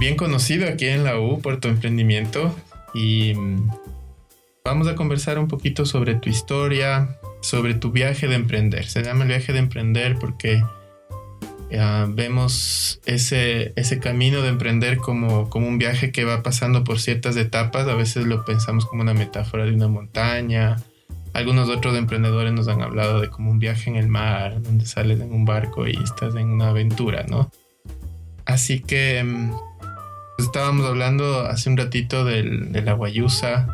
bien 0.00 0.16
conocido 0.16 0.66
aquí 0.66 0.86
en 0.86 1.04
la 1.04 1.20
U, 1.20 1.40
Puerto 1.40 1.68
Emprendimiento. 1.68 2.56
Y 2.94 3.34
mm, 3.34 3.70
vamos 4.64 4.88
a 4.88 4.96
conversar 4.96 5.38
un 5.38 5.46
poquito 5.46 5.84
sobre 5.84 6.14
tu 6.14 6.28
historia, 6.30 7.16
sobre 7.42 7.74
tu 7.74 7.92
viaje 7.92 8.26
de 8.26 8.34
emprender. 8.34 8.86
Se 8.86 9.02
llama 9.04 9.22
el 9.22 9.28
viaje 9.28 9.52
de 9.52 9.60
emprender 9.60 10.16
porque 10.18 10.64
ah, 11.78 12.06
vemos 12.08 13.00
ese, 13.04 13.74
ese 13.76 14.00
camino 14.00 14.40
de 14.40 14.48
emprender 14.48 14.96
como, 14.96 15.50
como 15.50 15.68
un 15.68 15.78
viaje 15.78 16.10
que 16.10 16.24
va 16.24 16.42
pasando 16.42 16.82
por 16.82 16.98
ciertas 16.98 17.36
etapas. 17.36 17.86
A 17.86 17.94
veces 17.94 18.24
lo 18.24 18.44
pensamos 18.46 18.86
como 18.86 19.02
una 19.02 19.14
metáfora 19.14 19.66
de 19.66 19.74
una 19.74 19.88
montaña. 19.88 20.82
Algunos 21.34 21.68
otros 21.68 21.96
emprendedores 21.96 22.54
nos 22.54 22.68
han 22.68 22.80
hablado 22.80 23.20
de 23.20 23.28
como 23.28 23.50
un 23.50 23.58
viaje 23.58 23.90
en 23.90 23.96
el 23.96 24.08
mar, 24.08 24.62
donde 24.62 24.86
sales 24.86 25.20
en 25.20 25.30
un 25.30 25.44
barco 25.44 25.86
y 25.86 25.96
estás 26.02 26.34
en 26.34 26.48
una 26.48 26.70
aventura, 26.70 27.24
¿no? 27.28 27.50
Así 28.46 28.80
que 28.80 29.22
mm, 29.22 29.52
estábamos 30.44 30.86
hablando 30.86 31.40
hace 31.46 31.70
un 31.70 31.76
ratito 31.76 32.24
del, 32.24 32.72
de 32.72 32.82
la 32.82 32.92
guayusa, 32.92 33.68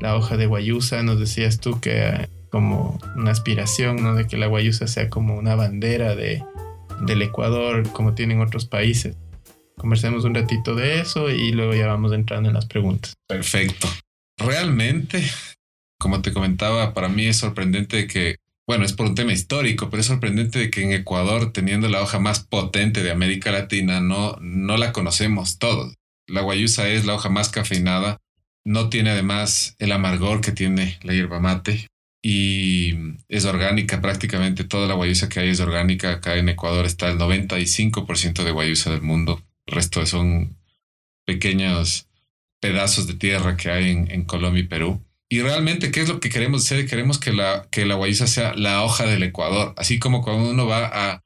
la 0.00 0.16
hoja 0.16 0.36
de 0.36 0.46
guayusa. 0.46 1.02
Nos 1.02 1.18
decías 1.18 1.60
tú 1.60 1.80
que 1.80 2.28
como 2.50 2.98
una 3.16 3.30
aspiración, 3.30 4.02
¿no? 4.02 4.14
De 4.14 4.26
que 4.26 4.36
la 4.36 4.46
guayusa 4.46 4.86
sea 4.86 5.10
como 5.10 5.36
una 5.36 5.54
bandera 5.56 6.14
de, 6.14 6.42
del 7.02 7.22
Ecuador, 7.22 7.90
como 7.92 8.14
tienen 8.14 8.40
otros 8.40 8.66
países. 8.66 9.16
Conversemos 9.76 10.24
un 10.24 10.34
ratito 10.34 10.74
de 10.74 11.00
eso 11.00 11.30
y 11.30 11.52
luego 11.52 11.74
ya 11.74 11.86
vamos 11.86 12.12
entrando 12.12 12.48
en 12.48 12.54
las 12.54 12.66
preguntas. 12.66 13.14
Perfecto. 13.28 13.88
Realmente, 14.38 15.22
como 15.98 16.22
te 16.22 16.32
comentaba, 16.32 16.94
para 16.94 17.08
mí 17.08 17.26
es 17.26 17.36
sorprendente 17.36 18.06
que 18.06 18.36
bueno, 18.66 18.84
es 18.84 18.92
por 18.92 19.06
un 19.06 19.14
tema 19.14 19.32
histórico, 19.32 19.90
pero 19.90 20.00
es 20.00 20.06
sorprendente 20.06 20.58
de 20.58 20.70
que 20.70 20.82
en 20.82 20.92
Ecuador, 20.92 21.52
teniendo 21.52 21.88
la 21.88 22.02
hoja 22.02 22.18
más 22.18 22.40
potente 22.40 23.02
de 23.02 23.12
América 23.12 23.52
Latina, 23.52 24.00
no, 24.00 24.36
no 24.40 24.76
la 24.76 24.92
conocemos 24.92 25.58
todos. 25.58 25.94
La 26.26 26.40
guayusa 26.40 26.88
es 26.88 27.06
la 27.06 27.14
hoja 27.14 27.28
más 27.28 27.48
cafeinada, 27.48 28.18
no 28.64 28.88
tiene 28.88 29.10
además 29.10 29.76
el 29.78 29.92
amargor 29.92 30.40
que 30.40 30.50
tiene 30.50 30.98
la 31.02 31.12
hierba 31.12 31.38
mate 31.38 31.86
y 32.20 32.94
es 33.28 33.44
orgánica 33.44 34.00
prácticamente. 34.00 34.64
Toda 34.64 34.88
la 34.88 34.94
guayusa 34.94 35.28
que 35.28 35.38
hay 35.38 35.50
es 35.50 35.60
orgánica. 35.60 36.10
Acá 36.10 36.34
en 36.34 36.48
Ecuador 36.48 36.84
está 36.84 37.08
el 37.08 37.18
95% 37.18 38.42
de 38.42 38.50
guayusa 38.50 38.90
del 38.90 39.02
mundo. 39.02 39.40
El 39.66 39.76
resto 39.76 40.04
son 40.04 40.56
pequeños 41.24 42.08
pedazos 42.60 43.06
de 43.06 43.14
tierra 43.14 43.56
que 43.56 43.70
hay 43.70 43.90
en, 43.90 44.10
en 44.10 44.24
Colombia 44.24 44.64
y 44.64 44.66
Perú. 44.66 45.05
Y 45.28 45.42
realmente, 45.42 45.90
¿qué 45.90 46.00
es 46.00 46.08
lo 46.08 46.20
que 46.20 46.28
queremos 46.28 46.64
hacer? 46.64 46.86
Queremos 46.86 47.18
que 47.18 47.32
la, 47.32 47.66
que 47.70 47.84
la 47.84 47.96
sea 48.12 48.54
la 48.54 48.84
hoja 48.84 49.06
del 49.06 49.24
Ecuador. 49.24 49.74
Así 49.76 49.98
como 49.98 50.22
cuando 50.22 50.50
uno 50.50 50.66
va 50.66 50.86
a, 50.86 51.22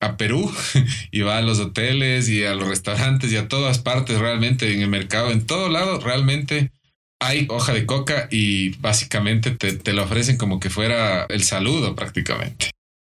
a 0.00 0.16
Perú 0.16 0.50
y 1.10 1.20
va 1.20 1.38
a 1.38 1.42
los 1.42 1.58
hoteles 1.58 2.28
y 2.28 2.44
a 2.44 2.54
los 2.54 2.68
restaurantes 2.68 3.30
y 3.32 3.36
a 3.36 3.48
todas 3.48 3.78
partes 3.78 4.18
realmente 4.18 4.72
en 4.72 4.80
el 4.80 4.88
mercado, 4.88 5.30
en 5.30 5.46
todo 5.46 5.68
lado 5.68 6.00
realmente 6.00 6.72
hay 7.20 7.46
hoja 7.50 7.72
de 7.72 7.86
coca 7.86 8.26
y 8.30 8.70
básicamente 8.78 9.52
te, 9.52 9.74
te 9.74 9.92
lo 9.92 10.02
ofrecen 10.02 10.38
como 10.38 10.58
que 10.58 10.70
fuera 10.70 11.24
el 11.28 11.44
saludo 11.44 11.94
prácticamente. 11.94 12.70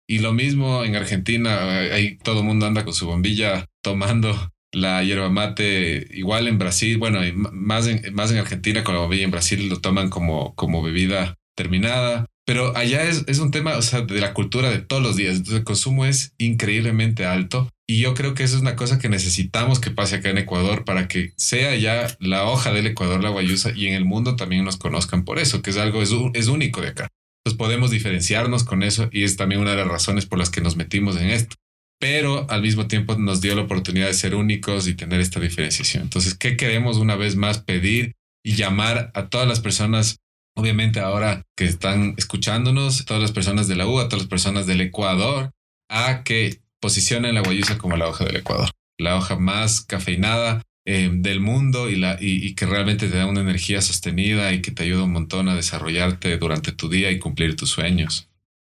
Y 0.08 0.19
lo 0.19 0.33
mismo 0.33 0.83
en 0.83 0.95
Argentina, 0.95 1.80
ahí 1.80 2.17
todo 2.17 2.41
el 2.41 2.45
mundo 2.45 2.67
anda 2.67 2.83
con 2.83 2.94
su 2.94 3.08
bombilla 3.08 3.66
tomando 3.81 4.52
la 4.75 5.03
hierba 5.03 5.29
mate, 5.29 6.07
igual 6.11 6.47
en 6.47 6.59
Brasil, 6.59 6.97
bueno, 6.97 7.21
más 7.53 7.87
en, 7.87 8.13
más 8.13 8.31
en 8.31 8.37
Argentina 8.37 8.83
con 8.83 8.93
la 8.93 9.01
bombilla, 9.01 9.23
en 9.23 9.31
Brasil 9.31 9.69
lo 9.69 9.79
toman 9.79 10.09
como, 10.09 10.53
como 10.55 10.83
bebida 10.83 11.35
terminada. 11.55 12.25
Pero 12.45 12.75
allá 12.77 13.03
es, 13.03 13.23
es, 13.27 13.39
un 13.39 13.49
tema, 13.49 13.77
o 13.77 13.81
sea, 13.81 14.01
de 14.01 14.19
la 14.19 14.33
cultura 14.33 14.69
de 14.69 14.79
todos 14.79 15.01
los 15.01 15.16
días. 15.16 15.38
Entonces 15.38 15.59
el 15.59 15.63
consumo 15.63 16.05
es 16.05 16.33
increíblemente 16.38 17.25
alto. 17.25 17.69
Y 17.88 18.00
yo 18.00 18.13
creo 18.13 18.33
que 18.33 18.44
eso 18.44 18.55
es 18.55 18.61
una 18.61 18.75
cosa 18.75 19.00
que 19.00 19.09
necesitamos 19.09 19.79
que 19.79 19.91
pase 19.91 20.17
acá 20.17 20.29
en 20.29 20.39
Ecuador 20.39 20.85
para 20.85 21.07
que 21.07 21.33
sea 21.38 21.75
ya 21.75 22.07
la 22.19 22.44
hoja 22.44 22.71
del 22.71 22.88
Ecuador, 22.88 23.23
la 23.23 23.29
guayusa, 23.29 23.71
y 23.75 23.88
en 23.88 23.94
el 23.94 24.05
mundo 24.05 24.35
también 24.35 24.66
nos 24.66 24.77
conozcan 24.77 25.23
por 25.23 25.39
eso, 25.39 25.61
que 25.61 25.69
es 25.69 25.77
algo, 25.77 26.01
es, 26.01 26.11
es 26.33 26.47
único 26.47 26.81
de 26.81 26.89
acá. 26.89 27.07
Entonces 27.44 27.57
podemos 27.57 27.91
diferenciarnos 27.91 28.63
con 28.63 28.83
eso 28.83 29.07
y 29.11 29.23
es 29.23 29.38
también 29.38 29.61
una 29.61 29.71
de 29.71 29.77
las 29.77 29.88
razones 29.88 30.25
por 30.25 30.38
las 30.38 30.50
que 30.50 30.61
nos 30.61 30.75
metimos 30.75 31.16
en 31.17 31.29
esto 31.29 31.55
pero 32.00 32.50
al 32.50 32.61
mismo 32.61 32.88
tiempo 32.88 33.16
nos 33.17 33.41
dio 33.41 33.56
la 33.56 33.63
oportunidad 33.63 34.07
de 34.07 34.13
ser 34.13 34.35
únicos 34.35 34.88
y 34.88 34.95
tener 34.95 35.19
esta 35.19 35.39
diferenciación. 35.39 36.03
Entonces, 36.03 36.35
¿qué 36.35 36.57
queremos 36.57 36.97
una 36.97 37.16
vez 37.16 37.35
más 37.35 37.59
pedir 37.59 38.13
y 38.44 38.56
llamar 38.56 39.11
a 39.13 39.29
todas 39.29 39.47
las 39.47 39.59
personas, 39.59 40.19
obviamente 40.56 41.00
ahora 41.00 41.44
que 41.56 41.66
están 41.66 42.13
escuchándonos, 42.17 43.06
todas 43.06 43.22
las 43.22 43.31
personas 43.31 43.67
de 43.67 43.75
la 43.75 43.88
U, 43.88 44.00
a 44.00 44.07
todas 44.07 44.23
las 44.23 44.29
personas 44.29 44.67
del 44.67 44.81
Ecuador, 44.81 45.51
a 45.89 46.23
que 46.23 46.61
posicionen 46.79 47.33
la 47.33 47.41
guayusa 47.41 47.78
como 47.78 47.97
la 47.97 48.07
hoja 48.07 48.25
del 48.25 48.35
Ecuador, 48.35 48.69
la 49.00 49.16
hoja 49.16 49.38
más 49.38 49.81
cafeinada 49.81 50.62
eh, 50.85 51.09
del 51.12 51.39
mundo 51.39 51.89
y, 51.89 51.95
la, 51.95 52.17
y 52.19 52.53
que 52.53 52.67
realmente 52.67 53.07
te 53.07 53.17
da 53.17 53.25
una 53.25 53.41
energía 53.41 53.81
sostenida 53.81 54.53
y 54.53 54.62
que 54.62 54.72
te 54.72 54.83
ayuda 54.83 55.03
un 55.03 55.13
montón 55.13 55.50
a 55.50 55.56
desarrollarte 55.56 56.38
durante 56.38 56.72
tu 56.72 56.89
día 56.89 57.09
y 57.09 57.17
cumplir 57.17 57.56
tus 57.56 57.72
sueños 57.72 58.29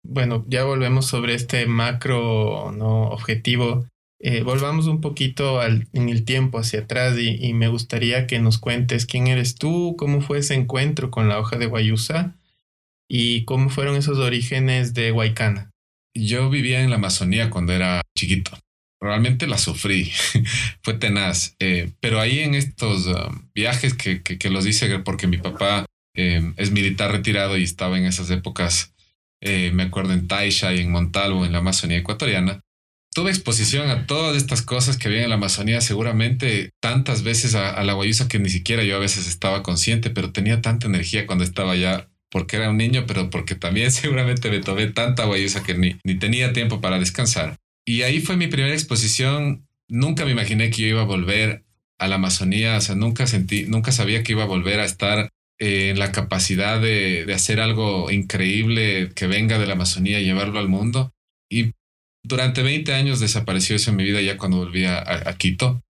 bueno, 0.03 0.46
ya 0.47 0.63
volvemos 0.63 1.06
sobre 1.06 1.34
este 1.34 1.66
macro 1.66 2.66
objetivo. 3.12 3.88
Eh, 4.19 4.41
volvamos 4.41 4.88
un 4.88 5.00
poquito 5.00 5.59
al, 5.59 5.88
en 5.94 6.09
el 6.09 6.25
tiempo 6.25 6.58
hacia 6.58 6.81
atrás 6.81 7.18
y, 7.19 7.53
me 7.53 7.68
gustaría 7.68 8.25
que 8.25 8.40
nos 8.40 8.58
cuentes 8.58 9.06
quién 9.06 9.28
eres 9.28 9.56
tú, 9.56 9.96
cómo 9.97 10.22
fue 10.22 10.40
ese 10.40 10.56
encuentro 10.56 11.12
con 11.12 11.28
la 11.30 11.40
hoja 11.40 11.58
de 11.58 11.68
Guayusa 11.68 12.35
y 13.08 13.46
cómo 13.46 13.69
fueron 13.69 13.96
esos 13.96 14.18
orígenes 14.18 14.94
de 14.94 15.12
Huaycana. 15.12 15.72
Yo 16.16 16.50
vivía 16.50 16.81
en 16.81 16.90
la 16.90 16.96
Amazonía 16.96 17.50
cuando 17.52 17.74
era 17.74 18.02
chiquito. 18.18 18.52
Realmente 19.00 19.46
la 19.46 19.59
sufrí, 19.59 20.12
fue 20.81 20.96
tenaz, 20.96 21.56
eh, 21.59 21.91
pero 22.00 22.19
ahí 22.19 22.40
en 22.40 22.56
estos 22.56 23.06
um, 23.06 23.47
viajes 23.53 23.94
que, 23.94 24.24
que, 24.24 24.40
que, 24.40 24.50
los 24.50 24.66
hice 24.66 24.97
porque 25.00 25.28
mi 25.28 25.38
papá 25.38 25.85
eh, 26.16 26.53
es 26.58 26.72
militar 26.72 27.12
retirado 27.12 27.58
y 27.58 27.64
estaba 27.64 28.00
en 28.00 28.06
esas 28.06 28.31
épocas 28.31 28.96
eh, 29.41 29.71
me 29.73 29.83
acuerdo 29.83 30.13
en 30.13 30.27
Taisha 30.27 30.73
y 30.73 30.79
en 30.79 30.91
Montalvo, 30.91 31.45
en 31.45 31.51
la 31.51 31.59
Amazonía 31.59 31.97
ecuatoriana, 31.97 32.61
tuve 33.13 33.31
exposición 33.31 33.89
a 33.89 34.05
todas 34.05 34.37
estas 34.37 34.61
cosas 34.61 34.97
que 34.97 35.07
había 35.07 35.23
en 35.23 35.29
la 35.29 35.35
Amazonía, 35.35 35.81
seguramente 35.81 36.69
tantas 36.79 37.23
veces 37.23 37.55
a, 37.55 37.81
la 37.83 37.93
guayusa 37.93 38.27
que 38.27 38.37
ni 38.37 38.49
siquiera 38.49 38.83
yo 38.83 38.95
a 38.95 38.99
veces 38.99 39.27
estaba 39.27 39.63
consciente, 39.63 40.11
pero 40.11 40.31
tenía 40.31 40.61
tanta 40.61 40.87
energía 40.87 41.25
cuando 41.25 41.43
estaba 41.43 41.71
allá, 41.71 42.09
porque 42.29 42.57
era 42.57 42.69
un 42.69 42.77
niño, 42.77 43.05
pero 43.07 43.31
porque 43.31 43.55
también 43.55 43.91
seguramente 43.91 44.51
me 44.51 44.59
tomé 44.59 44.87
tanta 44.87 45.25
guayusa 45.25 45.63
que 45.63 45.73
ni, 45.73 45.97
ni 46.03 46.19
tenía 46.19 46.53
tiempo 46.53 46.79
para 46.79 46.99
descansar. 46.99 47.57
Y 47.85 48.03
ahí 48.03 48.19
fue 48.19 48.37
mi 48.37 48.47
primera 48.47 48.73
exposición. 48.73 49.65
Nunca 49.87 50.25
me 50.25 50.31
imaginé 50.31 50.69
que 50.69 50.83
yo 50.83 50.87
iba 50.89 51.01
a 51.01 51.05
volver 51.05 51.63
a 51.97 52.07
la 52.07 52.15
Amazonía, 52.15 52.77
o 52.77 52.81
sea, 52.81 52.95
nunca 52.95 53.25
sentí, 53.25 53.65
nunca 53.65 53.91
sabía 53.91 54.21
que 54.21 54.33
iba 54.33 54.43
a 54.43 54.47
volver 54.47 54.79
a 54.79 54.85
estar 54.85 55.29
eh, 55.59 55.95
la 55.97 56.12
capacidad 56.12 56.79
de, 56.79 57.25
de, 57.25 57.34
hacer 57.34 57.59
algo 57.59 58.12
increíble 58.12 59.12
que 59.16 59.25
venga 59.25 59.57
de 59.57 59.66
la 59.66 59.73
Amazonía 59.73 60.19
y 60.19 60.25
llevarlo 60.25 60.59
al 60.59 60.68
mundo. 60.68 61.13
Y 61.50 61.72
durante 62.23 62.62
20 62.62 62.94
años 62.94 63.19
desapareció 63.19 63.75
eso 63.75 63.90
en 63.90 63.97
mi 63.97 64.03
vida 64.03 64.22
ya 64.22 64.38
cuando 64.38 64.57
volví 64.57 64.85
a, 64.85 65.35
Quito. 65.38 65.81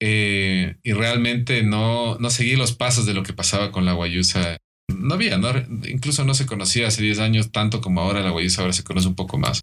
Eh, 0.00 0.76
y 0.82 0.92
realmente 0.92 1.62
no, 1.62 2.16
no 2.18 2.30
seguí 2.30 2.56
los 2.56 2.72
pasos 2.72 3.04
de 3.04 3.14
lo 3.14 3.22
que 3.22 3.34
pasaba 3.34 3.70
con 3.70 3.84
la 3.84 3.92
guayusa. 3.92 4.56
No 4.88 5.14
había, 5.14 5.36
no, 5.36 5.52
incluso 5.86 6.24
no 6.24 6.32
se 6.34 6.46
conocía 6.46 6.88
hace 6.88 7.02
10 7.02 7.18
años 7.18 7.52
tanto 7.52 7.80
como 7.80 8.00
ahora 8.00 8.22
la 8.22 8.30
guayusa, 8.30 8.62
ahora 8.62 8.72
se 8.72 8.84
conoce 8.84 9.08
un 9.08 9.14
poco 9.14 9.38
más. 9.38 9.60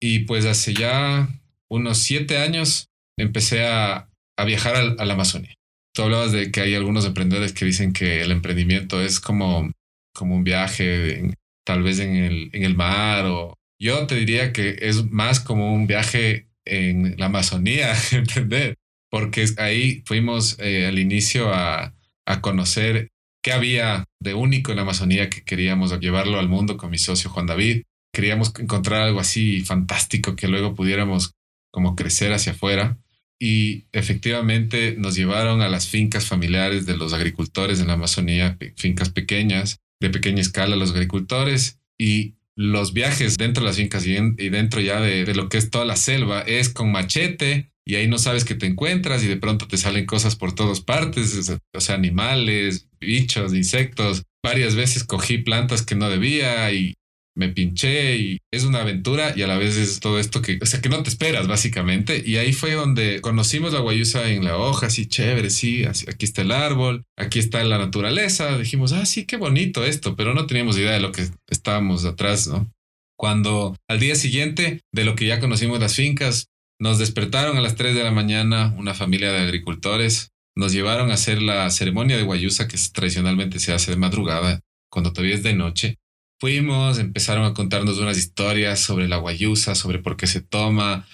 Y 0.00 0.20
pues 0.20 0.46
hace 0.46 0.72
ya 0.72 1.28
unos 1.68 1.98
7 1.98 2.38
años 2.38 2.88
empecé 3.18 3.66
a, 3.66 4.08
a 4.38 4.44
viajar 4.44 4.76
a, 4.76 4.80
a 5.02 5.04
la 5.04 5.14
Amazonía 5.14 5.59
tú 5.92 6.02
hablabas 6.02 6.32
de 6.32 6.50
que 6.50 6.60
hay 6.60 6.74
algunos 6.74 7.04
emprendedores 7.04 7.52
que 7.52 7.64
dicen 7.64 7.92
que 7.92 8.22
el 8.22 8.30
emprendimiento 8.30 9.02
es 9.02 9.20
como, 9.20 9.70
como 10.14 10.34
un 10.36 10.44
viaje, 10.44 11.34
tal 11.64 11.82
vez 11.82 11.98
en 11.98 12.16
el, 12.16 12.50
en 12.52 12.64
el 12.64 12.76
mar 12.76 13.26
o 13.26 13.54
yo 13.80 14.06
te 14.06 14.14
diría 14.14 14.52
que 14.52 14.76
es 14.80 15.10
más 15.10 15.40
como 15.40 15.72
un 15.72 15.86
viaje 15.86 16.48
en 16.66 17.16
la 17.18 17.26
Amazonía, 17.26 17.94
porque 19.10 19.46
ahí 19.56 20.02
fuimos 20.04 20.58
eh, 20.60 20.86
al 20.86 20.98
inicio 20.98 21.52
a, 21.52 21.94
a 22.26 22.40
conocer 22.42 23.08
qué 23.42 23.52
había 23.52 24.04
de 24.20 24.34
único 24.34 24.70
en 24.70 24.76
la 24.76 24.82
Amazonía 24.82 25.30
que 25.30 25.42
queríamos 25.42 25.98
llevarlo 25.98 26.38
al 26.38 26.48
mundo 26.48 26.76
con 26.76 26.90
mi 26.90 26.98
socio 26.98 27.30
Juan 27.30 27.46
David. 27.46 27.82
Queríamos 28.12 28.52
encontrar 28.58 29.02
algo 29.02 29.20
así 29.20 29.62
fantástico 29.62 30.36
que 30.36 30.48
luego 30.48 30.74
pudiéramos 30.74 31.32
como 31.72 31.96
crecer 31.96 32.32
hacia 32.32 32.52
afuera 32.52 32.98
y 33.40 33.86
efectivamente 33.92 34.94
nos 34.98 35.16
llevaron 35.16 35.62
a 35.62 35.68
las 35.68 35.88
fincas 35.88 36.26
familiares 36.26 36.84
de 36.84 36.96
los 36.96 37.14
agricultores 37.14 37.80
en 37.80 37.86
la 37.86 37.94
Amazonía, 37.94 38.58
fincas 38.76 39.08
pequeñas, 39.08 39.80
de 39.98 40.10
pequeña 40.10 40.42
escala, 40.42 40.76
los 40.76 40.90
agricultores 40.90 41.80
y 41.98 42.34
los 42.54 42.92
viajes 42.92 43.38
dentro 43.38 43.62
de 43.62 43.70
las 43.70 43.76
fincas 43.76 44.06
y, 44.06 44.14
dentro 44.50 44.80
ya 44.80 45.00
de, 45.00 45.24
de, 45.24 45.34
lo 45.34 45.48
que 45.48 45.56
es 45.56 45.70
toda 45.70 45.86
la 45.86 45.96
selva 45.96 46.42
es 46.42 46.68
con 46.68 46.92
machete 46.92 47.70
y 47.86 47.94
ahí 47.94 48.06
no 48.06 48.18
sabes 48.18 48.44
que 48.44 48.54
te 48.54 48.66
encuentras 48.66 49.24
y 49.24 49.26
de 49.26 49.38
pronto 49.38 49.66
te 49.66 49.78
salen 49.78 50.04
cosas 50.04 50.36
por 50.36 50.54
todas 50.54 50.80
partes, 50.80 51.50
o 51.72 51.80
sea, 51.80 51.94
animales, 51.94 52.88
bichos, 53.00 53.54
insectos. 53.54 54.22
Varias 54.44 54.74
veces 54.74 55.04
cogí 55.04 55.38
plantas 55.38 55.82
que 55.82 55.94
no 55.94 56.10
debía 56.10 56.70
y 56.72 56.94
me 57.40 57.48
pinché 57.48 58.18
y 58.18 58.38
es 58.52 58.64
una 58.64 58.82
aventura 58.82 59.32
y 59.34 59.40
a 59.42 59.46
la 59.46 59.56
vez 59.56 59.78
es 59.78 59.98
todo 59.98 60.18
esto 60.18 60.42
que, 60.42 60.58
o 60.60 60.66
sea, 60.66 60.82
que 60.82 60.90
no 60.90 61.02
te 61.02 61.08
esperas 61.08 61.48
básicamente. 61.48 62.22
Y 62.24 62.36
ahí 62.36 62.52
fue 62.52 62.74
donde 62.74 63.22
conocimos 63.22 63.72
la 63.72 63.80
guayusa 63.80 64.28
en 64.28 64.44
la 64.44 64.58
hoja, 64.58 64.86
así 64.86 65.06
chévere, 65.06 65.48
sí, 65.48 65.84
aquí 65.86 66.26
está 66.26 66.42
el 66.42 66.52
árbol, 66.52 67.04
aquí 67.16 67.38
está 67.38 67.64
la 67.64 67.78
naturaleza. 67.78 68.58
Dijimos, 68.58 68.92
ah, 68.92 69.06
sí, 69.06 69.24
qué 69.24 69.38
bonito 69.38 69.84
esto, 69.84 70.16
pero 70.16 70.34
no 70.34 70.46
teníamos 70.46 70.76
idea 70.76 70.92
de 70.92 71.00
lo 71.00 71.12
que 71.12 71.28
estábamos 71.48 72.04
atrás, 72.04 72.46
¿no? 72.46 72.70
Cuando 73.16 73.74
al 73.88 74.00
día 74.00 74.14
siguiente 74.14 74.80
de 74.92 75.04
lo 75.04 75.14
que 75.14 75.26
ya 75.26 75.40
conocimos 75.40 75.80
las 75.80 75.94
fincas, 75.94 76.48
nos 76.78 76.98
despertaron 76.98 77.56
a 77.56 77.62
las 77.62 77.74
3 77.74 77.94
de 77.94 78.04
la 78.04 78.10
mañana 78.10 78.74
una 78.76 78.94
familia 78.94 79.32
de 79.32 79.40
agricultores, 79.40 80.28
nos 80.56 80.72
llevaron 80.72 81.10
a 81.10 81.14
hacer 81.14 81.40
la 81.40 81.70
ceremonia 81.70 82.18
de 82.18 82.22
guayusa 82.22 82.68
que 82.68 82.76
tradicionalmente 82.92 83.58
se 83.60 83.72
hace 83.72 83.92
de 83.92 83.96
madrugada, 83.96 84.60
cuando 84.90 85.12
todavía 85.12 85.36
es 85.36 85.42
de 85.42 85.54
noche. 85.54 85.96
Fuimos, 86.40 86.98
empezaron 86.98 87.44
a 87.44 87.52
contarnos 87.52 87.98
unas 87.98 88.16
historias 88.16 88.80
sobre 88.80 89.08
la 89.08 89.18
guayusa, 89.18 89.74
sobre 89.74 89.98
por 89.98 90.16
qué 90.16 90.26
se 90.26 90.40
toma, 90.40 91.06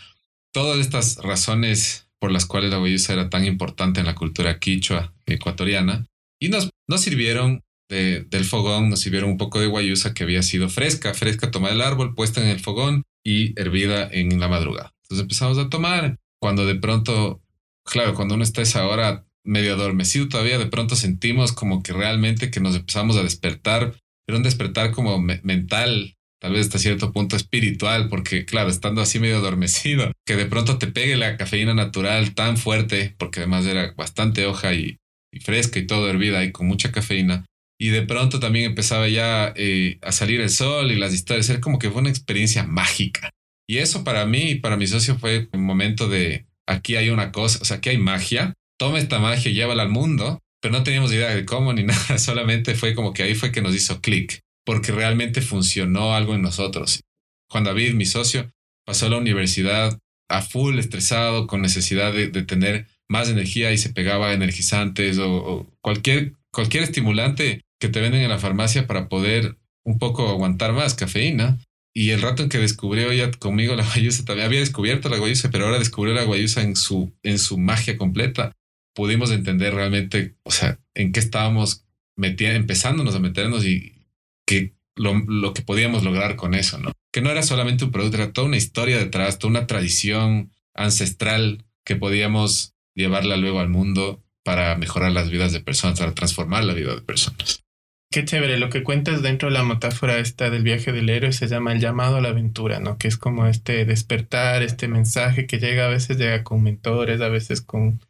todas 0.52 0.78
estas 0.78 1.16
razones 1.16 2.08
por 2.20 2.30
las 2.30 2.46
cuales 2.46 2.70
la 2.70 2.78
guayusa 2.78 3.12
era 3.12 3.28
tan 3.28 3.44
importante 3.44 4.00
en 4.00 4.06
la 4.06 4.14
cultura 4.14 4.58
quichua 4.58 5.12
ecuatoriana. 5.26 6.06
Y 6.40 6.48
nos, 6.48 6.70
nos 6.88 7.00
sirvieron 7.00 7.62
del 7.88 8.44
fogón, 8.44 8.88
nos 8.88 9.00
sirvieron 9.00 9.30
un 9.30 9.36
poco 9.36 9.60
de 9.60 9.66
guayusa 9.66 10.14
que 10.14 10.24
había 10.24 10.42
sido 10.42 10.68
fresca, 10.68 11.14
fresca 11.14 11.50
tomada 11.50 11.74
del 11.74 11.82
árbol, 11.82 12.14
puesta 12.14 12.40
en 12.40 12.48
el 12.48 12.60
fogón 12.60 13.02
y 13.24 13.58
hervida 13.60 14.08
en 14.10 14.38
la 14.40 14.48
madrugada. 14.48 14.92
Entonces 15.02 15.22
empezamos 15.22 15.58
a 15.58 15.68
tomar. 15.68 16.16
Cuando 16.40 16.66
de 16.66 16.74
pronto, 16.76 17.42
claro, 17.84 18.14
cuando 18.14 18.34
uno 18.34 18.44
está 18.44 18.62
esa 18.62 18.86
hora 18.86 19.24
medio 19.44 19.74
adormecido 19.74 20.28
todavía, 20.28 20.58
de 20.58 20.66
pronto 20.66 20.96
sentimos 20.96 21.52
como 21.52 21.82
que 21.82 21.92
realmente 21.92 22.50
que 22.50 22.60
nos 22.60 22.74
empezamos 22.74 23.16
a 23.16 23.22
despertar, 23.22 23.94
pero 24.26 24.38
un 24.38 24.42
despertar 24.42 24.90
como 24.90 25.18
mental, 25.18 26.16
tal 26.40 26.52
vez 26.52 26.66
hasta 26.66 26.78
cierto 26.78 27.12
punto 27.12 27.36
espiritual, 27.36 28.08
porque 28.08 28.44
claro, 28.44 28.68
estando 28.68 29.00
así 29.00 29.20
medio 29.20 29.36
adormecido, 29.36 30.12
que 30.26 30.36
de 30.36 30.46
pronto 30.46 30.78
te 30.78 30.88
pegue 30.88 31.16
la 31.16 31.36
cafeína 31.36 31.74
natural 31.74 32.34
tan 32.34 32.56
fuerte, 32.56 33.14
porque 33.18 33.40
además 33.40 33.66
era 33.66 33.94
bastante 33.96 34.46
hoja 34.46 34.74
y, 34.74 34.98
fresca 35.40 35.78
y 35.78 35.86
todo 35.86 36.08
hervida 36.08 36.44
y 36.44 36.52
con 36.52 36.66
mucha 36.66 36.92
cafeína, 36.92 37.44
y 37.78 37.88
de 37.88 38.02
pronto 38.02 38.40
también 38.40 38.66
empezaba 38.66 39.08
ya 39.08 39.52
eh, 39.54 39.98
a 40.02 40.12
salir 40.12 40.40
el 40.40 40.48
sol 40.50 40.90
y 40.90 40.96
las 40.96 41.12
historias. 41.12 41.50
Era 41.50 41.60
como 41.60 41.78
que 41.78 41.90
fue 41.90 42.00
una 42.00 42.10
experiencia 42.10 42.64
mágica. 42.64 43.30
Y 43.68 43.78
eso 43.78 44.04
para 44.04 44.24
mí 44.26 44.50
y 44.50 44.54
para 44.56 44.76
mi 44.76 44.86
socio 44.86 45.18
fue 45.18 45.48
un 45.52 45.64
momento 45.64 46.08
de 46.08 46.46
aquí 46.66 46.96
hay 46.96 47.10
una 47.10 47.32
cosa, 47.32 47.58
o 47.60 47.64
sea, 47.64 47.78
aquí 47.78 47.90
hay 47.90 47.98
magia. 47.98 48.54
Toma 48.78 48.98
esta 48.98 49.18
magia 49.18 49.52
llévala 49.52 49.82
al 49.82 49.90
mundo. 49.90 50.40
Pero 50.60 50.72
no 50.72 50.82
teníamos 50.82 51.12
idea 51.12 51.34
de 51.34 51.44
cómo 51.44 51.72
ni 51.72 51.82
nada. 51.84 52.18
Solamente 52.18 52.74
fue 52.74 52.94
como 52.94 53.12
que 53.12 53.22
ahí 53.22 53.34
fue 53.34 53.52
que 53.52 53.62
nos 53.62 53.74
hizo 53.74 54.00
clic 54.00 54.40
porque 54.64 54.90
realmente 54.92 55.40
funcionó 55.42 56.14
algo 56.14 56.34
en 56.34 56.42
nosotros. 56.42 57.00
Juan 57.48 57.64
David, 57.64 57.94
mi 57.94 58.04
socio, 58.04 58.50
pasó 58.84 59.06
a 59.06 59.10
la 59.10 59.18
universidad 59.18 59.96
a 60.28 60.42
full, 60.42 60.78
estresado, 60.78 61.46
con 61.46 61.62
necesidad 61.62 62.12
de, 62.12 62.28
tener 62.42 62.88
más 63.08 63.28
energía 63.28 63.70
y 63.70 63.78
se 63.78 63.90
pegaba 63.90 64.32
energizantes 64.32 65.18
o, 65.18 65.36
o 65.36 65.66
cualquier, 65.80 66.32
cualquier 66.50 66.82
estimulante 66.82 67.62
que 67.78 67.88
te 67.88 68.00
venden 68.00 68.22
en 68.22 68.28
la 68.28 68.40
farmacia 68.40 68.88
para 68.88 69.08
poder 69.08 69.56
un 69.84 69.98
poco 69.98 70.28
aguantar 70.28 70.72
más 70.72 70.94
cafeína. 70.94 71.58
Y 71.94 72.10
el 72.10 72.20
rato 72.20 72.42
en 72.42 72.50
que 72.50 72.58
descubrió 72.58 73.12
ya 73.12 73.30
conmigo 73.30 73.74
la 73.74 73.84
guayusa, 73.94 74.24
también 74.24 74.46
había 74.46 74.60
descubierto 74.60 75.08
la 75.08 75.18
guayusa, 75.18 75.50
pero 75.50 75.66
ahora 75.66 75.78
descubrió 75.78 76.12
la 76.12 76.24
guayusa 76.24 76.62
en 76.62 76.76
su, 76.76 77.12
en 77.22 77.38
su 77.38 77.56
magia 77.56 77.96
completa. 77.96 78.52
Pudimos 78.96 79.30
entender 79.30 79.74
realmente, 79.74 80.36
o 80.42 80.50
sea, 80.50 80.80
en 80.94 81.12
qué 81.12 81.20
estábamos 81.20 81.84
metiendo, 82.16 82.56
empezándonos 82.56 83.14
a 83.14 83.18
meternos 83.18 83.66
y 83.66 84.06
que 84.46 84.74
lo, 84.96 85.12
lo, 85.14 85.52
que 85.52 85.60
podíamos 85.60 86.02
lograr 86.02 86.36
con 86.36 86.54
eso, 86.54 86.78
¿no? 86.78 86.92
Que 87.12 87.20
no 87.20 87.28
era 87.28 87.42
solamente 87.42 87.84
un 87.84 87.92
producto, 87.92 88.16
era 88.16 88.32
toda 88.32 88.46
una 88.46 88.56
historia 88.56 88.96
detrás, 88.96 89.38
toda 89.38 89.50
una 89.50 89.66
tradición 89.66 90.50
ancestral 90.74 91.66
que 91.84 91.96
podíamos 91.96 92.72
llevarla 92.94 93.36
luego 93.36 93.60
al 93.60 93.68
mundo 93.68 94.24
para 94.42 94.74
mejorar 94.76 95.12
las 95.12 95.28
vidas 95.28 95.52
de 95.52 95.60
personas, 95.60 95.98
para 95.98 96.14
transformar 96.14 96.64
la 96.64 96.72
vida 96.72 96.94
de 96.94 97.02
personas. 97.02 97.62
Qué 98.10 98.24
chévere, 98.24 98.56
lo 98.56 98.70
que 98.70 98.82
cuentas 98.82 99.20
dentro 99.20 99.48
de 99.50 99.54
la 99.54 99.62
metáfora 99.62 100.18
esta 100.18 100.48
del 100.48 100.62
viaje 100.62 100.92
del 100.92 101.10
héroe 101.10 101.32
se 101.32 101.48
llama 101.48 101.72
el 101.72 101.80
llamado 101.80 102.16
a 102.16 102.20
la 102.22 102.28
aventura, 102.28 102.80
¿no? 102.80 102.96
Que 102.96 103.08
es 103.08 103.18
como 103.18 103.46
este 103.46 103.84
despertar, 103.84 104.62
este 104.62 104.88
mensaje 104.88 105.46
que 105.46 105.58
llega 105.58 105.84
a 105.84 105.90
veces 105.90 106.16
llega 106.16 106.42
con 106.42 106.62
mentores, 106.62 107.20
a 107.20 107.28
veces 107.28 107.60
con 107.60 108.00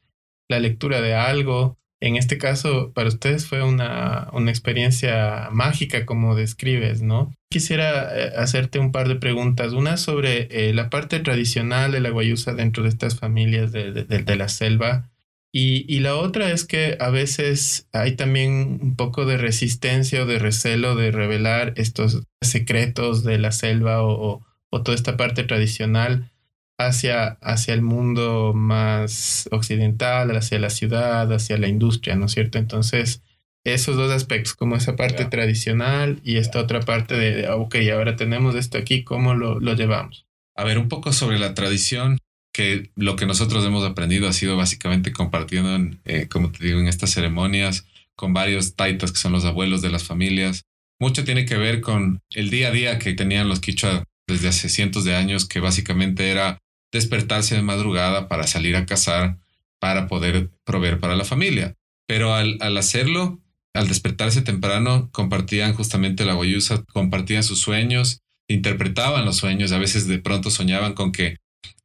la 0.48 0.60
lectura 0.60 1.00
de 1.00 1.14
algo. 1.14 1.78
En 2.00 2.16
este 2.16 2.36
caso, 2.36 2.92
para 2.92 3.08
ustedes 3.08 3.46
fue 3.46 3.62
una, 3.62 4.28
una 4.32 4.50
experiencia 4.50 5.48
mágica, 5.50 6.04
como 6.04 6.34
describes, 6.34 7.02
¿no? 7.02 7.32
Quisiera 7.50 8.14
eh, 8.14 8.32
hacerte 8.36 8.78
un 8.78 8.92
par 8.92 9.08
de 9.08 9.16
preguntas. 9.16 9.72
Una 9.72 9.96
sobre 9.96 10.48
eh, 10.50 10.74
la 10.74 10.90
parte 10.90 11.20
tradicional 11.20 11.92
de 11.92 12.00
la 12.00 12.10
guayusa 12.10 12.52
dentro 12.52 12.82
de 12.82 12.90
estas 12.90 13.18
familias 13.18 13.72
de, 13.72 13.92
de 13.92 14.36
la 14.36 14.48
selva 14.48 15.10
y, 15.58 16.00
la 16.00 16.16
otra 16.16 16.52
es 16.52 16.66
que 16.66 16.98
a 17.00 17.08
veces 17.08 17.88
hay 17.94 18.14
también 18.14 18.78
un 18.82 18.94
poco 18.94 19.24
de 19.24 19.38
resistencia 19.38 20.22
o 20.22 20.26
de 20.26 20.38
recelo 20.38 20.96
de 20.96 21.10
revelar 21.10 21.72
estos 21.76 22.24
secretos 22.42 23.24
de 23.24 23.38
la 23.38 23.52
selva 23.52 24.02
o, 24.02 24.44
toda 24.70 24.94
esta 24.94 25.16
parte 25.16 25.44
tradicional 25.44 26.30
hacia, 26.78 27.38
hacia 27.40 27.74
el 27.74 27.82
mundo 27.82 28.52
más 28.54 29.48
occidental, 29.52 30.36
hacia 30.36 30.58
la 30.58 30.70
ciudad, 30.70 31.32
hacia 31.32 31.58
la 31.58 31.68
industria, 31.68 32.16
¿no 32.16 32.26
es 32.26 32.32
cierto? 32.32 32.58
Entonces, 32.58 33.22
esos 33.64 33.96
dos 33.96 34.12
aspectos, 34.12 34.54
como 34.54 34.76
esa 34.76 34.94
parte 34.94 35.24
tradicional 35.24 36.20
y 36.22 36.36
esta 36.36 36.60
otra 36.60 36.80
parte 36.80 37.16
de, 37.16 37.48
ok, 37.48 37.76
ahora 37.92 38.16
tenemos 38.16 38.54
esto 38.54 38.78
aquí, 38.78 39.02
¿cómo 39.02 39.34
lo, 39.34 39.58
lo 39.58 39.74
llevamos? 39.74 40.26
A 40.54 40.64
ver, 40.64 40.78
un 40.78 40.88
poco 40.88 41.12
sobre 41.12 41.38
la 41.38 41.54
tradición 41.54 42.18
que 42.52 42.90
lo 42.94 43.16
que 43.16 43.26
nosotros 43.26 43.64
hemos 43.66 43.84
aprendido 43.84 44.28
ha 44.28 44.32
sido 44.32 44.56
básicamente 44.56 45.12
compartiendo, 45.12 45.98
eh, 46.04 46.26
como 46.28 46.50
te 46.52 46.64
digo, 46.64 46.80
en 46.80 46.88
estas 46.88 47.10
ceremonias 47.10 47.86
con 48.14 48.32
varios 48.32 48.74
taitas 48.76 49.12
que 49.12 49.18
son 49.18 49.32
los 49.32 49.44
abuelos 49.44 49.82
de 49.82 49.90
las 49.90 50.04
familias. 50.04 50.62
Mucho 50.98 51.24
tiene 51.24 51.44
que 51.44 51.58
ver 51.58 51.82
con 51.82 52.20
el 52.30 52.48
día 52.48 52.68
a 52.68 52.70
día 52.70 52.98
que 52.98 53.12
tenían 53.12 53.48
los 53.48 53.60
quichua 53.60 54.04
desde 54.26 54.48
hace 54.48 54.70
cientos 54.70 55.04
de 55.04 55.14
años, 55.14 55.46
que 55.46 55.60
básicamente 55.60 56.30
era 56.30 56.58
despertarse 56.92 57.54
de 57.54 57.62
madrugada 57.62 58.28
para 58.28 58.46
salir 58.46 58.76
a 58.76 58.86
cazar, 58.86 59.38
para 59.78 60.06
poder 60.06 60.50
proveer 60.64 60.98
para 60.98 61.16
la 61.16 61.24
familia. 61.24 61.74
Pero 62.06 62.34
al, 62.34 62.58
al 62.60 62.76
hacerlo, 62.76 63.40
al 63.74 63.88
despertarse 63.88 64.42
temprano, 64.42 65.10
compartían 65.12 65.74
justamente 65.74 66.24
la 66.24 66.34
guayusa, 66.34 66.84
compartían 66.92 67.42
sus 67.42 67.60
sueños, 67.60 68.20
interpretaban 68.48 69.24
los 69.24 69.36
sueños, 69.36 69.72
a 69.72 69.78
veces 69.78 70.06
de 70.06 70.18
pronto 70.18 70.50
soñaban 70.50 70.94
con 70.94 71.12
que 71.12 71.36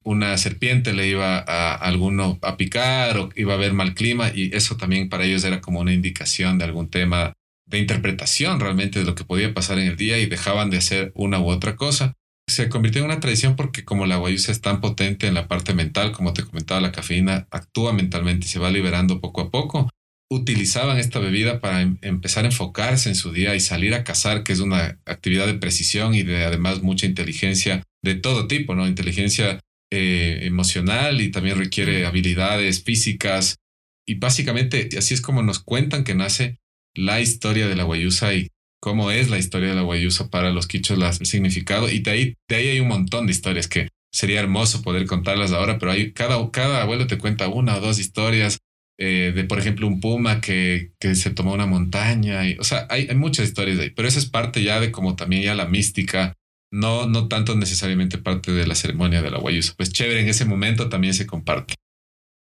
una 0.04 0.38
serpiente 0.38 0.94
le 0.94 1.08
iba 1.08 1.38
a 1.38 1.76
alguno 1.76 2.40
a 2.42 2.58
picar 2.58 3.18
o 3.18 3.30
iba 3.36 3.54
a 3.54 3.56
haber 3.56 3.74
mal 3.74 3.94
clima 3.94 4.32
y 4.34 4.56
eso 4.56 4.78
también 4.78 5.10
para 5.10 5.26
ellos 5.26 5.44
era 5.44 5.62
como 5.62 5.80
una 5.80 5.94
indicación 5.94 6.58
de 6.58 6.66
algún 6.66 6.90
tema 6.90 7.34
de 7.66 7.80
interpretación 7.80 8.60
realmente 8.60 9.00
de 9.00 9.06
lo 9.06 9.16
que 9.16 9.24
podía 9.24 9.54
pasar 9.54 9.80
en 9.80 9.88
el 9.88 9.98
día 9.98 10.18
y 10.18 10.26
dejaban 10.26 10.70
de 10.70 10.78
hacer 10.78 11.12
una 11.16 11.40
u 11.40 11.50
otra 11.50 11.76
cosa. 11.76 12.14
Se 12.52 12.68
convirtió 12.68 13.00
en 13.00 13.06
una 13.06 13.22
tradición 13.22 13.56
porque 13.56 13.86
como 13.86 14.06
la 14.06 14.18
guayusa 14.18 14.52
es 14.52 14.60
tan 14.60 14.82
potente 14.82 15.28
en 15.28 15.34
la 15.34 15.48
parte 15.48 15.74
mental, 15.74 16.12
como 16.12 16.34
te 16.34 16.44
comentaba, 16.44 16.82
la 16.82 16.92
cafeína 16.92 17.48
actúa 17.50 17.94
mentalmente 17.94 18.46
y 18.46 18.50
se 18.50 18.60
va 18.60 18.70
liberando 18.70 19.22
poco 19.22 19.40
a 19.40 19.50
poco. 19.50 19.90
Utilizaban 20.30 20.98
esta 20.98 21.20
bebida 21.20 21.62
para 21.62 21.82
em, 21.82 21.98
empezar 22.02 22.44
a 22.44 22.48
enfocarse 22.48 23.08
en 23.08 23.16
su 23.16 23.32
día 23.32 23.56
y 23.56 23.62
salir 23.62 23.94
a 23.94 24.04
cazar, 24.04 24.44
que 24.44 24.52
es 24.52 24.60
una 24.60 25.00
actividad 25.06 25.48
de 25.48 25.54
precisión 25.54 26.14
y 26.14 26.24
de 26.24 26.44
además 26.44 26.82
mucha 26.82 27.06
inteligencia 27.06 27.84
de 28.04 28.16
todo 28.16 28.48
tipo, 28.48 28.76
¿no? 28.76 28.86
Inteligencia 28.86 29.60
eh, 29.90 30.40
emocional 30.44 31.22
y 31.22 31.32
también 31.32 31.58
requiere 31.58 32.06
habilidades 32.06 32.84
físicas. 32.84 33.60
Y 34.06 34.16
básicamente 34.16 34.90
así 34.98 35.14
es 35.14 35.22
como 35.22 35.42
nos 35.42 35.60
cuentan 35.60 36.04
que 36.04 36.16
nace 36.16 36.58
la 36.94 37.22
historia 37.22 37.68
de 37.68 37.78
la 37.78 37.84
guayusa 37.84 38.34
y 38.34 38.50
cómo 38.82 39.12
es 39.12 39.30
la 39.30 39.38
historia 39.38 39.70
de 39.70 39.76
la 39.76 39.84
guayusa 39.84 40.30
para 40.30 40.52
los 40.52 40.68
quichos, 40.68 41.00
el 41.00 41.26
significado. 41.26 41.90
Y 41.90 42.00
de 42.00 42.12
ahí, 42.12 42.36
de 42.50 42.56
ahí 42.56 42.68
hay 42.68 42.80
un 42.80 42.90
montón 42.90 43.28
de 43.28 43.32
historias 43.32 43.68
que 43.68 43.90
sería 44.12 44.42
hermoso 44.42 44.82
poder 44.82 45.06
contarlas 45.06 45.52
ahora, 45.54 45.78
pero 45.80 45.92
hay, 45.92 46.12
cada, 46.12 46.52
cada 46.52 46.82
abuelo 46.82 47.08
te 47.08 47.18
cuenta 47.18 47.48
una 47.48 47.78
o 47.78 47.82
dos 47.82 48.00
historias 48.00 48.60
eh, 49.00 49.32
de, 49.34 49.44
por 49.46 49.60
ejemplo, 49.60 49.88
un 49.88 50.00
puma 50.00 50.42
que, 50.42 50.92
que 51.00 51.16
se 51.16 51.32
tomó 51.32 51.54
una 51.54 51.66
montaña. 51.66 52.42
O 52.60 52.64
sea, 52.64 52.88
hay, 52.90 53.08
hay, 53.10 53.16
muchas 53.16 53.48
historias 53.48 53.78
de 53.78 53.86
ahí, 53.86 53.90
pero 53.92 54.08
esa 54.08 54.20
es 54.20 54.26
parte 54.26 54.64
ya 54.64 54.80
de 54.80 54.92
como 54.92 55.16
también 55.16 55.44
ya 55.44 55.56
la 55.56 55.66
mística 55.66 56.36
no, 56.72 57.08
no 57.08 57.28
tanto 57.28 57.56
necesariamente 57.56 58.18
parte 58.18 58.52
de 58.52 58.66
la 58.66 58.76
ceremonia 58.76 59.22
de 59.22 59.32
la 59.32 59.40
guayusa. 59.40 59.74
Pues 59.78 59.92
chévere, 59.92 60.22
en 60.22 60.30
ese 60.30 60.46
momento 60.46 60.90
también 60.90 61.14
se 61.14 61.28
comparte. 61.28 61.76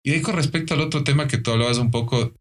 Y 0.04 0.12
ahí 0.12 0.20
con 0.20 0.36
respecto 0.36 0.74
al 0.74 0.80
otro 0.80 1.04
tema 1.04 1.28
que 1.28 1.38
tú 1.38 1.50
hablabas 1.50 1.78
un 1.78 1.90
poco, 1.90 2.34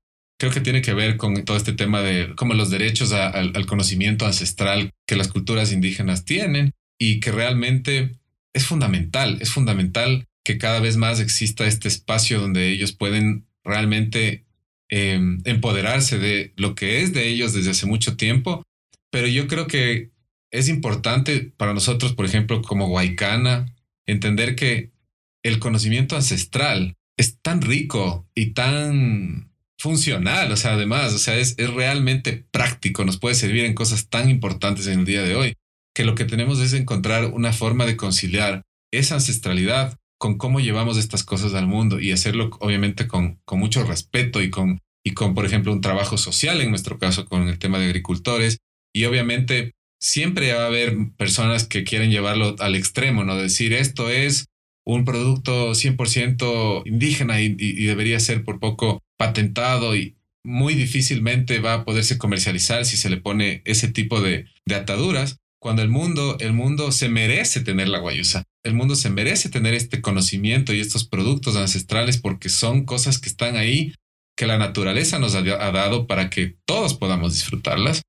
creo 0.44 0.52
que 0.52 0.60
tiene 0.60 0.82
que 0.82 0.94
ver 0.94 1.16
con 1.16 1.46
todo 1.46 1.56
este 1.56 1.72
tema 1.72 2.02
de 2.02 2.36
como 2.36 2.54
los 2.54 2.70
derechos 2.70 3.14
al 3.14 3.66
conocimiento 3.66 4.26
ancestral 4.26 4.92
que 5.08 5.16
las 5.16 5.30
culturas 5.30 5.72
indígenas 5.72 6.26
tienen 6.26 6.74
y 7.00 7.22
que 7.22 7.32
realmente 7.32 8.18
es 8.52 8.66
fundamental, 8.66 9.38
es 9.40 9.52
fundamental 9.52 10.26
que 10.44 10.58
cada 10.58 10.82
vez 10.82 10.98
más 10.98 11.22
exista 11.22 11.66
este 11.66 11.88
espacio 11.88 12.42
donde 12.42 12.68
ellos 12.72 12.92
pueden 12.92 13.46
realmente 13.64 14.44
em, 14.90 15.40
empoderarse 15.46 16.18
de 16.18 16.52
lo 16.58 16.76
que 16.76 17.02
es 17.02 17.14
de 17.14 17.30
ellos 17.30 17.54
desde 17.54 17.72
hace 17.72 17.86
mucho 17.86 18.18
tiempo, 18.18 18.64
pero 19.12 19.28
yo 19.28 19.48
creo 19.48 19.66
que 19.68 20.10
es 20.52 20.68
importante 20.68 21.54
para 21.56 21.74
nosotros, 21.74 22.12
por 22.12 22.26
ejemplo, 22.26 22.62
como 22.62 22.88
Huaycana, 22.88 23.74
entender 24.06 24.58
que 24.58 24.92
el 25.42 25.60
conocimiento 25.60 26.18
ancestral 26.18 26.98
es 27.16 27.40
tan 27.42 27.62
rico 27.62 28.28
y 28.36 28.48
tan 28.48 29.53
funcional, 29.84 30.50
o 30.50 30.56
sea, 30.56 30.76
además, 30.76 31.14
o 31.14 31.18
sea, 31.18 31.38
es, 31.38 31.56
es 31.58 31.70
realmente 31.70 32.46
práctico, 32.52 33.04
nos 33.04 33.20
puede 33.20 33.36
servir 33.36 33.66
en 33.66 33.74
cosas 33.74 34.08
tan 34.08 34.30
importantes 34.30 34.88
en 34.88 35.00
el 35.00 35.06
día 35.06 35.24
de 35.24 35.36
hoy, 35.36 35.56
que 35.94 36.06
lo 36.06 36.16
que 36.16 36.24
tenemos 36.24 36.62
es 36.62 36.72
encontrar 36.72 37.26
una 37.26 37.52
forma 37.52 37.86
de 37.86 37.98
conciliar 37.98 38.62
esa 38.94 39.16
ancestralidad 39.16 40.00
con 40.18 40.38
cómo 40.38 40.62
llevamos 40.62 40.98
estas 40.98 41.26
cosas 41.26 41.54
al 41.54 41.68
mundo 41.68 42.00
y 42.00 42.14
hacerlo 42.14 42.50
obviamente 42.62 43.10
con, 43.10 43.42
con 43.44 43.60
mucho 43.60 43.84
respeto 43.84 44.42
y 44.42 44.50
con, 44.50 44.80
y 45.06 45.12
con, 45.12 45.34
por 45.34 45.46
ejemplo, 45.46 45.74
un 45.74 45.82
trabajo 45.82 46.18
social, 46.18 46.62
en 46.62 46.70
nuestro 46.70 46.98
caso, 46.98 47.26
con 47.26 47.50
el 47.50 47.60
tema 47.60 47.78
de 47.78 47.88
agricultores. 47.88 48.60
Y 48.96 49.04
obviamente 49.04 49.74
siempre 50.00 50.54
va 50.54 50.64
a 50.64 50.68
haber 50.68 50.96
personas 51.18 51.68
que 51.68 51.84
quieren 51.84 52.10
llevarlo 52.10 52.56
al 52.60 52.76
extremo, 52.76 53.26
¿no? 53.26 53.36
Decir 53.36 53.74
esto 53.74 54.10
es 54.10 54.46
un 54.86 55.04
producto 55.04 55.72
100% 55.72 56.84
indígena 56.86 57.42
y, 57.42 57.50
debería 57.86 58.22
ser 58.22 58.46
por 58.46 58.62
poco 58.62 59.03
patentado 59.18 59.96
y 59.96 60.18
muy 60.44 60.74
difícilmente 60.74 61.60
va 61.60 61.74
a 61.74 61.86
poderse 61.86 62.18
comercializar 62.18 62.86
si 62.86 62.98
se 62.98 63.10
le 63.10 63.18
pone 63.18 63.62
ese 63.66 63.88
tipo 63.88 64.22
de, 64.22 64.46
ataduras 64.74 65.40
cuando 65.60 65.82
el 65.82 65.90
mundo, 65.90 66.38
el 66.42 66.52
mundo 66.52 66.92
se 66.92 67.08
merece 67.08 67.62
tener 67.62 67.88
la 67.88 68.00
guayusa. 68.00 68.44
El 68.64 68.74
mundo 68.74 68.96
se 68.96 69.10
merece 69.10 69.50
tener 69.50 69.74
este 69.74 70.02
conocimiento 70.02 70.74
y 70.74 70.82
estos 70.82 71.08
productos 71.08 71.56
ancestrales 71.56 72.18
porque 72.18 72.50
son 72.50 72.84
cosas 72.84 73.18
que 73.18 73.30
están 73.30 73.56
ahí, 73.56 73.94
que 74.36 74.46
la 74.46 74.58
naturaleza 74.58 75.20
nos 75.20 75.36
ha, 75.36 75.42
dado 75.42 76.06
para 76.06 76.30
que 76.30 76.58
todos 76.66 76.96
podamos 76.96 77.34
disfrutarlas. 77.34 78.02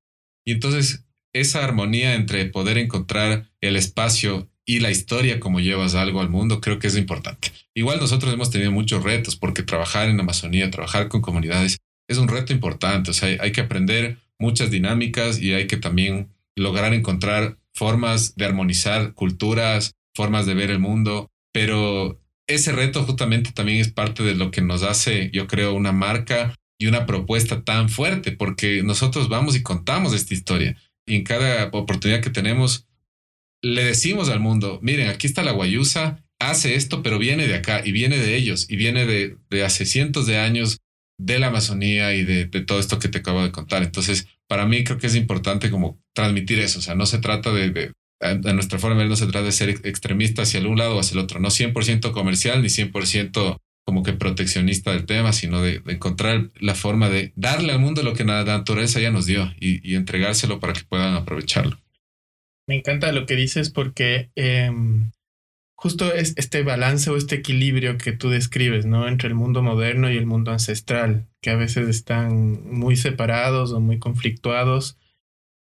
Y 0.45 0.51
entonces 0.51 1.05
esa 1.33 1.63
armonía 1.63 2.15
entre 2.15 2.45
poder 2.45 2.77
encontrar 2.77 3.49
el 3.61 3.77
espacio 3.77 4.49
y 4.65 4.79
la 4.79 4.91
historia 4.91 5.39
como 5.39 5.61
llevas 5.61 5.95
algo 5.95 6.19
al 6.19 6.29
mundo, 6.29 6.59
creo 6.59 6.79
que 6.79 6.87
es 6.87 6.97
importante. 6.97 7.51
Igual 7.75 7.99
nosotros 7.99 8.33
hemos 8.33 8.49
tenido 8.49 8.71
muchos 8.71 9.03
retos 9.03 9.35
porque 9.35 9.63
trabajar 9.63 10.09
en 10.09 10.19
Amazonía, 10.19 10.71
trabajar 10.71 11.09
con 11.09 11.21
comunidades, 11.21 11.77
es 12.07 12.17
un 12.17 12.27
reto 12.27 12.53
importante. 12.53 13.11
O 13.11 13.13
sea, 13.13 13.37
hay 13.41 13.51
que 13.51 13.61
aprender 13.61 14.17
muchas 14.39 14.71
dinámicas 14.71 15.41
y 15.41 15.53
hay 15.53 15.67
que 15.67 15.77
también 15.77 16.29
lograr 16.55 16.93
encontrar 16.93 17.57
formas 17.73 18.35
de 18.35 18.45
armonizar 18.45 19.13
culturas, 19.13 19.91
formas 20.15 20.45
de 20.45 20.53
ver 20.53 20.71
el 20.71 20.79
mundo, 20.79 21.27
pero 21.53 22.21
ese 22.47 22.71
reto 22.71 23.03
justamente 23.03 23.51
también 23.51 23.79
es 23.79 23.91
parte 23.91 24.23
de 24.23 24.35
lo 24.35 24.51
que 24.51 24.61
nos 24.61 24.83
hace, 24.83 25.29
yo 25.33 25.47
creo, 25.47 25.73
una 25.73 25.91
marca 25.91 26.55
y 26.79 26.87
una 26.87 27.05
propuesta 27.05 27.63
tan 27.63 27.89
fuerte, 27.89 28.31
porque 28.31 28.83
nosotros 28.83 29.27
vamos 29.27 29.55
y 29.55 29.63
contamos 29.63 30.13
esta 30.13 30.33
historia 30.33 30.77
y 31.05 31.15
en 31.15 31.23
cada 31.23 31.69
oportunidad 31.71 32.21
que 32.21 32.29
tenemos 32.29 32.87
le 33.61 33.83
decimos 33.83 34.29
al 34.29 34.39
mundo, 34.39 34.79
miren, 34.81 35.07
aquí 35.07 35.27
está 35.27 35.43
la 35.43 35.51
guayusa, 35.51 36.23
hace 36.39 36.75
esto, 36.75 37.03
pero 37.03 37.19
viene 37.19 37.47
de 37.47 37.55
acá 37.55 37.81
y 37.83 37.91
viene 37.91 38.17
de 38.17 38.35
ellos 38.35 38.67
y 38.69 38.75
viene 38.75 39.05
de, 39.05 39.37
de 39.49 39.63
hace 39.63 39.85
cientos 39.85 40.25
de 40.27 40.37
años 40.37 40.79
de 41.17 41.39
la 41.39 41.47
Amazonía 41.47 42.13
y 42.13 42.23
de, 42.23 42.45
todo 42.45 42.79
esto 42.79 42.99
que 42.99 43.07
te 43.07 43.19
acabo 43.19 43.43
de 43.43 43.51
contar. 43.51 43.83
Entonces, 43.83 44.27
para 44.47 44.65
mí 44.65 44.83
creo 44.83 44.97
que 44.97 45.07
es 45.07 45.15
importante 45.15 45.69
como 45.69 45.99
transmitir 46.13 46.59
eso. 46.59 46.79
O 46.79 46.81
sea, 46.81 46.95
no 46.95 47.05
se 47.05 47.19
trata 47.19 47.51
de, 47.53 47.69
de, 47.69 48.53
nuestra 48.53 48.79
forma 48.79 48.95
de 48.95 49.03
ver, 49.03 49.09
no 49.09 49.15
se 49.15 49.27
trata 49.27 49.43
de 49.43 49.51
ser 49.51 49.69
extremista 49.69 50.41
hacia 50.41 50.59
el 50.59 50.67
un 50.67 50.77
lado 50.77 50.95
o 50.95 50.99
hacia 50.99 51.13
el 51.13 51.23
otro. 51.23 51.39
No 51.39 51.49
100% 51.49 52.11
comercial 52.11 52.61
ni 52.61 52.67
100% 52.67 53.57
como 53.85 54.01
que 54.01 54.13
proteccionista 54.13 54.91
del 54.91 55.05
tema, 55.05 55.31
sino 55.31 55.61
de, 55.61 55.81
encontrar 55.87 56.49
la 56.59 56.75
forma 56.75 57.09
de 57.09 57.31
darle 57.35 57.71
al 57.71 57.79
mundo 57.79 58.01
lo 58.03 58.13
que 58.13 58.25
la 58.25 58.43
naturaleza 58.43 58.99
ya 58.99 59.11
nos 59.11 59.25
dio 59.25 59.53
y, 59.59 59.95
entregárselo 59.95 60.59
para 60.59 60.73
que 60.73 60.81
puedan 60.83 61.13
aprovecharlo. 61.13 61.79
Me 62.67 62.75
encanta 62.75 63.11
lo 63.11 63.27
que 63.27 63.35
dices 63.35 63.69
porque 63.69 64.31
eh, 64.35 64.71
justo 65.75 66.13
es 66.13 66.33
este 66.37 66.63
balance 66.63 67.09
o 67.09 67.17
este 67.17 67.35
equilibrio 67.35 67.97
que 67.97 68.13
tú 68.13 68.29
describes, 68.29 68.85
¿no? 68.85 69.07
Entre 69.07 69.27
el 69.27 69.35
mundo 69.35 69.61
moderno 69.61 70.11
y 70.11 70.17
el 70.17 70.25
mundo 70.25 70.51
ancestral, 70.51 71.27
que 71.41 71.49
a 71.49 71.55
veces 71.55 71.87
están 71.89 72.63
muy 72.73 72.95
separados 72.95 73.71
o 73.71 73.79
muy 73.79 73.99
conflictuados. 73.99 74.97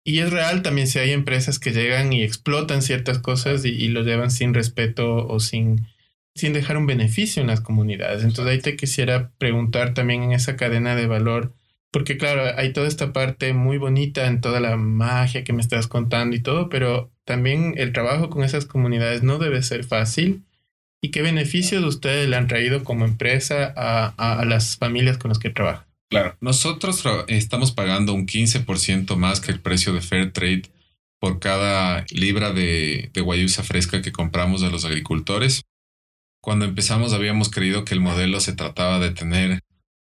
Y 0.05 0.21
es 0.21 0.31
real 0.31 0.63
también 0.63 0.87
si 0.87 0.99
hay 0.99 1.13
empresas 1.13 1.59
que 1.59 1.73
llegan 1.73 2.13
y 2.13 2.23
explotan 2.23 2.83
ciertas 2.83 3.19
cosas 3.19 3.65
y, 3.65 3.89
lo 3.89 4.03
llevan 4.03 4.31
sin 4.31 4.55
respeto 4.55 5.27
o 5.27 5.41
sin, 5.41 5.89
sin 6.35 6.53
dejar 6.53 6.77
un 6.77 6.87
beneficio 6.87 7.41
en 7.41 7.49
las 7.49 7.61
comunidades. 7.61 8.23
Entonces 8.23 8.53
ahí 8.53 8.61
te 8.61 8.77
quisiera 8.77 9.33
preguntar 9.39 9.95
también 9.95 10.23
en 10.23 10.33
esa 10.33 10.57
cadena 10.57 10.95
de 10.95 11.07
valor, 11.07 11.55
porque 11.91 12.19
claro, 12.19 12.43
hay 12.57 12.73
toda 12.73 12.87
esta 12.87 13.13
parte 13.13 13.55
muy 13.55 13.79
bonita 13.79 14.27
en 14.27 14.41
toda 14.41 14.61
la 14.61 14.77
magia 14.77 15.43
que 15.43 15.53
me 15.53 15.63
estás 15.63 15.87
contando 15.87 16.37
y 16.37 16.43
todo, 16.43 16.69
pero 16.69 17.14
también 17.25 17.75
el 17.77 17.93
trabajo 17.93 18.31
con 18.31 18.45
esas 18.45 18.67
comunidades 18.67 19.23
no 19.23 19.39
debe 19.39 19.63
ser 19.63 19.85
fácil. 19.85 20.45
¿Y 21.03 21.11
qué 21.11 21.23
beneficios 21.23 21.85
ustedes 21.85 22.29
le 22.29 22.37
han 22.37 22.49
traído 22.49 22.83
como 22.83 23.05
empresa 23.05 23.75
a, 23.77 24.45
las 24.45 24.77
familias 24.77 25.19
con 25.19 25.29
las 25.29 25.39
que 25.39 25.51
trabajan? 25.51 25.85
Claro, 26.09 26.37
nosotros 26.41 27.05
estamos 27.29 27.73
pagando 27.73 28.15
un 28.15 28.27
15% 28.27 29.17
más 29.17 29.41
que 29.41 29.53
el 29.53 29.61
precio 29.61 29.93
de 29.93 30.01
Fair 30.01 30.33
Trade 30.33 30.63
por 31.21 31.41
cada 31.41 32.07
libra 32.11 32.53
de, 32.53 33.11
de 33.13 33.21
guayusa 33.21 33.63
fresca 33.63 34.01
que 34.01 34.13
compramos 34.13 34.61
de 34.61 34.71
los 34.71 34.85
agricultores. 34.85 35.63
Cuando 36.43 36.65
empezamos 36.65 37.13
habíamos 37.13 37.51
creído 37.51 37.85
que 37.85 37.95
el 37.95 38.01
modelo 38.01 38.41
se 38.41 38.53
trataba 38.53 38.99
de 38.99 39.11
tener 39.11 39.61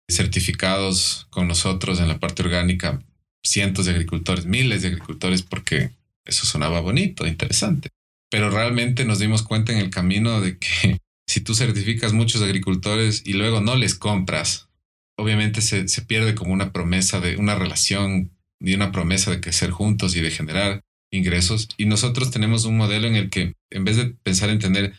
certificados 0.10 1.28
con 1.30 1.48
nosotros 1.48 2.00
en 2.00 2.08
la 2.08 2.20
parte 2.20 2.44
orgánica 2.44 3.02
cientos 3.44 3.86
de 3.86 3.92
agricultores, 3.92 4.46
miles 4.46 4.82
de 4.82 4.90
agricultores, 4.90 5.42
porque 5.42 5.92
eso 6.26 6.46
sonaba 6.46 6.80
bonito, 6.80 7.28
interesante. 7.28 7.90
Pero 8.30 8.50
realmente 8.50 9.06
nos 9.06 9.20
dimos 9.20 9.44
cuenta 9.44 9.72
en 9.74 9.80
el 9.80 9.90
camino 9.90 10.42
de 10.42 10.58
que 10.58 11.00
si 11.28 11.42
tú 11.42 11.54
certificas 11.56 12.14
muchos 12.14 12.42
agricultores 12.42 13.24
y 13.26 13.34
luego 13.34 13.62
no 13.62 13.76
les 13.76 13.96
compras, 13.96 14.70
obviamente 15.18 15.62
se, 15.62 15.88
se 15.88 16.02
pierde 16.02 16.36
como 16.36 16.54
una 16.54 16.72
promesa 16.72 17.20
de 17.20 17.38
una 17.38 17.56
relación 17.56 18.32
y 18.60 18.74
una 18.74 18.92
promesa 18.92 19.32
de 19.32 19.42
crecer 19.42 19.72
juntos 19.72 20.16
y 20.16 20.22
de 20.22 20.32
generar 20.32 20.82
ingresos. 21.12 21.70
Y 21.78 21.86
nosotros 21.86 22.32
tenemos 22.32 22.66
un 22.66 22.78
modelo 22.78 23.08
en 23.08 23.16
el 23.16 23.30
que 23.30 23.54
en 23.70 23.84
vez 23.84 23.98
de 23.98 24.16
pensar 24.24 24.50
en 24.50 24.60
tener 24.60 24.94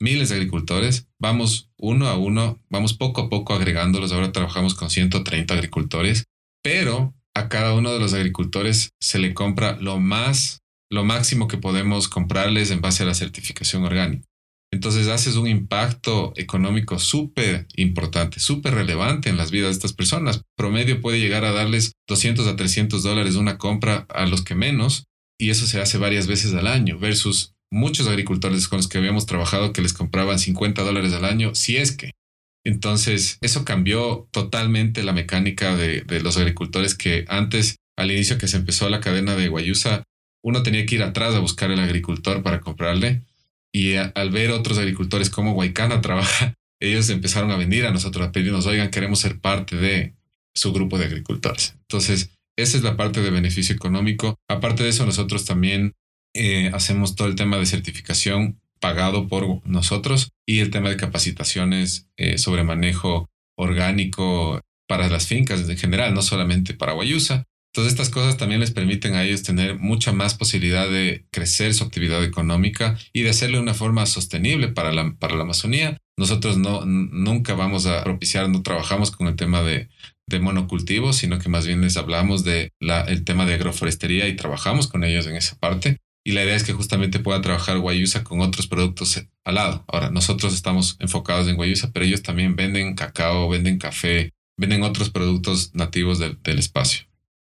miles 0.00 0.30
de 0.30 0.36
agricultores, 0.36 1.08
vamos 1.18 1.70
uno 1.76 2.08
a 2.08 2.16
uno, 2.16 2.58
vamos 2.70 2.94
poco 2.94 3.20
a 3.20 3.28
poco 3.28 3.54
agregándolos. 3.54 4.12
Ahora 4.12 4.32
trabajamos 4.32 4.74
con 4.74 4.90
130 4.90 5.52
agricultores, 5.52 6.24
pero 6.62 7.14
a 7.34 7.48
cada 7.48 7.74
uno 7.74 7.92
de 7.92 8.00
los 8.00 8.14
agricultores 8.14 8.94
se 9.00 9.18
le 9.18 9.34
compra 9.34 9.76
lo 9.80 10.00
más, 10.00 10.59
lo 10.90 11.04
máximo 11.04 11.48
que 11.48 11.58
podemos 11.58 12.08
comprarles 12.08 12.70
en 12.70 12.80
base 12.80 13.02
a 13.02 13.06
la 13.06 13.14
certificación 13.14 13.84
orgánica. 13.84 14.26
Entonces 14.72 15.08
haces 15.08 15.34
un 15.36 15.48
impacto 15.48 16.32
económico 16.36 16.98
súper 16.98 17.66
importante, 17.74 18.38
súper 18.38 18.74
relevante 18.74 19.28
en 19.28 19.36
las 19.36 19.50
vidas 19.50 19.70
de 19.70 19.74
estas 19.74 19.92
personas. 19.92 20.42
Promedio 20.56 21.00
puede 21.00 21.18
llegar 21.18 21.44
a 21.44 21.52
darles 21.52 21.92
200 22.08 22.46
a 22.46 22.56
300 22.56 23.02
dólares 23.02 23.34
una 23.34 23.58
compra 23.58 24.06
a 24.08 24.26
los 24.26 24.42
que 24.42 24.54
menos, 24.54 25.06
y 25.40 25.50
eso 25.50 25.66
se 25.66 25.80
hace 25.80 25.98
varias 25.98 26.26
veces 26.26 26.54
al 26.54 26.66
año, 26.66 26.98
versus 26.98 27.54
muchos 27.72 28.06
agricultores 28.06 28.68
con 28.68 28.76
los 28.76 28.88
que 28.88 28.98
habíamos 28.98 29.26
trabajado 29.26 29.72
que 29.72 29.82
les 29.82 29.92
compraban 29.92 30.38
50 30.38 30.82
dólares 30.82 31.12
al 31.14 31.24
año, 31.24 31.54
si 31.54 31.76
es 31.76 31.92
que. 31.92 32.12
Entonces, 32.64 33.38
eso 33.40 33.64
cambió 33.64 34.28
totalmente 34.32 35.02
la 35.02 35.14
mecánica 35.14 35.74
de, 35.76 36.04
los 36.20 36.36
agricultores 36.36 36.94
que 36.94 37.24
antes, 37.28 37.76
al 37.96 38.10
inicio 38.10 38.38
que 38.38 38.48
se 38.48 38.58
empezó 38.58 38.88
la 38.90 39.00
cadena 39.00 39.34
de 39.34 39.48
Guayusa, 39.48 40.04
uno 40.42 40.62
tenía 40.62 40.86
que 40.86 40.96
ir 40.96 41.02
atrás 41.02 41.34
a 41.34 41.40
buscar 41.40 41.70
al 41.70 41.80
agricultor 41.80 42.42
para 42.42 42.60
comprarle. 42.60 43.22
Y 43.72 43.94
al 43.94 44.30
ver 44.30 44.50
otros 44.50 44.78
agricultores 44.78 45.30
como 45.30 45.52
Guaycana 45.52 46.00
trabaja, 46.00 46.54
ellos 46.80 47.08
empezaron 47.10 47.50
a 47.50 47.56
venir 47.56 47.86
a 47.86 47.92
nosotros 47.92 48.26
a 48.26 48.32
pedirnos, 48.32 48.66
oigan, 48.66 48.90
queremos 48.90 49.20
ser 49.20 49.38
parte 49.38 49.76
de 49.76 50.14
su 50.54 50.72
grupo 50.72 50.98
de 50.98 51.04
agricultores. 51.04 51.76
Entonces, 51.82 52.30
esa 52.56 52.76
es 52.76 52.82
la 52.82 52.96
parte 52.96 53.20
de 53.20 53.30
beneficio 53.30 53.74
económico. 53.74 54.36
Aparte 54.48 54.82
de 54.82 54.88
eso, 54.88 55.06
nosotros 55.06 55.44
también 55.44 55.94
eh, 56.34 56.70
hacemos 56.74 57.14
todo 57.14 57.28
el 57.28 57.36
tema 57.36 57.58
de 57.58 57.66
certificación 57.66 58.60
pagado 58.80 59.28
por 59.28 59.66
nosotros 59.66 60.30
y 60.46 60.60
el 60.60 60.70
tema 60.70 60.88
de 60.88 60.96
capacitaciones 60.96 62.08
eh, 62.16 62.38
sobre 62.38 62.64
manejo 62.64 63.28
orgánico 63.56 64.60
para 64.88 65.08
las 65.08 65.26
fincas 65.26 65.68
en 65.68 65.76
general, 65.76 66.14
no 66.14 66.22
solamente 66.22 66.74
para 66.74 66.92
Guayusa. 66.92 67.44
Todas 67.72 67.90
estas 67.90 68.10
cosas 68.10 68.36
también 68.36 68.60
les 68.60 68.72
permiten 68.72 69.14
a 69.14 69.24
ellos 69.24 69.42
tener 69.42 69.78
mucha 69.78 70.12
más 70.12 70.34
posibilidad 70.34 70.90
de 70.90 71.26
crecer 71.30 71.72
su 71.72 71.84
actividad 71.84 72.24
económica 72.24 72.98
y 73.12 73.22
de 73.22 73.30
hacerlo 73.30 73.58
de 73.58 73.62
una 73.62 73.74
forma 73.74 74.06
sostenible 74.06 74.68
para 74.68 74.92
la, 74.92 75.14
para 75.18 75.36
la 75.36 75.42
Amazonía. 75.42 75.98
Nosotros 76.16 76.58
no, 76.58 76.84
nunca 76.84 77.54
vamos 77.54 77.86
a 77.86 78.02
propiciar, 78.02 78.48
no 78.48 78.62
trabajamos 78.62 79.10
con 79.10 79.28
el 79.28 79.36
tema 79.36 79.62
de, 79.62 79.88
de 80.30 80.40
monocultivos, 80.40 81.16
sino 81.16 81.38
que 81.38 81.48
más 81.48 81.66
bien 81.66 81.80
les 81.80 81.96
hablamos 81.96 82.44
de 82.44 82.72
la, 82.80 83.02
el 83.02 83.24
tema 83.24 83.46
de 83.46 83.54
agroforestería 83.54 84.28
y 84.28 84.36
trabajamos 84.36 84.86
con 84.86 85.04
ellos 85.04 85.26
en 85.26 85.36
esa 85.36 85.58
parte. 85.58 85.98
Y 86.24 86.32
la 86.32 86.44
idea 86.44 86.54
es 86.54 86.64
que 86.64 86.72
justamente 86.72 87.18
pueda 87.18 87.40
trabajar 87.40 87.78
Guayusa 87.78 88.24
con 88.24 88.40
otros 88.40 88.66
productos 88.66 89.26
al 89.44 89.54
lado. 89.54 89.84
Ahora, 89.88 90.10
nosotros 90.10 90.54
estamos 90.54 90.96
enfocados 91.00 91.48
en 91.48 91.56
Guayusa, 91.56 91.92
pero 91.92 92.04
ellos 92.04 92.22
también 92.22 92.56
venden 92.56 92.94
cacao, 92.94 93.48
venden 93.48 93.78
café, 93.78 94.30
venden 94.58 94.82
otros 94.82 95.10
productos 95.10 95.74
nativos 95.74 96.18
del, 96.18 96.58
espacio. 96.58 97.09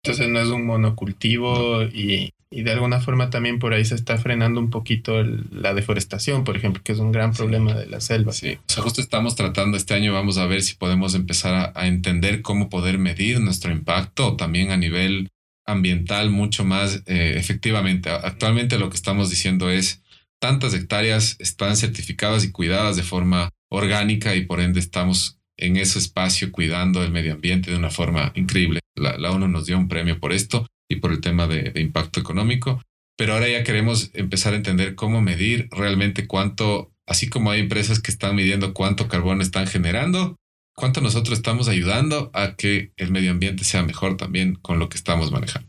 Entonces 0.03 0.29
no 0.29 0.41
es 0.41 0.49
un 0.49 0.65
monocultivo 0.65 1.83
y, 1.83 2.33
y, 2.51 2.63
de 2.63 2.73
alguna 2.73 3.01
forma 3.01 3.29
también 3.29 3.59
por 3.59 3.75
ahí 3.75 3.85
se 3.85 3.95
está 3.95 4.17
frenando 4.17 4.59
un 4.59 4.71
poquito 4.71 5.23
la 5.23 5.75
deforestación, 5.75 6.45
por 6.45 6.57
ejemplo, 6.57 6.83
que 6.83 6.93
es 6.93 6.99
un 6.99 7.13
gran 7.13 7.35
problema 7.35 7.75
de 7.75 7.87
la 7.87 8.01
selva. 8.01 8.33
Sí, 8.33 8.55
o 8.55 8.73
sea, 8.73 8.83
justo 8.83 9.03
estamos 9.03 9.37
tratando 9.37 9.77
este 9.77 9.93
año, 9.93 10.15
vamos 10.15 10.39
a 10.39 10.47
ver 10.47 10.63
si 10.63 10.75
podemos 10.75 11.15
empezar 11.15 11.73
a, 11.75 11.87
entender 11.87 12.41
cómo 12.41 12.71
poder 12.71 12.99
medir 12.99 13.41
nuestro 13.41 13.73
impacto 13.73 14.37
también 14.37 14.71
a 14.71 14.79
nivel 14.79 15.29
ambiental 15.67 16.31
mucho 16.31 16.65
más 16.65 17.03
eh, 17.07 17.35
efectivamente. 17.37 18.09
Actualmente 18.11 18.79
lo 18.79 18.89
que 18.89 18.97
estamos 18.97 19.29
diciendo 19.29 19.71
es 19.71 20.03
tantas 20.41 20.73
hectáreas 20.73 21.37
están 21.39 21.77
certificadas 21.77 22.45
y 22.45 22.53
cuidadas 22.53 22.97
de 22.97 23.03
forma 23.03 23.51
orgánica 23.69 24.35
y 24.35 24.47
por 24.47 24.61
ende 24.61 24.81
estamos 24.81 25.39
en 25.59 25.77
ese 25.77 25.99
espacio 25.99 26.51
cuidando 26.51 27.05
el 27.05 27.13
medio 27.13 27.35
ambiente 27.35 27.71
de 27.71 27.77
una 27.77 27.91
forma 27.91 28.33
increíble. 28.35 28.80
La, 28.97 29.31
ONU 29.31 29.49
nos 29.49 29.67
dio 29.67 29.79
un 29.79 29.89
premio 29.89 30.19
por 30.19 30.33
esto 30.33 30.67
y 30.89 30.97
por 30.97 31.13
el 31.13 31.21
tema 31.21 31.47
de, 31.47 31.73
impacto 31.81 32.21
económico, 32.21 32.83
pero 33.17 33.35
ahora 33.35 33.49
ya 33.49 33.65
queremos 33.65 34.11
empezar 34.15 34.55
a 34.55 34.57
entender 34.57 34.95
cómo 34.95 35.21
medir 35.21 35.69
realmente 35.71 36.27
cuánto, 36.27 36.93
así 37.07 37.29
como 37.29 37.51
hay 37.51 37.61
empresas 37.61 38.01
que 38.01 38.11
están 38.11 38.35
midiendo 38.35 38.75
cuánto 38.75 39.09
carbón 39.09 39.41
están 39.41 39.67
generando, 39.67 40.37
cuánto 40.75 41.01
nosotros 41.01 41.39
estamos 41.39 41.69
ayudando 41.69 42.31
a 42.35 42.57
que 42.57 42.93
el 42.97 43.11
medio 43.11 43.31
ambiente 43.31 43.65
sea 43.65 43.83
mejor 43.83 44.17
también 44.17 44.55
con 44.55 44.79
lo 44.79 44.89
que 44.89 44.97
estamos 44.97 45.31
manejando. 45.31 45.69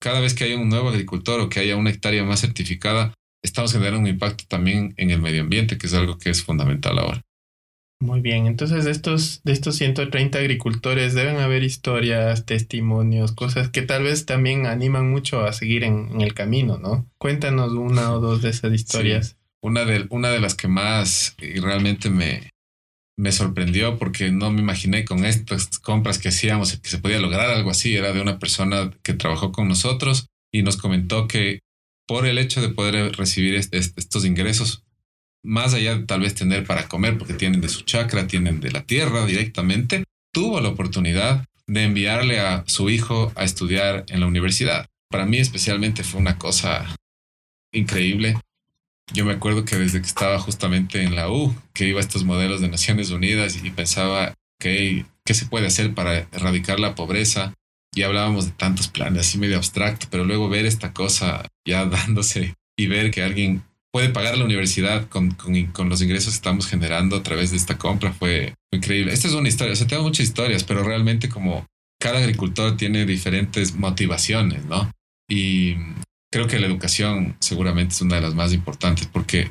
Cada 0.00 0.20
vez 0.20 0.34
que 0.34 0.44
haya 0.44 0.58
un 0.58 0.68
nuevo 0.68 0.90
agricultor 0.90 1.40
o 1.40 1.48
que 1.48 1.60
haya 1.60 1.76
una 1.76 1.90
hectárea 1.90 2.24
más 2.24 2.40
certificada, 2.40 3.14
estamos 3.42 3.72
generando 3.72 4.00
un 4.00 4.06
impacto 4.06 4.44
también 4.48 4.94
en 4.96 5.10
el 5.10 5.20
medio 5.20 5.42
ambiente, 5.42 5.78
que 5.78 5.86
es 5.86 5.94
algo 5.94 6.18
que 6.18 6.30
es 6.30 6.42
fundamental 6.42 6.98
ahora. 6.98 7.22
Muy 8.02 8.20
bien, 8.20 8.46
entonces 8.48 8.84
de 8.84 8.90
estos, 8.90 9.42
de 9.44 9.52
estos 9.52 9.76
130 9.76 10.36
agricultores 10.36 11.14
deben 11.14 11.36
haber 11.36 11.62
historias, 11.62 12.44
testimonios, 12.44 13.30
cosas 13.30 13.68
que 13.68 13.82
tal 13.82 14.02
vez 14.02 14.26
también 14.26 14.66
animan 14.66 15.08
mucho 15.08 15.44
a 15.44 15.52
seguir 15.52 15.84
en, 15.84 16.20
el 16.20 16.34
camino, 16.34 16.78
¿no? 16.78 17.08
Cuéntanos 17.18 17.70
una 17.74 18.12
o 18.12 18.18
dos 18.18 18.42
de 18.42 18.50
esas 18.50 18.72
historias. 18.72 19.36
Una, 19.62 19.84
de, 19.84 20.08
una 20.10 20.30
de 20.30 20.40
las 20.40 20.56
que 20.56 20.66
más 20.66 21.36
realmente 21.38 22.10
me, 22.10 22.50
me 23.16 23.30
sorprendió 23.30 24.00
porque 24.00 24.32
no 24.32 24.50
me 24.50 24.62
imaginé 24.62 25.04
con 25.04 25.24
estas 25.24 25.78
compras 25.78 26.18
que 26.18 26.30
hacíamos 26.30 26.76
que 26.78 26.90
se 26.90 26.98
podía 26.98 27.20
lograr 27.20 27.50
algo 27.50 27.70
así. 27.70 27.94
Era 27.94 28.12
de 28.12 28.20
una 28.20 28.40
persona 28.40 28.90
que 29.04 29.14
trabajó 29.14 29.52
con 29.52 29.68
nosotros 29.68 30.26
y 30.52 30.64
nos 30.64 30.76
comentó 30.76 31.28
que 31.28 31.60
por 32.08 32.26
el 32.26 32.38
hecho 32.38 32.60
de 32.60 32.70
poder 32.70 33.12
recibir 33.12 33.54
estos 33.54 34.24
ingresos, 34.24 34.82
más 35.44 35.74
allá 35.74 35.96
de 35.96 36.04
tal 36.04 36.20
vez 36.20 36.34
tener 36.34 36.64
para 36.64 36.88
comer, 36.88 37.18
porque 37.18 37.34
tienen 37.34 37.60
de 37.60 37.68
su 37.68 37.82
chacra, 37.82 38.26
tienen 38.26 38.60
de 38.60 38.70
la 38.70 38.84
tierra 38.84 39.26
directamente, 39.26 40.04
tuvo 40.32 40.60
la 40.60 40.68
oportunidad 40.68 41.44
de 41.66 41.84
enviarle 41.84 42.40
a 42.40 42.64
su 42.66 42.90
hijo 42.90 43.32
a 43.34 43.44
estudiar 43.44 44.04
en 44.08 44.20
la 44.20 44.26
universidad. 44.26 44.86
Para 45.10 45.26
mí 45.26 45.38
especialmente 45.38 46.04
fue 46.04 46.20
una 46.20 46.38
cosa 46.38 46.96
increíble. 47.72 48.36
Yo 49.12 49.24
me 49.24 49.32
acuerdo 49.32 49.64
que 49.64 49.76
desde 49.76 50.00
que 50.00 50.06
estaba 50.06 50.38
justamente 50.38 51.02
en 51.02 51.14
la 51.14 51.30
U, 51.30 51.54
que 51.74 51.86
iba 51.86 51.98
a 51.98 52.02
estos 52.02 52.24
modelos 52.24 52.60
de 52.60 52.68
Naciones 52.68 53.10
Unidas 53.10 53.62
y 53.62 53.70
pensaba, 53.70 54.34
que 54.62 55.04
¿qué 55.24 55.34
se 55.34 55.46
puede 55.46 55.66
hacer 55.66 55.92
para 55.92 56.28
erradicar 56.32 56.78
la 56.78 56.94
pobreza? 56.94 57.52
Y 57.94 58.02
hablábamos 58.02 58.46
de 58.46 58.52
tantos 58.52 58.88
planes, 58.88 59.26
así 59.26 59.38
medio 59.38 59.56
abstracto, 59.56 60.06
pero 60.10 60.24
luego 60.24 60.48
ver 60.48 60.66
esta 60.66 60.92
cosa 60.92 61.46
ya 61.66 61.84
dándose 61.86 62.54
y 62.76 62.86
ver 62.86 63.10
que 63.10 63.22
alguien 63.22 63.64
puede 63.92 64.08
pagar 64.08 64.38
la 64.38 64.44
universidad 64.44 65.08
con, 65.08 65.32
con, 65.32 65.88
los 65.88 66.00
ingresos 66.00 66.32
que 66.32 66.36
estamos 66.36 66.66
generando 66.66 67.16
a 67.16 67.22
través 67.22 67.50
de 67.50 67.58
esta 67.58 67.76
compra 67.76 68.12
fue 68.12 68.54
increíble. 68.72 69.12
Esta 69.12 69.28
es 69.28 69.34
una 69.34 69.48
historia, 69.48 69.74
o 69.74 69.76
sea, 69.76 69.86
tengo 69.86 70.02
muchas 70.02 70.26
historias, 70.26 70.64
pero 70.64 70.82
realmente 70.82 71.28
como 71.28 71.66
cada 72.00 72.18
agricultor 72.18 72.76
tiene 72.76 73.04
diferentes 73.04 73.74
motivaciones, 73.74 74.64
¿no? 74.64 74.90
Y 75.28 75.76
creo 76.32 76.46
que 76.46 76.58
la 76.58 76.66
educación 76.66 77.36
seguramente 77.40 77.94
es 77.94 78.00
una 78.00 78.16
de 78.16 78.22
las 78.22 78.34
más 78.34 78.52
importantes 78.54 79.06
porque 79.06 79.50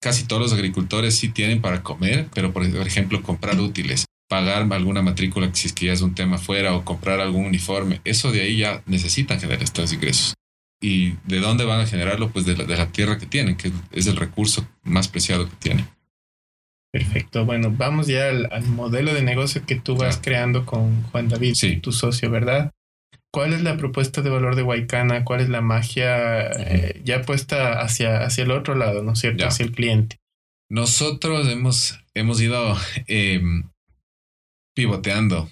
casi 0.00 0.24
todos 0.24 0.42
los 0.42 0.52
agricultores 0.52 1.14
sí 1.14 1.28
tienen 1.28 1.60
para 1.60 1.82
comer, 1.82 2.28
pero 2.34 2.52
por 2.52 2.64
ejemplo 2.64 3.22
comprar 3.22 3.60
útiles, 3.60 4.06
pagar 4.28 4.66
alguna 4.72 5.02
matrícula 5.02 5.50
si 5.52 5.68
es 5.68 5.74
que 5.74 5.86
ya 5.86 5.92
es 5.92 6.00
un 6.00 6.14
tema 6.14 6.38
fuera 6.38 6.74
o 6.74 6.84
comprar 6.84 7.20
algún 7.20 7.44
uniforme, 7.44 8.00
eso 8.04 8.32
de 8.32 8.40
ahí 8.40 8.56
ya 8.56 8.82
necesitan 8.86 9.38
generar 9.38 9.62
estos 9.62 9.92
ingresos. 9.92 10.34
¿Y 10.82 11.12
de 11.24 11.38
dónde 11.38 11.64
van 11.64 11.80
a 11.80 11.86
generarlo? 11.86 12.30
Pues 12.30 12.44
de 12.44 12.56
la, 12.56 12.88
tierra 12.88 13.16
que 13.16 13.26
tienen, 13.26 13.56
que 13.56 13.70
es 13.92 14.08
el 14.08 14.16
recurso 14.16 14.68
más 14.82 15.06
preciado 15.06 15.48
que 15.48 15.56
tienen. 15.56 15.86
Perfecto. 16.92 17.46
Bueno, 17.46 17.72
vamos 17.74 18.08
ya 18.08 18.28
al, 18.28 18.64
modelo 18.66 19.14
de 19.14 19.22
negocio 19.22 19.64
que 19.64 19.76
tú 19.76 19.96
vas 19.96 20.20
creando 20.20 20.66
con 20.66 21.04
Juan 21.04 21.28
David, 21.28 21.54
tu 21.80 21.92
socio, 21.92 22.30
¿verdad? 22.30 22.72
¿Cuál 23.32 23.54
es 23.54 23.62
la 23.62 23.78
propuesta 23.78 24.20
de 24.20 24.28
valor 24.28 24.56
de 24.56 24.62
Huaycana? 24.62 25.24
¿Cuál 25.24 25.40
es 25.40 25.48
la 25.48 25.62
magia 25.62 26.50
eh, 26.50 27.00
ya 27.04 27.22
puesta 27.22 27.80
hacia, 27.80 28.24
hacia 28.24 28.44
el 28.44 28.50
otro 28.50 28.74
lado, 28.74 29.02
¿no 29.02 29.12
es 29.12 29.20
cierto? 29.20 29.46
Hacia 29.46 29.64
el 29.64 29.72
cliente. 29.72 30.18
Nosotros 30.68 31.48
hemos, 31.48 31.98
hemos 32.12 32.40
ido 32.40 32.76
em, 33.06 33.70
pivoteando, 34.74 35.48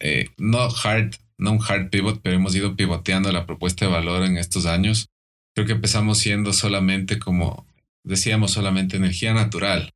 eh, 0.00 0.28
no 0.38 0.68
hard 0.68 1.16
no 1.38 1.52
un 1.52 1.60
hard 1.66 1.90
pivot, 1.90 2.20
pero 2.22 2.36
hemos 2.36 2.54
ido 2.54 2.76
pivoteando 2.76 3.32
la 3.32 3.46
propuesta 3.46 3.86
de 3.86 3.92
valor 3.92 4.24
en 4.24 4.36
estos 4.36 4.66
años. 4.66 5.08
Creo 5.54 5.66
que 5.66 5.74
empezamos 5.74 6.18
siendo 6.18 6.52
solamente 6.52 7.18
como, 7.18 7.66
decíamos, 8.04 8.52
solamente 8.52 8.96
energía 8.96 9.32
natural. 9.32 9.92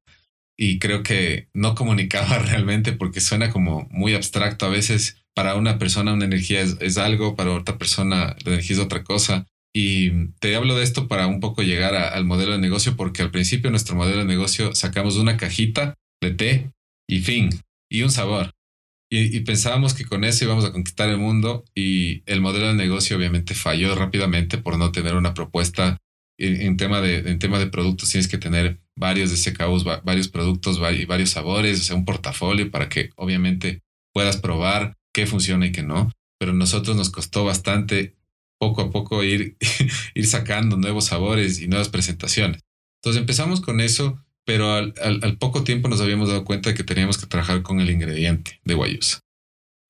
Y 0.56 0.78
creo 0.78 1.02
que 1.02 1.48
no 1.54 1.74
comunicaba 1.74 2.38
realmente 2.38 2.92
porque 2.92 3.20
suena 3.20 3.50
como 3.50 3.88
muy 3.90 4.14
abstracto. 4.14 4.66
A 4.66 4.70
veces 4.70 5.22
para 5.34 5.54
una 5.54 5.78
persona 5.78 6.12
una 6.12 6.24
energía 6.24 6.60
es, 6.60 6.98
algo, 6.98 7.36
para 7.36 7.52
otra 7.52 7.78
persona 7.78 8.36
la 8.44 8.52
energía 8.52 8.76
es 8.76 8.82
otra 8.82 9.02
cosa. 9.02 9.46
Y 9.74 10.28
te 10.40 10.54
hablo 10.54 10.76
de 10.76 10.84
esto 10.84 11.08
para 11.08 11.26
un 11.26 11.40
poco 11.40 11.62
llegar 11.62 11.94
al 11.94 12.24
modelo 12.26 12.52
de 12.52 12.58
negocio, 12.58 12.94
porque 12.96 13.22
al 13.22 13.30
principio 13.30 13.70
nuestro 13.70 13.96
modelo 13.96 14.18
de 14.18 14.26
negocio 14.26 14.74
sacamos 14.74 15.16
una 15.16 15.38
cajita 15.38 15.94
de 16.20 16.30
té 16.30 16.70
y 17.08 17.20
fin, 17.20 17.50
y 17.90 18.02
un 18.02 18.10
sabor. 18.10 18.52
Y, 19.14 19.40
pensábamos 19.40 19.92
que 19.92 20.06
con 20.06 20.24
eso 20.24 20.46
íbamos 20.46 20.64
a 20.64 20.72
conquistar 20.72 21.10
el 21.10 21.18
mundo 21.18 21.66
y 21.74 22.22
el 22.24 22.40
modelo 22.40 22.68
de 22.68 22.72
negocio 22.72 23.14
obviamente 23.14 23.54
falló 23.54 23.94
rápidamente 23.94 24.56
por 24.56 24.78
no 24.78 24.90
tener 24.90 25.16
una 25.16 25.34
propuesta. 25.34 25.98
En, 26.38 26.78
tema, 26.78 27.02
de, 27.02 27.18
en 27.18 27.38
tema 27.38 27.58
de 27.58 27.66
productos 27.66 28.08
tienes 28.08 28.26
que 28.26 28.38
tener 28.38 28.80
varios 28.96 29.30
SKUs, 29.30 29.84
varios 29.84 30.28
productos 30.28 30.80
y 30.98 31.04
varios 31.04 31.28
sabores, 31.28 31.78
o 31.78 31.82
sea, 31.82 31.94
un 31.94 32.06
portafolio 32.06 32.70
para 32.70 32.88
que 32.88 33.10
obviamente 33.16 33.82
puedas 34.14 34.38
probar 34.38 34.96
qué 35.12 35.26
funciona 35.26 35.66
y 35.66 35.72
qué 35.72 35.82
no. 35.82 36.10
Pero 36.38 36.52
a 36.52 36.54
nosotros 36.54 36.96
nos 36.96 37.10
costó 37.10 37.44
bastante 37.44 38.16
poco 38.58 38.80
a 38.80 38.90
poco 38.90 39.22
ir, 39.22 39.58
ir 40.14 40.26
sacando 40.26 40.78
nuevos 40.78 41.04
sabores 41.04 41.60
y 41.60 41.68
nuevas 41.68 41.90
presentaciones. 41.90 42.62
Entonces 43.02 43.20
empezamos 43.20 43.60
con 43.60 43.82
eso 43.82 44.24
pero 44.44 44.72
al, 44.72 45.38
poco 45.38 45.64
tiempo 45.64 45.88
nos 45.88 46.00
habíamos 46.00 46.28
dado 46.28 46.44
cuenta 46.44 46.70
de 46.70 46.76
que 46.76 46.84
teníamos 46.84 47.18
que 47.18 47.26
trabajar 47.26 47.62
con 47.62 47.80
el 47.80 47.90
ingrediente 47.90 48.60
de 48.64 48.74
Guayusa. 48.74 49.20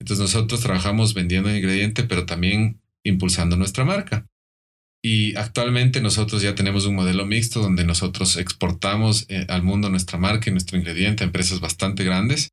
Entonces 0.01 0.23
nosotros 0.23 0.61
trabajamos 0.61 1.15
vendiendo 1.15 1.49
el 1.49 1.57
ingrediente, 1.57 2.05
pero 2.05 2.27
también 2.27 2.81
impulsando 3.05 3.57
nuestra 3.57 3.85
marca. 3.85 4.27
Y 5.05 5.35
actualmente 5.37 6.01
nosotros 6.01 6.43
ya 6.43 6.55
tenemos 6.55 6.87
un 6.87 6.95
modelo 6.95 7.27
mixto 7.27 7.61
donde 7.61 7.85
nosotros 7.85 8.37
exportamos 8.37 9.27
eh, 9.29 9.47
al 9.49 9.63
mundo 9.63 9.91
nuestra 9.91 10.19
marca 10.19 10.49
y 10.49 10.53
nuestro 10.53 10.79
ingrediente 10.79 11.25
a 11.25 11.27
empresas 11.27 11.61
bastante 11.61 12.05
grandes. 12.05 12.51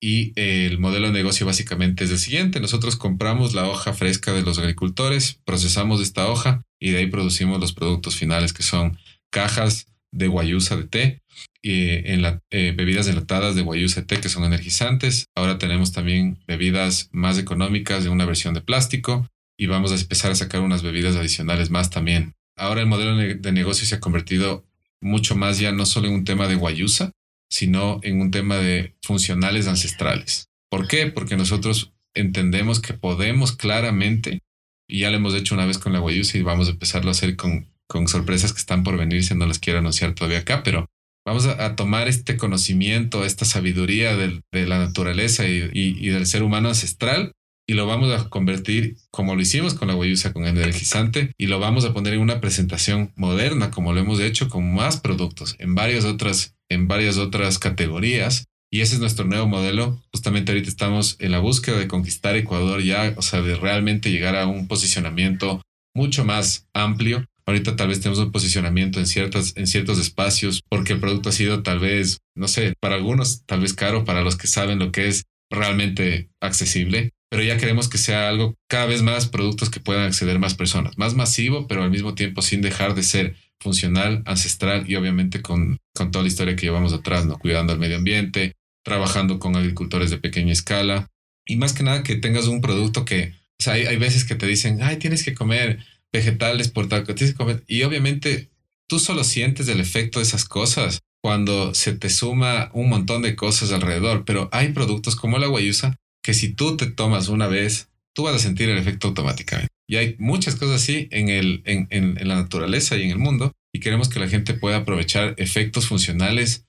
Y 0.00 0.32
eh, 0.36 0.66
el 0.66 0.78
modelo 0.78 1.08
de 1.08 1.12
negocio 1.12 1.46
básicamente 1.46 2.04
es 2.04 2.10
el 2.10 2.18
siguiente. 2.18 2.60
Nosotros 2.60 2.96
compramos 2.96 3.54
la 3.54 3.68
hoja 3.68 3.92
fresca 3.92 4.32
de 4.32 4.42
los 4.42 4.58
agricultores, 4.58 5.40
procesamos 5.44 6.00
esta 6.00 6.28
hoja 6.28 6.62
y 6.78 6.90
de 6.90 6.98
ahí 6.98 7.06
producimos 7.06 7.60
los 7.60 7.72
productos 7.72 8.16
finales 8.16 8.52
que 8.52 8.62
son 8.62 8.98
cajas 9.30 9.86
de 10.12 10.28
guayusa 10.28 10.76
de 10.76 10.84
té 10.84 11.22
y 11.62 11.90
en 12.10 12.22
la, 12.22 12.40
eh, 12.50 12.72
bebidas 12.76 13.06
enlatadas 13.08 13.54
de 13.54 13.62
guayusa 13.62 14.00
de 14.00 14.06
té 14.06 14.20
que 14.20 14.28
son 14.28 14.44
energizantes. 14.44 15.26
Ahora 15.34 15.58
tenemos 15.58 15.92
también 15.92 16.38
bebidas 16.46 17.08
más 17.12 17.38
económicas 17.38 18.04
de 18.04 18.10
una 18.10 18.24
versión 18.24 18.54
de 18.54 18.60
plástico 18.60 19.28
y 19.58 19.66
vamos 19.66 19.92
a 19.92 19.96
empezar 19.96 20.30
a 20.30 20.36
sacar 20.36 20.60
unas 20.60 20.82
bebidas 20.82 21.16
adicionales 21.16 21.70
más 21.70 21.90
también. 21.90 22.34
Ahora 22.56 22.80
el 22.80 22.86
modelo 22.86 23.16
de 23.16 23.52
negocio 23.52 23.86
se 23.86 23.94
ha 23.94 24.00
convertido 24.00 24.64
mucho 25.00 25.36
más 25.36 25.58
ya 25.58 25.72
no 25.72 25.86
solo 25.86 26.08
en 26.08 26.14
un 26.14 26.24
tema 26.24 26.46
de 26.46 26.56
guayusa, 26.56 27.12
sino 27.50 28.00
en 28.02 28.20
un 28.20 28.30
tema 28.30 28.56
de 28.56 28.94
funcionales 29.02 29.66
ancestrales. 29.66 30.48
¿Por 30.70 30.86
qué? 30.86 31.06
Porque 31.08 31.36
nosotros 31.36 31.92
entendemos 32.14 32.80
que 32.80 32.94
podemos 32.94 33.52
claramente, 33.52 34.40
y 34.88 35.00
ya 35.00 35.10
lo 35.10 35.16
hemos 35.16 35.34
hecho 35.34 35.54
una 35.54 35.66
vez 35.66 35.78
con 35.78 35.92
la 35.92 35.98
guayusa 35.98 36.38
y 36.38 36.42
vamos 36.42 36.68
a 36.68 36.72
empezarlo 36.72 37.10
a 37.10 37.12
hacer 37.12 37.36
con 37.36 37.68
con 37.90 38.06
sorpresas 38.06 38.52
que 38.52 38.60
están 38.60 38.84
por 38.84 38.96
venir, 38.96 39.24
si 39.24 39.34
no 39.34 39.46
las 39.46 39.58
quiero 39.58 39.80
anunciar 39.80 40.14
todavía 40.14 40.38
acá, 40.38 40.62
pero 40.62 40.86
vamos 41.26 41.46
a, 41.46 41.74
tomar 41.74 42.06
este 42.06 42.36
conocimiento, 42.36 43.24
esta 43.24 43.44
sabiduría 43.44 44.16
de 44.16 44.40
la 44.52 44.78
naturaleza 44.78 45.48
y, 45.48 46.08
del 46.08 46.26
ser 46.26 46.44
humano 46.44 46.68
ancestral 46.68 47.32
y 47.68 47.74
lo 47.74 47.86
vamos 47.86 48.12
a 48.12 48.28
convertir 48.28 48.96
como 49.10 49.34
lo 49.34 49.42
hicimos 49.42 49.74
con 49.74 49.88
la 49.88 49.94
guayusa, 49.94 50.32
con 50.32 50.44
el 50.44 50.56
energizante, 50.56 51.32
y 51.36 51.46
lo 51.46 51.60
vamos 51.60 51.84
a 51.84 51.92
poner 51.92 52.14
en 52.14 52.20
una 52.20 52.40
presentación 52.40 53.12
moderna, 53.16 53.70
como 53.70 53.92
lo 53.92 54.00
hemos 54.00 54.20
hecho 54.20 54.48
con 54.48 54.72
más 54.74 55.00
productos, 55.00 55.56
en 55.58 55.74
varias 55.74 56.04
otras, 56.04 56.56
en 56.68 56.88
varias 56.88 57.16
otras 57.18 57.58
categorías, 57.58 58.46
Y 58.72 58.82
ese 58.82 58.94
es 58.94 59.00
nuestro 59.00 59.24
nuevo 59.24 59.48
modelo. 59.48 60.00
Justamente 60.12 60.52
ahorita 60.52 60.68
estamos 60.68 61.16
en 61.18 61.32
la 61.32 61.40
búsqueda 61.40 61.76
de 61.76 61.88
conquistar 61.88 62.36
Ecuador 62.36 62.80
ya, 62.82 63.14
o 63.16 63.22
sea, 63.22 63.42
de 63.42 63.56
realmente 63.56 64.12
llegar 64.12 64.36
a 64.36 64.46
un 64.46 64.68
posicionamiento 64.68 65.60
mucho 65.92 66.24
más 66.24 66.68
amplio. 66.72 67.24
Ahorita 67.50 67.74
tal 67.74 67.88
vez 67.88 68.00
tenemos 68.00 68.20
un 68.20 68.30
posicionamiento 68.30 69.00
en, 69.00 69.08
ciertas, 69.08 69.56
en 69.56 69.66
ciertos 69.66 69.98
espacios 69.98 70.62
porque 70.68 70.92
el 70.92 71.00
producto 71.00 71.30
ha 71.30 71.32
sido 71.32 71.64
tal 71.64 71.80
vez, 71.80 72.18
no 72.36 72.46
sé, 72.46 72.74
para 72.78 72.94
algunos 72.94 73.44
tal 73.44 73.58
vez 73.58 73.74
caro, 73.74 74.04
para 74.04 74.22
los 74.22 74.36
que 74.36 74.46
saben 74.46 74.78
lo 74.78 74.92
que 74.92 75.08
es 75.08 75.24
realmente 75.50 76.30
accesible, 76.40 77.10
pero 77.28 77.42
ya 77.42 77.56
queremos 77.56 77.88
que 77.88 77.98
sea 77.98 78.28
algo 78.28 78.54
cada 78.68 78.86
vez 78.86 79.02
más 79.02 79.26
productos 79.26 79.68
que 79.68 79.80
puedan 79.80 80.04
acceder 80.04 80.38
más 80.38 80.54
personas, 80.54 80.96
más 80.96 81.14
masivo, 81.14 81.66
pero 81.66 81.82
al 81.82 81.90
mismo 81.90 82.14
tiempo 82.14 82.40
sin 82.40 82.60
dejar 82.60 82.94
de 82.94 83.02
ser 83.02 83.34
funcional, 83.58 84.22
ancestral 84.26 84.88
y 84.88 84.94
obviamente 84.94 85.42
con, 85.42 85.78
con 85.92 86.12
toda 86.12 86.22
la 86.22 86.28
historia 86.28 86.54
que 86.54 86.66
llevamos 86.66 86.92
atrás, 86.92 87.26
¿no? 87.26 87.36
Cuidando 87.36 87.72
al 87.72 87.80
medio 87.80 87.96
ambiente, 87.96 88.52
trabajando 88.84 89.40
con 89.40 89.56
agricultores 89.56 90.10
de 90.10 90.18
pequeña 90.18 90.52
escala 90.52 91.08
y 91.44 91.56
más 91.56 91.72
que 91.72 91.82
nada 91.82 92.04
que 92.04 92.14
tengas 92.14 92.46
un 92.46 92.60
producto 92.60 93.04
que, 93.04 93.34
o 93.58 93.64
sea, 93.64 93.72
hay, 93.72 93.86
hay 93.86 93.96
veces 93.96 94.24
que 94.24 94.36
te 94.36 94.46
dicen, 94.46 94.84
ay, 94.84 94.98
tienes 94.98 95.24
que 95.24 95.34
comer 95.34 95.80
vegetales 96.12 96.68
por 96.68 96.88
tal, 96.88 97.04
tienes 97.04 97.32
que 97.32 97.38
comer, 97.38 97.64
y 97.66 97.82
obviamente 97.82 98.50
tú 98.88 98.98
solo 98.98 99.24
sientes 99.24 99.68
el 99.68 99.80
efecto 99.80 100.18
de 100.18 100.24
esas 100.24 100.44
cosas 100.44 101.00
cuando 101.22 101.74
se 101.74 101.92
te 101.92 102.08
suma 102.08 102.70
un 102.72 102.88
montón 102.88 103.22
de 103.22 103.36
cosas 103.36 103.72
alrededor, 103.72 104.24
pero 104.24 104.48
hay 104.52 104.72
productos 104.72 105.16
como 105.16 105.38
la 105.38 105.46
guayusa 105.46 105.96
que 106.22 106.34
si 106.34 106.52
tú 106.52 106.76
te 106.76 106.86
tomas 106.86 107.28
una 107.28 107.46
vez, 107.46 107.88
tú 108.14 108.24
vas 108.24 108.34
a 108.34 108.38
sentir 108.38 108.68
el 108.68 108.78
efecto 108.78 109.08
automáticamente. 109.08 109.72
Y 109.88 109.96
hay 109.96 110.16
muchas 110.18 110.56
cosas 110.56 110.82
así 110.82 111.08
en, 111.10 111.28
el, 111.28 111.62
en, 111.64 111.86
en, 111.90 112.18
en 112.18 112.28
la 112.28 112.36
naturaleza 112.36 112.96
y 112.96 113.02
en 113.02 113.10
el 113.10 113.18
mundo, 113.18 113.52
y 113.72 113.80
queremos 113.80 114.08
que 114.08 114.20
la 114.20 114.28
gente 114.28 114.54
pueda 114.54 114.78
aprovechar 114.78 115.34
efectos 115.38 115.86
funcionales 115.86 116.66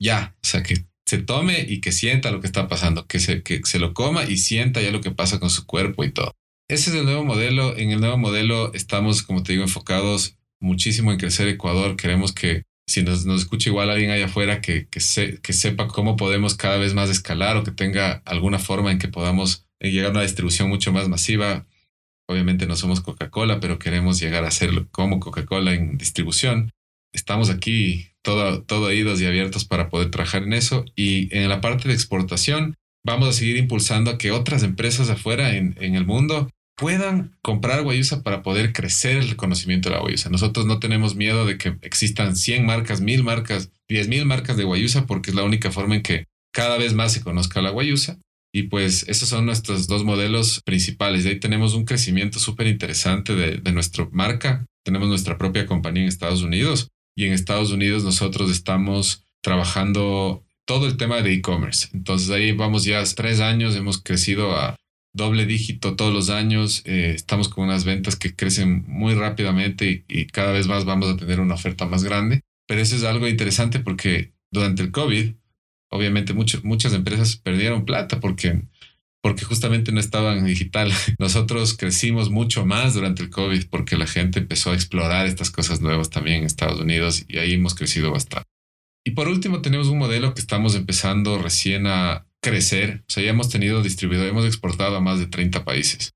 ya, 0.00 0.36
o 0.42 0.46
sea, 0.46 0.62
que 0.62 0.86
se 1.06 1.18
tome 1.18 1.60
y 1.68 1.80
que 1.80 1.90
sienta 1.90 2.30
lo 2.30 2.40
que 2.40 2.46
está 2.46 2.68
pasando, 2.68 3.06
que 3.06 3.18
se, 3.18 3.42
que 3.42 3.60
se 3.64 3.78
lo 3.78 3.94
coma 3.94 4.24
y 4.24 4.36
sienta 4.36 4.80
ya 4.80 4.90
lo 4.90 5.00
que 5.00 5.10
pasa 5.10 5.40
con 5.40 5.50
su 5.50 5.66
cuerpo 5.66 6.04
y 6.04 6.12
todo. 6.12 6.34
Ese 6.70 6.90
es 6.90 6.96
el 6.96 7.06
nuevo 7.06 7.24
modelo. 7.24 7.74
En 7.78 7.90
el 7.90 8.00
nuevo 8.00 8.18
modelo 8.18 8.74
estamos, 8.74 9.22
como 9.22 9.42
te 9.42 9.52
digo, 9.52 9.64
enfocados 9.64 10.36
muchísimo 10.60 11.10
en 11.10 11.18
crecer 11.18 11.48
Ecuador. 11.48 11.96
Queremos 11.96 12.32
que 12.32 12.64
si 12.86 13.02
nos, 13.02 13.24
nos 13.24 13.40
escucha 13.40 13.70
igual 13.70 13.88
alguien 13.88 14.10
allá 14.10 14.26
afuera 14.26 14.60
que, 14.60 14.86
que, 14.88 15.00
se, 15.00 15.40
que 15.40 15.54
sepa 15.54 15.88
cómo 15.88 16.16
podemos 16.16 16.54
cada 16.56 16.76
vez 16.76 16.92
más 16.92 17.08
escalar 17.08 17.56
o 17.56 17.64
que 17.64 17.70
tenga 17.70 18.22
alguna 18.26 18.58
forma 18.58 18.92
en 18.92 18.98
que 18.98 19.08
podamos 19.08 19.66
llegar 19.80 20.08
a 20.08 20.12
una 20.12 20.22
distribución 20.22 20.68
mucho 20.68 20.92
más 20.92 21.08
masiva. 21.08 21.66
Obviamente 22.28 22.66
no 22.66 22.76
somos 22.76 23.00
Coca-Cola, 23.00 23.60
pero 23.60 23.78
queremos 23.78 24.20
llegar 24.20 24.44
a 24.44 24.50
ser 24.50 24.88
como 24.90 25.20
Coca-Cola 25.20 25.72
en 25.72 25.96
distribución. 25.96 26.70
Estamos 27.14 27.48
aquí 27.48 28.10
todo, 28.22 28.62
todo 28.62 28.88
oídos 28.88 29.22
y 29.22 29.26
abiertos 29.26 29.64
para 29.64 29.88
poder 29.88 30.10
trabajar 30.10 30.42
en 30.42 30.52
eso. 30.52 30.84
Y 30.94 31.34
en 31.34 31.48
la 31.48 31.62
parte 31.62 31.88
de 31.88 31.94
exportación, 31.94 32.74
vamos 33.06 33.26
a 33.30 33.32
seguir 33.32 33.56
impulsando 33.56 34.10
a 34.10 34.18
que 34.18 34.32
otras 34.32 34.62
empresas 34.62 35.08
afuera 35.08 35.56
en, 35.56 35.74
en 35.80 35.94
el 35.94 36.04
mundo 36.04 36.50
puedan 36.78 37.36
comprar 37.42 37.82
Guayusa 37.82 38.22
para 38.22 38.42
poder 38.42 38.72
crecer 38.72 39.16
el 39.16 39.28
reconocimiento 39.28 39.88
de 39.88 39.96
la 39.96 40.00
Guayusa. 40.00 40.30
Nosotros 40.30 40.64
no 40.64 40.78
tenemos 40.78 41.16
miedo 41.16 41.44
de 41.44 41.58
que 41.58 41.76
existan 41.82 42.36
100 42.36 42.64
marcas, 42.64 43.00
1000 43.00 43.24
marcas, 43.24 43.72
10.000 43.88 44.24
marcas 44.24 44.56
de 44.56 44.62
Guayusa 44.62 45.04
porque 45.04 45.30
es 45.30 45.36
la 45.36 45.42
única 45.42 45.72
forma 45.72 45.96
en 45.96 46.02
que 46.02 46.26
cada 46.52 46.78
vez 46.78 46.94
más 46.94 47.12
se 47.12 47.20
conozca 47.20 47.60
la 47.60 47.70
Guayusa. 47.70 48.18
Y 48.52 48.64
pues 48.64 49.04
esos 49.08 49.28
son 49.28 49.44
nuestros 49.44 49.88
dos 49.88 50.04
modelos 50.04 50.62
principales. 50.64 51.24
De 51.24 51.30
ahí 51.30 51.40
tenemos 51.40 51.74
un 51.74 51.84
crecimiento 51.84 52.38
súper 52.38 52.68
interesante 52.68 53.34
de, 53.34 53.56
de 53.58 53.72
nuestra 53.72 54.08
marca. 54.12 54.64
Tenemos 54.84 55.08
nuestra 55.08 55.36
propia 55.36 55.66
compañía 55.66 56.04
en 56.04 56.08
Estados 56.08 56.42
Unidos 56.42 56.88
y 57.16 57.24
en 57.24 57.32
Estados 57.32 57.72
Unidos 57.72 58.04
nosotros 58.04 58.50
estamos 58.50 59.24
trabajando 59.42 60.44
todo 60.64 60.86
el 60.86 60.96
tema 60.96 61.22
de 61.22 61.32
e-commerce. 61.32 61.88
Entonces 61.92 62.30
ahí 62.30 62.52
vamos 62.52 62.84
ya 62.84 63.02
tres 63.16 63.40
años, 63.40 63.74
hemos 63.74 64.00
crecido 64.00 64.56
a 64.56 64.76
doble 65.18 65.44
dígito 65.44 65.96
todos 65.96 66.14
los 66.14 66.30
años, 66.30 66.82
eh, 66.86 67.12
estamos 67.14 67.50
con 67.50 67.64
unas 67.64 67.84
ventas 67.84 68.16
que 68.16 68.34
crecen 68.34 68.84
muy 68.88 69.14
rápidamente 69.14 70.06
y, 70.08 70.26
cada 70.26 70.52
vez 70.52 70.66
más 70.66 70.86
vamos 70.86 71.10
a 71.10 71.16
tener 71.18 71.40
una 71.40 71.54
oferta 71.54 71.84
más 71.84 72.04
grande. 72.04 72.40
Pero 72.66 72.80
eso 72.80 72.96
es 72.96 73.04
algo 73.04 73.28
interesante 73.28 73.80
porque 73.80 74.32
durante 74.50 74.82
el 74.82 74.90
COVID, 74.90 75.34
obviamente 75.90 76.32
muchas 76.32 76.94
empresas 76.94 77.36
perdieron 77.36 77.84
plata 77.84 78.20
porque 78.20 78.62
porque 79.20 79.44
justamente 79.44 79.90
no 79.90 80.00
estaban 80.00 80.46
digital. 80.46 80.92
Nosotros 81.18 81.76
crecimos 81.76 82.30
mucho 82.30 82.64
más 82.64 82.94
durante 82.94 83.22
el 83.22 83.30
COVID 83.30 83.66
porque 83.68 83.96
la 83.96 84.06
gente 84.06 84.38
empezó 84.38 84.70
a 84.70 84.74
explorar 84.74 85.26
estas 85.26 85.50
cosas 85.50 85.80
nuevas 85.80 86.08
también 86.08 86.38
en 86.38 86.44
Estados 86.44 86.80
Unidos 86.80 87.24
y 87.28 87.38
ahí 87.38 87.54
hemos 87.54 87.74
crecido 87.74 88.12
bastante. 88.12 88.48
Y 89.04 89.12
por 89.12 89.28
último 89.28 89.60
tenemos 89.60 89.88
un 89.88 89.98
modelo 89.98 90.34
que 90.34 90.40
estamos 90.40 90.76
empezando 90.76 91.38
recién 91.38 91.86
a 91.86 92.27
crecer. 92.48 93.02
O 93.08 93.12
sea, 93.12 93.22
ya 93.22 93.30
hemos 93.30 93.48
tenido 93.48 93.82
distribuido, 93.82 94.24
hemos 94.26 94.46
exportado 94.46 94.96
a 94.96 95.00
más 95.00 95.18
de 95.18 95.26
30 95.26 95.64
países, 95.64 96.12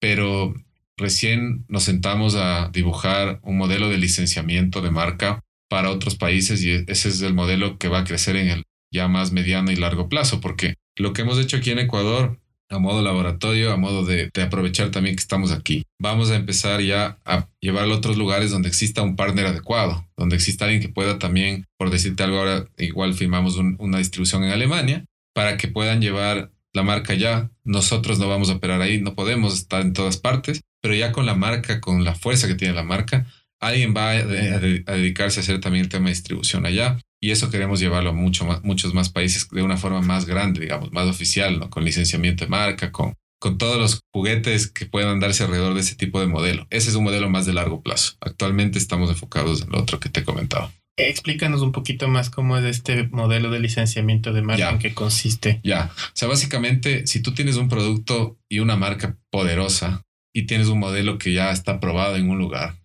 pero 0.00 0.54
recién 0.96 1.64
nos 1.68 1.84
sentamos 1.84 2.34
a 2.36 2.70
dibujar 2.72 3.40
un 3.42 3.58
modelo 3.58 3.88
de 3.88 3.98
licenciamiento 3.98 4.80
de 4.80 4.90
marca 4.90 5.40
para 5.68 5.90
otros 5.90 6.16
países 6.16 6.62
y 6.62 6.84
ese 6.86 7.08
es 7.08 7.20
el 7.22 7.34
modelo 7.34 7.78
que 7.78 7.88
va 7.88 8.00
a 8.00 8.04
crecer 8.04 8.36
en 8.36 8.48
el 8.48 8.62
ya 8.92 9.08
más 9.08 9.32
mediano 9.32 9.70
y 9.72 9.76
largo 9.76 10.08
plazo, 10.08 10.40
porque 10.40 10.74
lo 10.96 11.12
que 11.12 11.22
hemos 11.22 11.38
hecho 11.38 11.56
aquí 11.56 11.70
en 11.70 11.80
Ecuador, 11.80 12.40
a 12.70 12.78
modo 12.78 13.02
laboratorio, 13.02 13.72
a 13.72 13.76
modo 13.76 14.04
de, 14.04 14.30
aprovechar 14.42 14.90
también 14.90 15.16
que 15.16 15.20
estamos 15.20 15.52
aquí, 15.52 15.82
vamos 16.00 16.30
a 16.30 16.36
empezar 16.36 16.80
ya 16.80 17.18
a 17.24 17.48
llevarlo 17.60 17.94
a 17.94 17.98
otros 17.98 18.16
lugares 18.16 18.50
donde 18.50 18.68
exista 18.68 19.02
un 19.02 19.16
partner 19.16 19.46
adecuado, 19.46 20.08
donde 20.16 20.36
exista 20.36 20.64
alguien 20.64 20.80
que 20.80 20.88
pueda 20.88 21.18
también, 21.18 21.66
por 21.76 21.90
decirte 21.90 22.22
algo 22.22 22.38
ahora, 22.38 22.66
igual 22.78 23.14
firmamos 23.14 23.56
una 23.56 23.98
distribución 23.98 24.44
en 24.44 24.52
Alemania 24.52 25.04
para 25.36 25.58
que 25.58 25.68
puedan 25.68 26.00
llevar 26.00 26.50
la 26.72 26.82
marca 26.82 27.12
ya. 27.12 27.50
Nosotros 27.62 28.18
no 28.18 28.26
vamos 28.26 28.48
a 28.48 28.54
operar 28.54 28.80
ahí, 28.80 29.02
no 29.02 29.14
podemos 29.14 29.52
estar 29.52 29.82
en 29.82 29.92
todas 29.92 30.16
partes, 30.16 30.62
pero 30.80 30.94
ya 30.94 31.12
con 31.12 31.26
la 31.26 31.34
marca, 31.34 31.78
con 31.82 32.04
la 32.04 32.14
fuerza 32.14 32.48
que 32.48 32.54
tiene 32.54 32.72
la 32.72 32.82
marca, 32.82 33.26
alguien 33.60 33.94
va 33.94 34.12
a, 34.12 34.24
dedicarse 34.24 35.40
a 35.40 35.42
hacer 35.42 35.60
también 35.60 35.84
el 35.84 35.90
tema 35.90 36.06
de 36.06 36.14
distribución 36.14 36.64
allá. 36.64 36.98
Y 37.20 37.32
eso 37.32 37.50
queremos 37.50 37.80
llevarlo 37.80 38.10
a 38.10 38.12
mucho 38.14 38.46
muchos 38.62 38.94
más 38.94 39.10
países 39.10 39.46
de 39.50 39.60
una 39.60 39.76
forma 39.76 40.00
más 40.00 40.24
grande, 40.24 40.60
digamos, 40.60 40.90
más 40.90 41.06
oficial. 41.06 41.68
Con 41.68 41.84
licenciamiento 41.84 42.46
de 42.46 42.50
marca, 42.50 42.90
con, 42.90 43.12
con 43.38 43.58
todos 43.58 43.76
los 43.76 44.00
juguetes 44.14 44.70
que 44.70 44.86
puedan 44.86 45.20
darse 45.20 45.44
alrededor 45.44 45.74
de 45.74 45.80
ese 45.80 45.96
tipo 45.96 46.18
de 46.18 46.28
modelo. 46.28 46.66
Ese 46.70 46.88
es 46.88 46.96
un 46.96 47.04
modelo 47.04 47.28
más 47.28 47.44
de 47.44 47.52
largo 47.52 47.82
plazo. 47.82 48.14
Actualmente 48.20 48.78
estamos 48.78 49.10
enfocados 49.10 49.60
en 49.60 49.68
lo 49.70 49.82
otro 49.82 50.00
que 50.00 50.08
te 50.08 50.20
he 50.20 50.24
comentado. 50.24 50.72
Explícanos 50.98 51.60
un 51.60 51.72
poquito 51.72 52.08
más 52.08 52.30
cómo 52.30 52.56
es 52.56 52.64
este 52.64 53.08
modelo 53.08 53.50
de 53.50 53.60
licenciamiento 53.60 54.32
de 54.32 54.42
marca, 54.42 54.70
en 54.70 54.78
qué 54.78 54.94
consiste. 54.94 55.60
Ya, 55.62 55.90
o 55.94 56.10
sea, 56.14 56.26
básicamente, 56.26 57.06
si 57.06 57.20
tú 57.20 57.34
tienes 57.34 57.56
un 57.56 57.68
producto 57.68 58.38
y 58.48 58.60
una 58.60 58.76
marca 58.76 59.18
poderosa 59.30 60.02
y 60.34 60.44
tienes 60.46 60.68
un 60.68 60.78
modelo 60.78 61.18
que 61.18 61.34
ya 61.34 61.50
está 61.50 61.80
probado 61.80 62.16
en 62.16 62.30
un 62.30 62.38
lugar, 62.38 62.76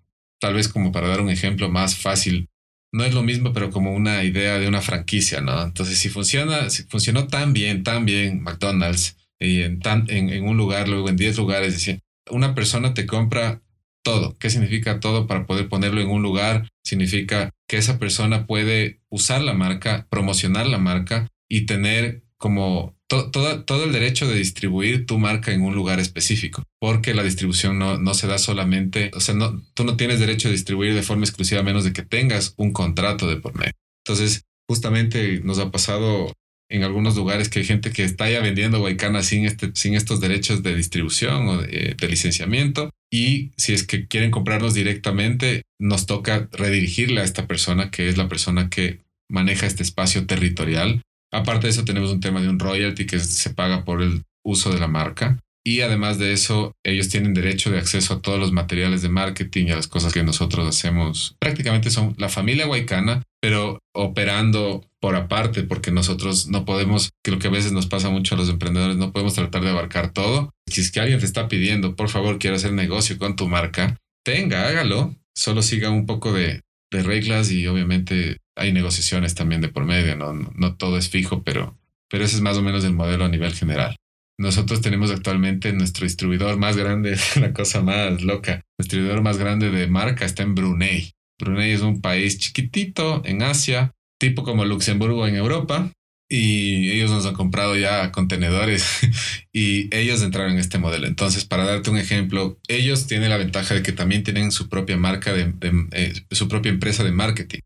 tal 0.41 0.55
vez 0.55 0.67
como 0.67 0.91
para 0.91 1.07
dar 1.07 1.21
un 1.21 1.29
ejemplo 1.29 1.69
más 1.69 1.95
fácil, 1.95 2.49
no 2.93 3.05
es 3.05 3.13
lo 3.13 3.23
mismo, 3.23 3.53
pero 3.53 3.69
como 3.69 3.93
una 3.93 4.25
idea 4.25 4.59
de 4.59 4.67
una 4.67 4.81
franquicia, 4.81 5.39
¿no? 5.39 5.61
Entonces, 5.63 5.97
si 5.97 6.09
funciona, 6.09 6.69
si 6.69 6.83
funcionó 6.83 7.27
tan 7.27 7.53
bien, 7.53 7.83
tan 7.83 8.05
bien 8.05 8.43
McDonald's 8.43 9.15
y 9.39 9.61
en, 9.61 9.79
tan, 9.79 10.05
en, 10.09 10.29
en 10.29 10.45
un 10.45 10.57
lugar, 10.57 10.89
luego 10.89 11.07
en 11.07 11.15
10 11.15 11.37
lugares, 11.37 11.73
decir, 11.73 12.01
una 12.29 12.53
persona 12.53 12.93
te 12.93 13.05
compra 13.05 13.61
todo. 14.03 14.35
¿Qué 14.37 14.49
significa 14.49 14.99
todo 14.99 15.27
para 15.27 15.45
poder 15.45 15.69
ponerlo 15.69 16.01
en 16.01 16.09
un 16.09 16.21
lugar? 16.21 16.69
Significa 16.83 17.51
que 17.67 17.77
esa 17.77 17.99
persona 17.99 18.45
puede 18.47 19.01
usar 19.09 19.41
la 19.41 19.53
marca, 19.53 20.07
promocionar 20.09 20.67
la 20.67 20.77
marca 20.77 21.27
y 21.49 21.65
tener 21.65 22.23
como 22.37 22.95
todo, 23.07 23.83
el 23.83 23.91
derecho 23.91 24.27
de 24.27 24.35
distribuir 24.35 25.05
tu 25.05 25.19
marca 25.19 25.51
en 25.51 25.61
un 25.61 25.75
lugar 25.75 25.99
específico, 25.99 26.63
porque 26.79 27.13
la 27.13 27.23
distribución 27.23 27.77
no, 27.77 27.97
no 27.97 28.13
se 28.13 28.25
da 28.25 28.37
solamente, 28.37 29.11
o 29.13 29.19
sea, 29.19 29.35
no, 29.35 29.61
tú 29.73 29.83
no 29.83 29.97
tienes 29.97 30.19
derecho 30.19 30.47
a 30.47 30.51
distribuir 30.51 30.95
de 30.95 31.03
forma 31.03 31.25
exclusiva 31.25 31.59
a 31.59 31.63
menos 31.63 31.83
de 31.83 31.93
que 31.93 32.03
tengas 32.03 32.53
un 32.57 32.71
contrato 32.71 33.27
de 33.27 33.35
por 33.35 33.53
medio. 33.55 33.73
Entonces, 34.05 34.45
justamente 34.67 35.41
nos 35.43 35.59
ha 35.59 35.71
pasado 35.71 36.31
en 36.69 36.83
algunos 36.83 37.17
lugares 37.17 37.49
que 37.49 37.59
hay 37.59 37.65
gente 37.65 37.91
que 37.91 38.03
está 38.03 38.29
ya 38.29 38.39
vendiendo 38.39 38.79
Guaycana 38.79 39.21
sin, 39.21 39.45
este, 39.45 39.71
sin 39.75 39.93
estos 39.93 40.21
derechos 40.21 40.63
de 40.63 40.73
distribución 40.73 41.47
o 41.49 41.61
de, 41.61 42.07
licenciamiento. 42.07 42.89
Y 43.11 43.51
si 43.57 43.73
es 43.73 43.85
que 43.85 44.07
quieren 44.07 44.31
comprarlos 44.31 44.73
directamente, 44.73 45.63
nos 45.79 46.05
toca 46.05 46.47
redirigirle 46.51 47.21
a 47.21 47.25
esta 47.25 47.45
persona, 47.45 47.91
que 47.91 48.07
es 48.07 48.17
la 48.17 48.29
persona 48.29 48.69
que 48.69 49.01
maneja 49.29 49.67
este 49.67 49.83
espacio 49.83 50.25
territorial. 50.25 51.01
Aparte 51.31 51.67
de 51.67 51.71
eso, 51.71 51.85
tenemos 51.85 52.11
un 52.11 52.21
tema 52.21 52.41
de 52.41 52.49
un 52.49 52.59
royalty 52.59 53.05
que 53.05 53.19
se 53.19 53.49
paga 53.49 53.83
por 53.83 54.01
el 54.01 54.23
uso 54.43 54.73
de 54.73 54.79
la 54.79 54.87
marca. 54.87 55.39
Y 55.63 55.81
además 55.81 56.17
de 56.17 56.33
eso, 56.33 56.73
ellos 56.83 57.09
tienen 57.09 57.33
derecho 57.33 57.69
de 57.69 57.77
acceso 57.77 58.15
a 58.15 58.21
todos 58.21 58.39
los 58.39 58.51
materiales 58.51 59.01
de 59.01 59.09
marketing 59.09 59.67
y 59.67 59.71
a 59.71 59.75
las 59.75 59.87
cosas 59.87 60.11
que 60.11 60.23
nosotros 60.23 60.67
hacemos. 60.67 61.35
Prácticamente 61.39 61.91
son 61.91 62.15
la 62.17 62.29
familia 62.29 62.65
Guaycana, 62.65 63.21
pero 63.39 63.79
operando 63.93 64.83
por 64.99 65.15
aparte, 65.15 65.63
porque 65.63 65.91
nosotros 65.91 66.47
no 66.47 66.65
podemos, 66.65 67.11
lo 67.25 67.39
que 67.39 67.47
a 67.47 67.51
veces 67.51 67.71
nos 67.71 67.87
pasa 67.87 68.09
mucho 68.09 68.35
a 68.35 68.37
los 68.37 68.49
emprendedores, 68.49 68.97
no 68.97 69.11
podemos 69.11 69.33
tratar 69.33 69.63
de 69.63 69.69
abarcar 69.69 70.13
todo. 70.13 70.51
Si 70.67 70.81
es 70.81 70.91
que 70.91 70.99
alguien 70.99 71.19
te 71.19 71.25
está 71.25 71.47
pidiendo, 71.47 71.95
por 71.95 72.09
favor, 72.09 72.39
quiero 72.39 72.55
hacer 72.55 72.73
negocio 72.73 73.17
con 73.17 73.35
tu 73.35 73.47
marca, 73.47 73.97
tenga, 74.23 74.67
hágalo. 74.67 75.15
Solo 75.35 75.61
siga 75.61 75.89
un 75.89 76.05
poco 76.05 76.33
de, 76.33 76.61
de 76.91 77.03
reglas 77.03 77.51
y 77.51 77.65
obviamente 77.67 78.37
hay 78.55 78.73
negociaciones 78.73 79.33
también 79.33 79.61
de 79.61 79.69
por 79.69 79.85
medio, 79.85 80.15
¿no? 80.15 80.33
No, 80.33 80.75
todo 80.75 80.97
es 80.97 81.09
fijo, 81.09 81.43
pero, 81.43 81.77
pero 82.09 82.23
ese 82.23 82.35
es 82.35 82.41
más 82.41 82.57
o 82.57 82.61
menos 82.61 82.83
el 82.83 82.93
modelo 82.93 83.25
a 83.25 83.29
nivel 83.29 83.53
general. 83.53 83.95
Nosotros 84.41 84.81
tenemos 84.81 85.11
actualmente 85.11 85.71
nuestro 85.71 86.03
distribuidor 86.03 86.57
más 86.57 86.75
grande, 86.75 87.15
la 87.39 87.53
cosa 87.53 87.83
más 87.83 88.23
loca. 88.23 88.53
El 88.53 88.83
distribuidor 88.83 89.21
más 89.21 89.37
grande 89.37 89.69
de 89.69 89.85
marca 89.85 90.25
está 90.25 90.41
en 90.41 90.55
Brunei. 90.55 91.11
Brunei 91.39 91.71
es 91.71 91.81
un 91.81 92.01
país 92.01 92.39
chiquitito 92.39 93.21
en 93.23 93.43
Asia, 93.43 93.91
tipo 94.19 94.43
como 94.43 94.65
Luxemburgo 94.65 95.27
en 95.27 95.35
Europa, 95.35 95.91
y 96.27 96.89
ellos 96.89 97.11
nos 97.11 97.27
han 97.27 97.35
comprado 97.35 97.75
ya 97.75 98.11
contenedores 98.11 98.83
y 99.53 99.95
ellos 99.95 100.23
entraron 100.23 100.53
en 100.53 100.57
este 100.57 100.79
modelo. 100.79 101.05
Entonces, 101.05 101.45
para 101.45 101.65
darte 101.65 101.91
un 101.91 101.97
ejemplo, 101.97 102.59
ellos 102.67 103.05
tienen 103.05 103.29
la 103.29 103.37
ventaja 103.37 103.75
de 103.75 103.83
que 103.83 103.91
también 103.91 104.23
tienen 104.23 104.51
su 104.51 104.69
propia 104.69 104.97
marca, 104.97 105.33
de, 105.33 105.53
eh, 105.91 106.13
su 106.31 106.47
propia 106.47 106.71
empresa 106.71 107.03
de 107.03 107.11
marketing 107.11 107.59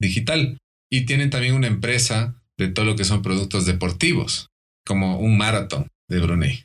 digital 0.00 0.56
y 0.88 1.04
tienen 1.04 1.30
también 1.30 1.54
una 1.54 1.66
empresa 1.66 2.40
de 2.56 2.68
todo 2.68 2.84
lo 2.84 2.94
que 2.94 3.04
son 3.04 3.22
productos 3.22 3.66
deportivos, 3.66 4.50
como 4.84 5.18
un 5.18 5.36
maratón 5.36 5.88
de 6.08 6.20
Brunei. 6.20 6.64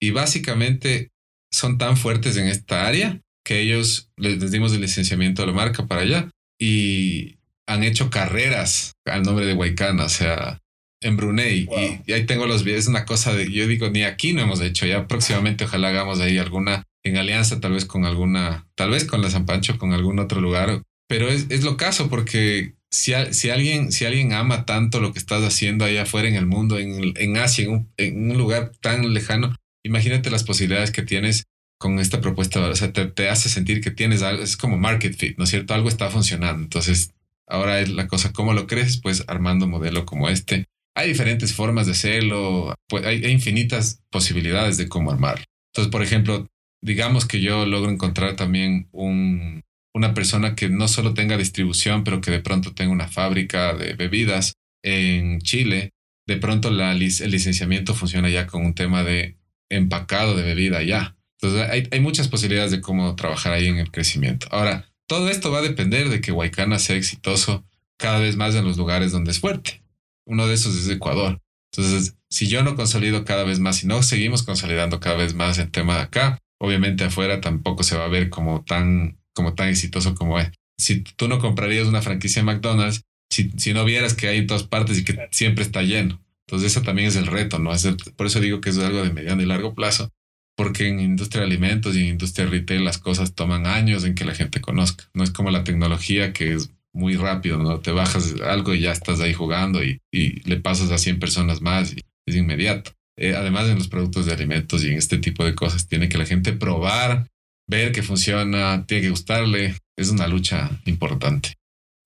Y 0.00 0.10
básicamente 0.10 1.10
son 1.50 1.78
tan 1.78 1.96
fuertes 1.96 2.36
en 2.36 2.48
esta 2.48 2.86
área 2.86 3.20
que 3.44 3.60
ellos 3.60 4.10
les, 4.16 4.50
dimos 4.50 4.72
el 4.72 4.80
licenciamiento 4.80 5.42
de 5.42 5.48
la 5.48 5.54
marca 5.54 5.86
para 5.86 6.02
allá 6.02 6.30
y 6.58 7.38
han 7.66 7.82
hecho 7.84 8.10
carreras 8.10 8.92
al 9.04 9.22
nombre 9.22 9.46
de 9.46 9.54
Waikana, 9.54 10.04
o 10.04 10.08
sea, 10.08 10.60
en 11.00 11.16
Brunei. 11.16 11.68
Y, 12.06 12.12
ahí 12.12 12.26
tengo 12.26 12.46
los 12.46 12.64
videos, 12.64 12.84
es 12.84 12.88
una 12.88 13.04
cosa 13.04 13.34
de, 13.34 13.50
yo 13.50 13.66
digo, 13.66 13.90
ni 13.90 14.02
aquí 14.02 14.32
no 14.32 14.42
hemos 14.42 14.60
hecho, 14.60 14.86
ya 14.86 15.06
próximamente 15.06 15.64
ojalá 15.64 15.88
hagamos 15.88 16.20
ahí 16.20 16.38
alguna 16.38 16.84
en 17.04 17.16
alianza, 17.16 17.60
tal 17.60 17.72
vez 17.72 17.84
con 17.84 18.04
alguna, 18.04 18.68
tal 18.74 18.90
vez 18.90 19.04
con 19.04 19.22
la 19.22 19.30
San 19.30 19.46
Pancho, 19.46 19.78
con 19.78 19.92
algún 19.92 20.18
otro 20.18 20.40
lugar. 20.40 20.82
Pero 21.08 21.28
es, 21.28 21.46
es 21.50 21.62
lo 21.62 21.76
caso, 21.76 22.08
porque 22.08 22.74
si, 22.90 23.12
si, 23.30 23.50
alguien, 23.50 23.92
si 23.92 24.04
alguien 24.04 24.32
ama 24.32 24.64
tanto 24.64 25.00
lo 25.00 25.12
que 25.12 25.18
estás 25.18 25.42
haciendo 25.42 25.84
allá 25.84 26.02
afuera 26.02 26.28
en 26.28 26.34
el 26.34 26.46
mundo, 26.46 26.78
en, 26.78 27.14
en 27.16 27.36
Asia, 27.36 27.66
en 27.96 28.30
un, 28.30 28.38
lugar 28.38 28.72
tan 28.80 29.12
lejano, 29.12 29.54
imagínate 29.84 30.30
las 30.30 30.44
posibilidades 30.44 30.90
que 30.90 31.02
tienes 31.02 31.44
con 31.78 31.98
esta 31.98 32.20
propuesta. 32.20 32.60
O 32.60 32.74
sea, 32.74 32.92
te, 32.92 33.06
te, 33.06 33.28
hace 33.28 33.48
sentir 33.48 33.80
que 33.80 33.90
tienes 33.90 34.22
algo, 34.22 34.42
es 34.42 34.56
como 34.56 34.78
market 34.78 35.16
fit, 35.16 35.36
¿no 35.38 35.44
es 35.44 35.50
cierto? 35.50 35.74
Algo 35.74 35.88
está 35.88 36.10
funcionando. 36.10 36.62
Entonces, 36.62 37.12
ahora 37.46 37.80
es 37.80 37.90
la 37.90 38.06
cosa, 38.08 38.32
¿cómo 38.32 38.52
lo 38.52 38.66
crees? 38.66 38.98
Pues 39.00 39.24
armando 39.26 39.66
un 39.66 39.72
modelo 39.72 40.06
como 40.06 40.28
este. 40.28 40.66
Hay 40.94 41.08
diferentes 41.08 41.52
formas 41.52 41.86
de 41.86 41.92
hacerlo, 41.92 42.74
pues 42.88 43.04
hay, 43.04 43.24
hay 43.24 43.32
infinitas 43.32 44.00
posibilidades 44.10 44.78
de 44.78 44.88
cómo 44.88 45.10
armarlo. 45.10 45.44
Entonces, 45.72 45.92
por 45.92 46.02
ejemplo, 46.02 46.46
digamos 46.82 47.26
que 47.26 47.40
yo 47.40 47.66
logro 47.66 47.90
encontrar 47.90 48.36
también 48.36 48.88
un, 48.92 49.62
una 49.96 50.12
persona 50.12 50.54
que 50.54 50.68
no 50.68 50.88
solo 50.88 51.14
tenga 51.14 51.38
distribución, 51.38 52.04
pero 52.04 52.20
que 52.20 52.30
de 52.30 52.40
pronto 52.40 52.74
tenga 52.74 52.92
una 52.92 53.08
fábrica 53.08 53.72
de 53.72 53.94
bebidas 53.94 54.52
en 54.84 55.40
Chile, 55.40 55.94
de 56.26 56.36
pronto 56.36 56.68
el 56.68 56.98
licenciamiento 56.98 57.94
funciona 57.94 58.28
ya 58.28 58.46
con 58.46 58.62
un 58.66 58.74
tema 58.74 59.04
de 59.04 59.38
empacado 59.70 60.36
de 60.36 60.42
bebida 60.42 60.82
ya. 60.82 61.16
Entonces 61.40 61.88
hay, 61.90 62.00
muchas 62.00 62.28
posibilidades 62.28 62.72
de 62.72 62.82
cómo 62.82 63.16
trabajar 63.16 63.54
ahí 63.54 63.68
en 63.68 63.78
el 63.78 63.90
crecimiento. 63.90 64.48
Ahora, 64.50 64.86
todo 65.06 65.30
esto 65.30 65.50
va 65.50 65.60
a 65.60 65.62
depender 65.62 66.10
de 66.10 66.20
que 66.20 66.30
Huaycana 66.30 66.78
sea 66.78 66.96
exitoso 66.96 67.64
cada 67.96 68.18
vez 68.18 68.36
más 68.36 68.54
en 68.54 68.66
los 68.66 68.76
lugares 68.76 69.12
donde 69.12 69.30
es 69.30 69.40
fuerte. 69.40 69.82
Uno 70.26 70.46
de 70.46 70.54
esos 70.54 70.76
es 70.76 70.90
Ecuador. 70.90 71.40
Entonces, 71.72 72.18
si 72.28 72.48
yo 72.48 72.62
no 72.62 72.76
consolido 72.76 73.24
cada 73.24 73.44
vez 73.44 73.60
más, 73.60 73.78
si 73.78 73.86
no 73.86 74.02
seguimos 74.02 74.42
consolidando 74.42 75.00
cada 75.00 75.16
vez 75.16 75.32
más 75.32 75.56
el 75.56 75.70
tema 75.70 75.96
de 75.96 76.02
acá, 76.02 76.38
obviamente 76.58 77.04
afuera 77.04 77.40
tampoco 77.40 77.82
se 77.82 77.96
va 77.96 78.04
a 78.04 78.08
ver 78.08 78.28
como 78.28 78.62
tan 78.62 79.16
como 79.36 79.54
tan 79.54 79.68
exitoso 79.68 80.14
como 80.14 80.40
es. 80.40 80.50
Si 80.78 81.02
tú 81.02 81.28
no 81.28 81.38
comprarías 81.38 81.86
una 81.86 82.02
franquicia 82.02 82.42
de 82.42 82.46
McDonald's, 82.46 83.02
si, 83.30 83.50
si 83.56 83.72
no 83.74 83.84
vieras 83.84 84.14
que 84.14 84.28
hay 84.28 84.38
en 84.38 84.46
todas 84.46 84.64
partes 84.64 84.98
y 84.98 85.04
que 85.04 85.28
siempre 85.30 85.62
está 85.62 85.82
lleno. 85.82 86.20
Entonces, 86.46 86.72
eso 86.72 86.82
también 86.82 87.08
es 87.08 87.16
el 87.16 87.26
reto, 87.26 87.58
¿no? 87.58 87.72
Es 87.72 87.86
por 88.16 88.26
eso 88.26 88.40
digo 88.40 88.60
que 88.60 88.70
es 88.70 88.78
algo 88.78 89.02
de 89.02 89.12
mediano 89.12 89.42
y 89.42 89.46
largo 89.46 89.74
plazo, 89.74 90.10
porque 90.56 90.88
en 90.88 91.00
industria 91.00 91.40
de 91.40 91.48
alimentos 91.48 91.96
y 91.96 92.00
en 92.00 92.06
industria 92.06 92.46
retail 92.46 92.84
las 92.84 92.98
cosas 92.98 93.34
toman 93.34 93.66
años 93.66 94.04
en 94.04 94.14
que 94.14 94.24
la 94.24 94.34
gente 94.34 94.60
conozca. 94.60 95.04
No 95.12 95.24
es 95.24 95.30
como 95.30 95.50
la 95.50 95.64
tecnología 95.64 96.32
que 96.32 96.54
es 96.54 96.70
muy 96.92 97.16
rápido, 97.16 97.58
¿no? 97.58 97.80
Te 97.80 97.90
bajas 97.90 98.34
algo 98.42 98.74
y 98.74 98.80
ya 98.80 98.92
estás 98.92 99.20
ahí 99.20 99.34
jugando 99.34 99.84
y, 99.84 100.00
y 100.10 100.40
le 100.48 100.56
pasas 100.56 100.90
a 100.90 100.98
100 100.98 101.18
personas 101.18 101.60
más 101.60 101.92
y 101.92 102.00
es 102.26 102.36
inmediato. 102.36 102.92
Eh, 103.18 103.34
además, 103.34 103.68
en 103.68 103.78
los 103.78 103.88
productos 103.88 104.26
de 104.26 104.32
alimentos 104.32 104.84
y 104.84 104.90
en 104.90 104.98
este 104.98 105.18
tipo 105.18 105.44
de 105.44 105.54
cosas, 105.54 105.88
tiene 105.88 106.08
que 106.08 106.18
la 106.18 106.26
gente 106.26 106.52
probar 106.52 107.26
ver 107.68 107.92
que 107.92 108.02
funciona, 108.02 108.84
tiene 108.86 109.02
que 109.02 109.10
gustarle. 109.10 109.76
Es 109.96 110.10
una 110.10 110.28
lucha 110.28 110.70
importante. 110.84 111.54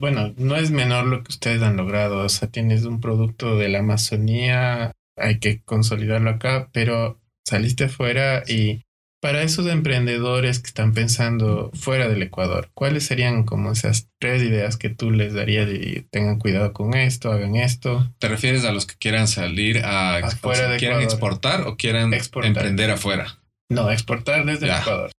Bueno, 0.00 0.32
no 0.36 0.56
es 0.56 0.70
menor 0.70 1.06
lo 1.06 1.22
que 1.22 1.30
ustedes 1.30 1.62
han 1.62 1.76
logrado. 1.76 2.24
O 2.24 2.28
sea, 2.28 2.48
tienes 2.48 2.84
un 2.84 3.00
producto 3.00 3.56
de 3.56 3.68
la 3.68 3.80
Amazonía, 3.80 4.92
hay 5.16 5.38
que 5.38 5.60
consolidarlo 5.62 6.30
acá, 6.30 6.70
pero 6.72 7.20
saliste 7.44 7.84
afuera 7.84 8.42
y 8.46 8.82
para 9.20 9.42
esos 9.42 9.66
emprendedores 9.66 10.60
que 10.60 10.68
están 10.68 10.94
pensando 10.94 11.70
fuera 11.74 12.08
del 12.08 12.22
Ecuador, 12.22 12.70
¿cuáles 12.72 13.04
serían 13.04 13.44
como 13.44 13.72
esas 13.72 14.08
tres 14.18 14.42
ideas 14.42 14.78
que 14.78 14.88
tú 14.88 15.10
les 15.10 15.34
darías 15.34 15.68
y 15.68 16.06
tengan 16.10 16.38
cuidado 16.38 16.72
con 16.72 16.94
esto, 16.94 17.30
hagan 17.30 17.56
esto? 17.56 18.10
¿Te 18.18 18.28
refieres 18.28 18.64
a 18.64 18.72
los 18.72 18.86
que 18.86 18.94
quieran 18.96 19.28
salir 19.28 19.84
a 19.84 20.16
afuera 20.16 20.76
quieran 20.78 21.02
exportar 21.02 21.62
o 21.66 21.76
quieran 21.76 22.14
emprender 22.14 22.90
afuera? 22.90 23.38
No, 23.68 23.90
exportar 23.90 24.46
desde 24.46 24.66
el 24.66 24.72
Ecuador. 24.72 25.10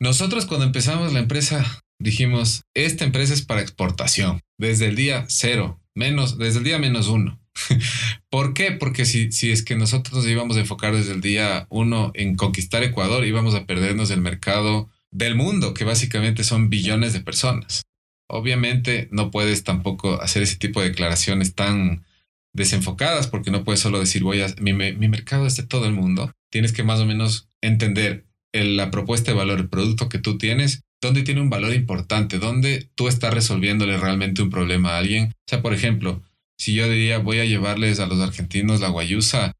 Nosotros 0.00 0.46
cuando 0.46 0.64
empezamos 0.64 1.12
la 1.12 1.18
empresa 1.18 1.82
dijimos, 2.00 2.62
esta 2.74 3.04
empresa 3.04 3.34
es 3.34 3.42
para 3.42 3.60
exportación, 3.60 4.40
desde 4.58 4.86
el 4.86 4.96
día 4.96 5.26
cero, 5.28 5.78
menos, 5.94 6.38
desde 6.38 6.58
el 6.58 6.64
día 6.64 6.78
menos 6.78 7.08
uno. 7.08 7.38
¿Por 8.30 8.54
qué? 8.54 8.72
Porque 8.72 9.04
si, 9.04 9.30
si 9.30 9.52
es 9.52 9.62
que 9.62 9.76
nosotros 9.76 10.14
nos 10.16 10.26
íbamos 10.26 10.56
a 10.56 10.60
enfocar 10.60 10.96
desde 10.96 11.12
el 11.12 11.20
día 11.20 11.66
uno 11.68 12.12
en 12.14 12.34
conquistar 12.34 12.82
Ecuador, 12.82 13.26
íbamos 13.26 13.54
a 13.54 13.66
perdernos 13.66 14.10
el 14.10 14.22
mercado 14.22 14.88
del 15.10 15.34
mundo, 15.34 15.74
que 15.74 15.84
básicamente 15.84 16.44
son 16.44 16.70
billones 16.70 17.12
de 17.12 17.20
personas. 17.20 17.82
Obviamente 18.26 19.08
no 19.12 19.30
puedes 19.30 19.64
tampoco 19.64 20.22
hacer 20.22 20.42
ese 20.42 20.56
tipo 20.56 20.80
de 20.80 20.88
declaraciones 20.88 21.54
tan 21.54 22.06
desenfocadas, 22.54 23.26
porque 23.26 23.50
no 23.50 23.64
puedes 23.64 23.80
solo 23.80 24.00
decir, 24.00 24.22
voy 24.22 24.40
a, 24.40 24.46
mi, 24.60 24.72
mi 24.72 25.08
mercado 25.08 25.46
es 25.46 25.56
de 25.56 25.64
todo 25.64 25.84
el 25.84 25.92
mundo. 25.92 26.32
Tienes 26.50 26.72
que 26.72 26.84
más 26.84 27.00
o 27.00 27.06
menos 27.06 27.48
entender 27.60 28.29
la 28.52 28.90
propuesta 28.90 29.30
de 29.30 29.38
valor, 29.38 29.60
el 29.60 29.68
producto 29.68 30.08
que 30.08 30.18
tú 30.18 30.38
tienes, 30.38 30.82
dónde 31.00 31.22
tiene 31.22 31.40
un 31.40 31.50
valor 31.50 31.74
importante, 31.74 32.38
dónde 32.38 32.90
tú 32.94 33.08
estás 33.08 33.32
resolviéndole 33.32 33.96
realmente 33.96 34.42
un 34.42 34.50
problema 34.50 34.90
a 34.90 34.98
alguien. 34.98 35.30
O 35.30 35.48
sea, 35.48 35.62
por 35.62 35.72
ejemplo, 35.72 36.22
si 36.58 36.74
yo 36.74 36.88
diría 36.88 37.18
voy 37.18 37.38
a 37.38 37.44
llevarles 37.44 38.00
a 38.00 38.06
los 38.06 38.20
argentinos 38.20 38.80
la 38.80 38.88
guayusa, 38.88 39.52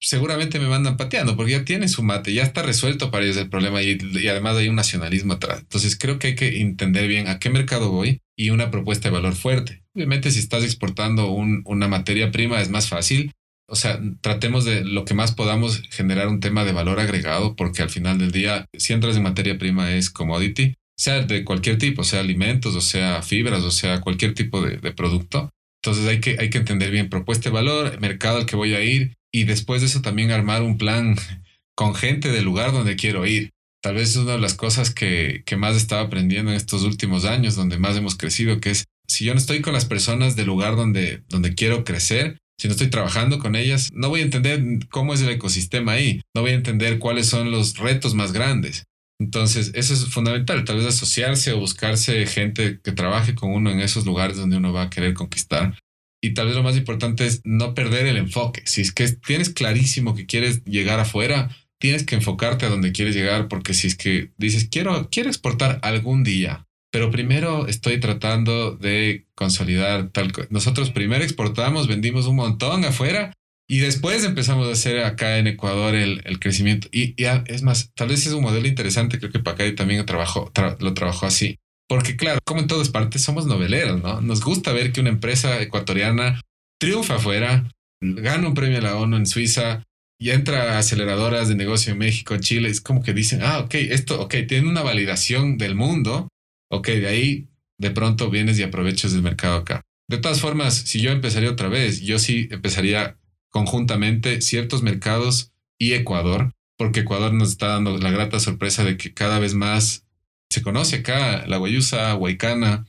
seguramente 0.00 0.58
me 0.58 0.68
mandan 0.68 0.96
pateando 0.96 1.36
porque 1.36 1.52
ya 1.52 1.64
tiene 1.64 1.88
su 1.88 2.02
mate, 2.02 2.34
ya 2.34 2.42
está 2.42 2.62
resuelto 2.62 3.10
para 3.10 3.24
ellos 3.24 3.36
el 3.36 3.48
problema 3.48 3.82
y, 3.82 3.98
además 4.28 4.56
hay 4.56 4.68
un 4.68 4.74
nacionalismo 4.76 5.34
atrás. 5.34 5.60
Entonces 5.60 5.96
creo 5.96 6.18
que 6.18 6.28
hay 6.28 6.34
que 6.34 6.60
entender 6.60 7.08
bien 7.08 7.28
a 7.28 7.38
qué 7.38 7.48
mercado 7.48 7.90
voy 7.90 8.20
y 8.36 8.50
una 8.50 8.70
propuesta 8.70 9.08
de 9.08 9.14
valor 9.14 9.34
fuerte. 9.34 9.82
Obviamente 9.94 10.30
si 10.30 10.40
estás 10.40 10.64
exportando 10.64 11.30
una 11.30 11.88
materia 11.88 12.32
prima 12.32 12.60
es 12.60 12.68
más 12.68 12.88
fácil, 12.88 13.32
o 13.72 13.74
sea, 13.74 13.98
tratemos 14.20 14.66
de 14.66 14.84
lo 14.84 15.06
que 15.06 15.14
más 15.14 15.32
podamos 15.32 15.82
generar 15.90 16.28
un 16.28 16.40
tema 16.40 16.62
de 16.62 16.72
valor 16.72 17.00
agregado, 17.00 17.56
porque 17.56 17.80
al 17.80 17.88
final 17.88 18.18
del 18.18 18.30
día, 18.30 18.66
si 18.76 18.92
entras 18.92 19.16
en 19.16 19.22
materia 19.22 19.56
prima 19.56 19.92
es 19.92 20.10
commodity, 20.10 20.74
sea 20.94 21.22
de 21.22 21.42
cualquier 21.42 21.78
tipo, 21.78 22.04
sea 22.04 22.20
alimentos, 22.20 22.76
o 22.76 22.82
sea 22.82 23.22
fibras, 23.22 23.62
o 23.62 23.70
sea 23.70 24.02
cualquier 24.02 24.34
tipo 24.34 24.60
de, 24.60 24.92
producto. 24.92 25.48
Entonces 25.82 26.06
hay 26.06 26.20
que, 26.20 26.36
hay 26.38 26.50
que 26.50 26.58
entender 26.58 26.90
bien 26.90 27.08
propuesta 27.08 27.48
de 27.48 27.54
valor, 27.54 27.98
mercado 27.98 28.36
al 28.36 28.46
que 28.46 28.56
voy 28.56 28.74
a 28.74 28.84
ir 28.84 29.14
y 29.32 29.44
después 29.44 29.80
de 29.80 29.86
eso 29.86 30.02
también 30.02 30.32
armar 30.32 30.60
un 30.60 30.76
plan 30.76 31.16
con 31.74 31.94
gente 31.94 32.30
del 32.30 32.44
lugar 32.44 32.72
donde 32.72 32.96
quiero 32.96 33.24
ir. 33.24 33.52
Tal 33.82 33.94
vez 33.94 34.10
es 34.10 34.16
una 34.16 34.32
de 34.32 34.38
las 34.38 34.52
cosas 34.52 34.92
que, 34.92 35.44
que 35.46 35.56
más 35.56 35.76
estaba 35.76 36.02
aprendiendo 36.02 36.50
en 36.50 36.58
estos 36.58 36.82
últimos 36.82 37.24
años, 37.24 37.56
donde 37.56 37.78
más 37.78 37.96
hemos 37.96 38.16
crecido, 38.16 38.60
que 38.60 38.70
es 38.72 38.84
si 39.08 39.24
yo 39.24 39.32
no 39.32 39.40
estoy 39.40 39.62
con 39.62 39.72
las 39.72 39.86
personas 39.86 40.36
del 40.36 40.46
lugar 40.46 40.76
donde, 40.76 41.22
donde 41.28 41.54
quiero 41.54 41.84
crecer, 41.84 42.38
si 42.62 42.68
no 42.68 42.72
estoy 42.72 42.90
trabajando 42.90 43.40
con 43.40 43.56
ellas, 43.56 43.90
no 43.92 44.08
voy 44.08 44.20
a 44.20 44.22
entender 44.22 44.62
cómo 44.88 45.14
es 45.14 45.20
el 45.20 45.30
ecosistema 45.30 45.94
ahí, 45.94 46.22
no 46.32 46.42
voy 46.42 46.52
a 46.52 46.54
entender 46.54 47.00
cuáles 47.00 47.26
son 47.26 47.50
los 47.50 47.76
retos 47.76 48.14
más 48.14 48.32
grandes. 48.32 48.84
Entonces, 49.18 49.72
eso 49.74 49.92
es 49.92 50.06
fundamental, 50.06 50.64
tal 50.64 50.76
vez 50.76 50.86
asociarse 50.86 51.50
o 51.50 51.58
buscarse 51.58 52.24
gente 52.24 52.78
que 52.80 52.92
trabaje 52.92 53.34
con 53.34 53.50
uno 53.50 53.72
en 53.72 53.80
esos 53.80 54.06
lugares 54.06 54.36
donde 54.36 54.58
uno 54.58 54.72
va 54.72 54.82
a 54.82 54.90
querer 54.90 55.12
conquistar. 55.12 55.76
Y 56.22 56.34
tal 56.34 56.46
vez 56.46 56.54
lo 56.54 56.62
más 56.62 56.76
importante 56.76 57.26
es 57.26 57.40
no 57.42 57.74
perder 57.74 58.06
el 58.06 58.16
enfoque. 58.16 58.62
Si 58.64 58.80
es 58.80 58.92
que 58.92 59.08
tienes 59.08 59.50
clarísimo 59.50 60.14
que 60.14 60.26
quieres 60.26 60.62
llegar 60.64 61.00
afuera, 61.00 61.50
tienes 61.80 62.04
que 62.04 62.14
enfocarte 62.14 62.64
a 62.64 62.68
donde 62.68 62.92
quieres 62.92 63.16
llegar, 63.16 63.48
porque 63.48 63.74
si 63.74 63.88
es 63.88 63.96
que 63.96 64.30
dices, 64.36 64.68
quiero, 64.70 65.08
quiero 65.10 65.30
exportar 65.30 65.80
algún 65.82 66.22
día, 66.22 66.68
pero 66.92 67.10
primero 67.10 67.66
estoy 67.66 67.98
tratando 67.98 68.76
de 68.76 69.26
consolidar 69.34 70.10
tal. 70.10 70.30
Nosotros 70.50 70.90
primero 70.90 71.24
exportamos, 71.24 71.88
vendimos 71.88 72.26
un 72.26 72.36
montón 72.36 72.84
afuera 72.84 73.32
y 73.66 73.78
después 73.78 74.22
empezamos 74.24 74.68
a 74.68 74.72
hacer 74.72 75.02
acá 75.02 75.38
en 75.38 75.46
Ecuador 75.46 75.94
el, 75.94 76.20
el 76.26 76.38
crecimiento. 76.38 76.88
Y, 76.92 77.14
es 77.46 77.62
más, 77.62 77.90
tal 77.94 78.08
vez 78.08 78.26
es 78.26 78.34
un 78.34 78.42
modelo 78.42 78.68
interesante. 78.68 79.18
Creo 79.18 79.32
que 79.32 79.38
Pacay 79.38 79.74
también 79.74 80.04
trabajó, 80.04 80.52
lo 80.80 80.92
trabajó 80.92 81.24
así. 81.24 81.58
Porque 81.88 82.14
claro, 82.16 82.38
como 82.44 82.60
en 82.60 82.66
todas 82.66 82.90
partes 82.90 83.22
somos 83.22 83.46
noveleros, 83.46 84.02
¿no? 84.02 84.20
Nos 84.20 84.42
gusta 84.42 84.72
ver 84.72 84.92
que 84.92 85.00
una 85.00 85.10
empresa 85.10 85.60
ecuatoriana 85.62 86.40
triunfa 86.78 87.14
afuera, 87.14 87.70
gana 88.02 88.48
un 88.48 88.54
premio 88.54 88.78
a 88.78 88.82
la 88.82 88.96
ONU 88.96 89.16
en 89.16 89.26
Suiza 89.26 89.82
y 90.20 90.30
entra 90.30 90.74
a 90.74 90.78
aceleradoras 90.78 91.48
de 91.48 91.54
negocio 91.54 91.92
en 91.92 91.98
México, 91.98 92.34
en 92.34 92.40
Chile. 92.40 92.68
Es 92.68 92.80
como 92.80 93.02
que 93.02 93.14
dicen, 93.14 93.40
ah, 93.42 93.60
ok, 93.60 93.74
esto, 93.74 94.20
ok, 94.20 94.34
tiene 94.46 94.68
una 94.68 94.82
validación 94.82 95.56
del 95.56 95.74
mundo. 95.74 96.28
Ok, 96.72 96.88
de 96.88 97.06
ahí 97.06 97.48
de 97.78 97.90
pronto 97.90 98.30
vienes 98.30 98.58
y 98.58 98.62
aprovechas 98.62 99.12
el 99.12 99.20
mercado 99.20 99.56
acá. 99.56 99.82
De 100.08 100.16
todas 100.16 100.40
formas, 100.40 100.74
si 100.74 101.02
yo 101.02 101.10
empezaría 101.10 101.50
otra 101.50 101.68
vez, 101.68 102.00
yo 102.00 102.18
sí 102.18 102.48
empezaría 102.50 103.18
conjuntamente 103.50 104.40
ciertos 104.40 104.82
mercados 104.82 105.52
y 105.78 105.92
Ecuador, 105.92 106.52
porque 106.78 107.00
Ecuador 107.00 107.34
nos 107.34 107.50
está 107.50 107.68
dando 107.68 107.98
la 107.98 108.10
grata 108.10 108.40
sorpresa 108.40 108.84
de 108.84 108.96
que 108.96 109.12
cada 109.12 109.38
vez 109.38 109.52
más 109.52 110.06
se 110.48 110.62
conoce 110.62 110.96
acá 110.96 111.46
la 111.46 111.58
guayusa, 111.58 112.14
huaycana. 112.14 112.86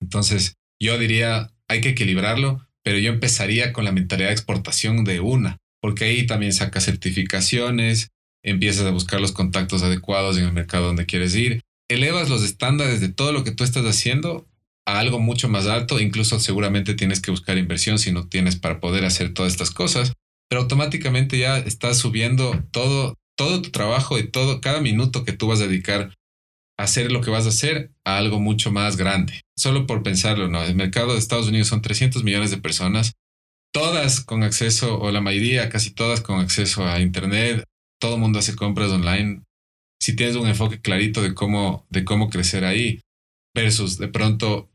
Entonces, 0.00 0.56
yo 0.80 0.98
diría, 0.98 1.52
hay 1.68 1.80
que 1.80 1.90
equilibrarlo, 1.90 2.66
pero 2.82 2.98
yo 2.98 3.12
empezaría 3.12 3.72
con 3.72 3.84
la 3.84 3.92
mentalidad 3.92 4.28
de 4.28 4.34
exportación 4.34 5.04
de 5.04 5.20
una, 5.20 5.58
porque 5.80 6.06
ahí 6.06 6.26
también 6.26 6.52
sacas 6.52 6.86
certificaciones, 6.86 8.08
empiezas 8.42 8.86
a 8.86 8.90
buscar 8.90 9.20
los 9.20 9.30
contactos 9.30 9.84
adecuados 9.84 10.38
en 10.38 10.44
el 10.44 10.52
mercado 10.52 10.86
donde 10.86 11.06
quieres 11.06 11.36
ir, 11.36 11.62
elevas 11.94 12.28
los 12.28 12.42
estándares 12.42 13.00
de 13.00 13.08
todo 13.08 13.32
lo 13.32 13.44
que 13.44 13.52
tú 13.52 13.64
estás 13.64 13.84
haciendo 13.84 14.48
a 14.86 14.98
algo 14.98 15.18
mucho 15.18 15.48
más 15.48 15.66
alto, 15.66 16.00
incluso 16.00 16.40
seguramente 16.40 16.94
tienes 16.94 17.20
que 17.20 17.30
buscar 17.30 17.58
inversión 17.58 17.98
si 17.98 18.12
no 18.12 18.28
tienes 18.28 18.56
para 18.56 18.80
poder 18.80 19.04
hacer 19.04 19.32
todas 19.32 19.52
estas 19.52 19.70
cosas, 19.70 20.12
pero 20.48 20.62
automáticamente 20.62 21.38
ya 21.38 21.58
estás 21.58 21.98
subiendo 21.98 22.64
todo, 22.72 23.16
todo 23.36 23.62
tu 23.62 23.70
trabajo 23.70 24.18
y 24.18 24.28
todo, 24.28 24.60
cada 24.60 24.80
minuto 24.80 25.24
que 25.24 25.32
tú 25.32 25.46
vas 25.46 25.60
a 25.60 25.66
dedicar 25.66 26.12
a 26.78 26.82
hacer 26.82 27.12
lo 27.12 27.20
que 27.20 27.30
vas 27.30 27.46
a 27.46 27.50
hacer 27.50 27.92
a 28.04 28.18
algo 28.18 28.40
mucho 28.40 28.72
más 28.72 28.96
grande. 28.96 29.42
Solo 29.56 29.86
por 29.86 30.02
pensarlo, 30.02 30.48
¿no? 30.48 30.62
El 30.62 30.74
mercado 30.74 31.12
de 31.12 31.18
Estados 31.18 31.48
Unidos 31.48 31.68
son 31.68 31.82
300 31.82 32.24
millones 32.24 32.50
de 32.50 32.58
personas, 32.58 33.12
todas 33.72 34.20
con 34.20 34.42
acceso, 34.42 34.98
o 35.00 35.10
la 35.10 35.20
mayoría, 35.20 35.68
casi 35.68 35.92
todas 35.92 36.20
con 36.20 36.40
acceso 36.40 36.86
a 36.86 37.00
Internet, 37.00 37.64
todo 38.00 38.16
el 38.16 38.20
mundo 38.20 38.40
hace 38.40 38.56
compras 38.56 38.90
online. 38.90 39.42
Si 40.02 40.16
tienes 40.16 40.34
un 40.34 40.48
enfoque 40.48 40.80
clarito 40.80 41.22
de 41.22 41.32
cómo, 41.32 41.86
de 41.88 42.04
cómo 42.04 42.28
crecer 42.28 42.64
ahí, 42.64 43.02
versus 43.54 43.98
de 43.98 44.08
pronto 44.08 44.68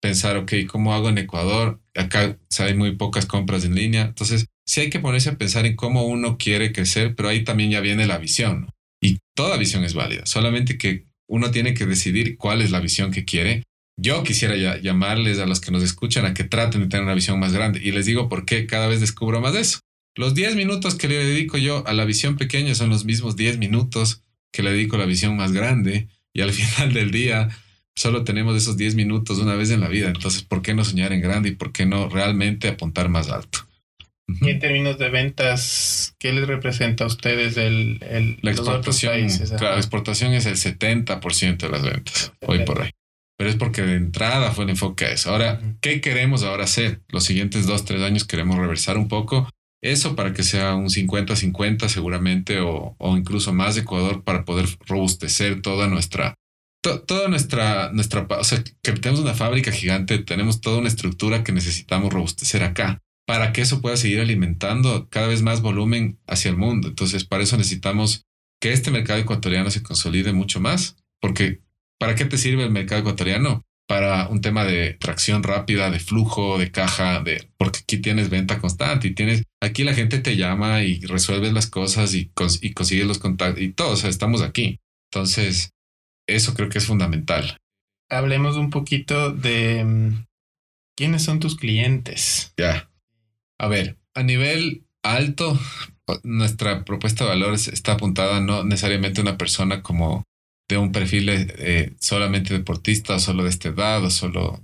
pensar, 0.00 0.36
ok, 0.36 0.52
¿cómo 0.68 0.94
hago 0.94 1.08
en 1.08 1.18
Ecuador? 1.18 1.80
Acá 1.96 2.38
hay 2.60 2.74
muy 2.74 2.94
pocas 2.94 3.26
compras 3.26 3.64
en 3.64 3.74
línea. 3.74 4.02
Entonces, 4.02 4.46
sí 4.64 4.82
hay 4.82 4.88
que 4.88 5.00
ponerse 5.00 5.30
a 5.30 5.36
pensar 5.36 5.66
en 5.66 5.74
cómo 5.74 6.06
uno 6.06 6.38
quiere 6.38 6.72
crecer, 6.72 7.16
pero 7.16 7.28
ahí 7.28 7.42
también 7.42 7.72
ya 7.72 7.80
viene 7.80 8.06
la 8.06 8.18
visión. 8.18 8.70
Y 9.02 9.18
toda 9.34 9.56
visión 9.56 9.82
es 9.82 9.94
válida, 9.94 10.26
solamente 10.26 10.78
que 10.78 11.06
uno 11.28 11.50
tiene 11.50 11.74
que 11.74 11.84
decidir 11.84 12.36
cuál 12.36 12.62
es 12.62 12.70
la 12.70 12.78
visión 12.78 13.10
que 13.10 13.24
quiere. 13.24 13.64
Yo 14.00 14.22
quisiera 14.22 14.78
llamarles 14.78 15.40
a 15.40 15.46
los 15.46 15.60
que 15.60 15.72
nos 15.72 15.82
escuchan 15.82 16.24
a 16.24 16.34
que 16.34 16.44
traten 16.44 16.82
de 16.82 16.86
tener 16.86 17.02
una 17.02 17.14
visión 17.14 17.40
más 17.40 17.52
grande 17.52 17.80
y 17.82 17.90
les 17.90 18.06
digo 18.06 18.28
por 18.28 18.44
qué 18.44 18.68
cada 18.68 18.86
vez 18.86 19.00
descubro 19.00 19.40
más 19.40 19.54
de 19.54 19.60
eso. 19.62 19.80
Los 20.14 20.34
10 20.34 20.54
minutos 20.54 20.94
que 20.94 21.08
le 21.08 21.16
dedico 21.16 21.58
yo 21.58 21.84
a 21.84 21.92
la 21.94 22.04
visión 22.04 22.36
pequeña 22.36 22.76
son 22.76 22.90
los 22.90 23.04
mismos 23.04 23.34
10 23.34 23.58
minutos 23.58 24.22
que 24.52 24.62
le 24.62 24.72
dedico 24.72 24.96
la 24.96 25.06
visión 25.06 25.36
más 25.36 25.52
grande 25.52 26.08
y 26.32 26.40
al 26.40 26.52
final 26.52 26.92
del 26.92 27.10
día 27.10 27.48
solo 27.94 28.24
tenemos 28.24 28.56
esos 28.56 28.76
10 28.76 28.94
minutos 28.94 29.38
una 29.38 29.54
vez 29.54 29.70
en 29.70 29.80
la 29.80 29.88
vida. 29.88 30.08
Entonces, 30.08 30.42
¿por 30.42 30.62
qué 30.62 30.74
no 30.74 30.84
soñar 30.84 31.12
en 31.12 31.20
grande 31.20 31.50
y 31.50 31.56
por 31.56 31.72
qué 31.72 31.84
no 31.84 32.08
realmente 32.08 32.68
apuntar 32.68 33.08
más 33.08 33.28
alto? 33.28 33.60
Y 34.40 34.50
en 34.50 34.58
términos 34.60 34.98
de 34.98 35.08
ventas, 35.08 36.14
¿qué 36.18 36.32
les 36.32 36.46
representa 36.46 37.04
a 37.04 37.06
ustedes 37.06 37.56
el, 37.56 37.98
la 38.42 38.50
exportación? 38.50 39.26
Claro, 39.56 39.72
la 39.72 39.78
exportación 39.78 40.34
es 40.34 40.44
el 40.44 40.56
70% 40.56 41.56
de 41.56 41.68
las 41.70 41.82
ventas, 41.82 42.32
hoy 42.46 42.60
por 42.64 42.82
hoy. 42.82 42.90
Pero 43.38 43.50
es 43.50 43.56
porque 43.56 43.82
de 43.82 43.94
entrada 43.94 44.52
fue 44.52 44.64
el 44.64 44.70
enfoque 44.70 45.06
a 45.06 45.12
eso. 45.12 45.30
Ahora, 45.30 45.60
¿qué 45.80 46.00
queremos 46.00 46.42
ahora 46.42 46.64
hacer? 46.64 47.00
Los 47.08 47.24
siguientes 47.24 47.66
dos, 47.66 47.84
tres 47.84 48.02
años 48.02 48.24
queremos 48.24 48.58
reversar 48.58 48.98
un 48.98 49.08
poco 49.08 49.48
eso 49.82 50.16
para 50.16 50.32
que 50.32 50.42
sea 50.42 50.74
un 50.74 50.88
50-50 50.88 51.88
seguramente 51.88 52.60
o, 52.60 52.96
o, 52.98 53.16
incluso 53.16 53.52
más 53.52 53.74
de 53.74 53.82
Ecuador 53.82 54.24
para 54.24 54.44
poder 54.44 54.66
robustecer 54.86 55.62
toda 55.62 55.86
nuestra 55.86 56.34
toda 56.80 57.28
nuestra, 57.28 57.92
nuestra, 57.92 58.26
o 58.30 58.44
sea, 58.44 58.62
que 58.62 58.92
tenemos 58.92 59.20
una 59.20 59.34
fábrica 59.34 59.72
gigante, 59.72 60.18
tenemos 60.18 60.60
toda 60.60 60.78
una 60.78 60.88
estructura 60.88 61.44
que 61.44 61.52
necesitamos 61.52 62.12
robustecer 62.12 62.62
acá 62.62 63.02
para 63.26 63.52
que 63.52 63.60
eso 63.60 63.82
pueda 63.82 63.96
seguir 63.96 64.20
alimentando 64.20 65.08
cada 65.10 65.26
vez 65.26 65.42
más 65.42 65.60
volumen 65.60 66.18
hacia 66.26 66.50
el 66.50 66.56
mundo. 66.56 66.88
Entonces, 66.88 67.24
para 67.24 67.42
eso 67.42 67.58
necesitamos 67.58 68.24
que 68.60 68.72
este 68.72 68.90
mercado 68.90 69.20
ecuatoriano 69.20 69.70
se 69.70 69.82
consolide 69.82 70.32
mucho 70.32 70.60
más, 70.60 70.96
porque 71.20 71.60
¿para 71.98 72.14
qué 72.14 72.24
te 72.24 72.38
sirve 72.38 72.64
el 72.64 72.70
mercado 72.70 73.02
ecuatoriano? 73.02 73.62
Para 73.88 74.28
un 74.28 74.42
tema 74.42 74.64
de 74.64 74.92
tracción 74.94 75.42
rápida, 75.42 75.90
de 75.90 75.98
flujo, 75.98 76.58
de 76.58 76.70
caja, 76.70 77.20
de 77.20 77.50
porque 77.56 77.80
aquí 77.80 77.96
tienes 77.96 78.28
venta 78.28 78.58
constante 78.58 79.08
y 79.08 79.14
tienes 79.14 79.44
aquí 79.62 79.82
la 79.82 79.94
gente 79.94 80.18
te 80.18 80.36
llama 80.36 80.82
y 80.82 81.00
resuelves 81.00 81.54
las 81.54 81.66
cosas 81.66 82.14
y, 82.14 82.30
y 82.60 82.72
consigues 82.74 83.06
los 83.06 83.18
contactos 83.18 83.62
y 83.62 83.72
todo. 83.72 83.92
O 83.92 83.96
sea, 83.96 84.10
estamos 84.10 84.42
aquí. 84.42 84.78
Entonces, 85.10 85.70
eso 86.28 86.54
creo 86.54 86.68
que 86.68 86.78
es 86.78 86.86
fundamental. 86.86 87.56
Hablemos 88.10 88.56
un 88.56 88.70
poquito 88.70 89.32
de 89.32 89.84
mm, 89.84 90.26
quiénes 90.96 91.22
son 91.22 91.40
tus 91.40 91.56
clientes. 91.56 92.52
Ya. 92.58 92.90
A 93.58 93.68
ver, 93.68 93.98
a 94.14 94.22
nivel 94.22 94.84
alto, 95.02 95.58
nuestra 96.22 96.84
propuesta 96.84 97.24
de 97.24 97.30
valores 97.30 97.68
está 97.68 97.92
apuntada 97.92 98.40
no 98.40 98.64
necesariamente 98.64 99.20
a 99.20 99.22
una 99.22 99.38
persona 99.38 99.82
como 99.82 100.24
de 100.68 100.76
un 100.76 100.92
perfil 100.92 101.28
eh, 101.30 101.94
solamente 101.98 102.52
deportista 102.52 103.16
o 103.16 103.18
solo 103.18 103.44
de 103.44 103.50
esta 103.50 103.68
edad 103.68 104.04
o 104.04 104.10
solo 104.10 104.62